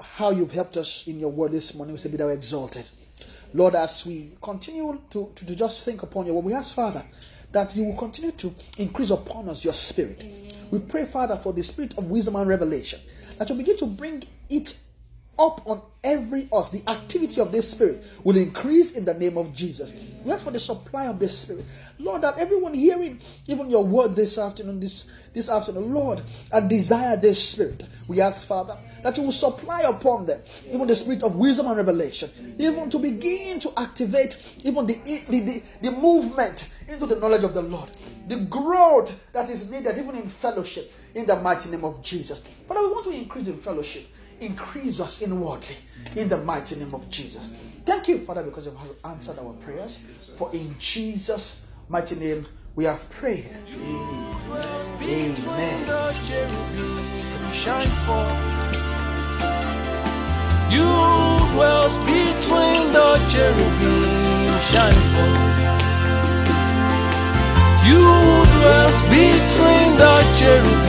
[0.00, 1.92] how you've helped us in your word this morning.
[1.94, 2.86] We say, Be thou exalted.
[3.54, 7.04] Lord, as we continue to, to, to just think upon your word, we ask, Father,
[7.52, 10.24] that you will continue to increase upon us your spirit.
[10.70, 13.00] We pray, Father, for the spirit of wisdom and revelation,
[13.38, 14.76] that you begin to bring it
[15.38, 16.70] up on every us.
[16.70, 19.94] The activity of this spirit will increase in the name of Jesus.
[20.24, 21.64] We ask for the supply of this spirit.
[21.98, 27.16] Lord, that everyone hearing even your word this afternoon, this, this afternoon, Lord, and desire
[27.16, 27.84] this spirit.
[28.08, 31.76] We ask, Father, that you will supply upon them even the spirit of wisdom and
[31.76, 34.94] revelation, even to begin to activate even the,
[35.28, 37.90] the, the, the movement into the knowledge of the Lord,
[38.28, 42.42] the growth that is needed even in fellowship in the mighty name of Jesus.
[42.66, 44.06] But we want to increase in fellowship
[44.40, 45.76] increase us inwardly
[46.16, 47.50] in the mighty name of Jesus.
[47.84, 50.02] Thank you, Father, because you have answered our prayers.
[50.36, 53.50] For in Jesus' mighty name we have prayed.
[53.66, 55.38] Amen.
[60.70, 60.84] You
[61.54, 65.88] dwells between the cherubim shine forth.
[67.88, 68.04] You
[68.60, 70.87] dwells between the cherubim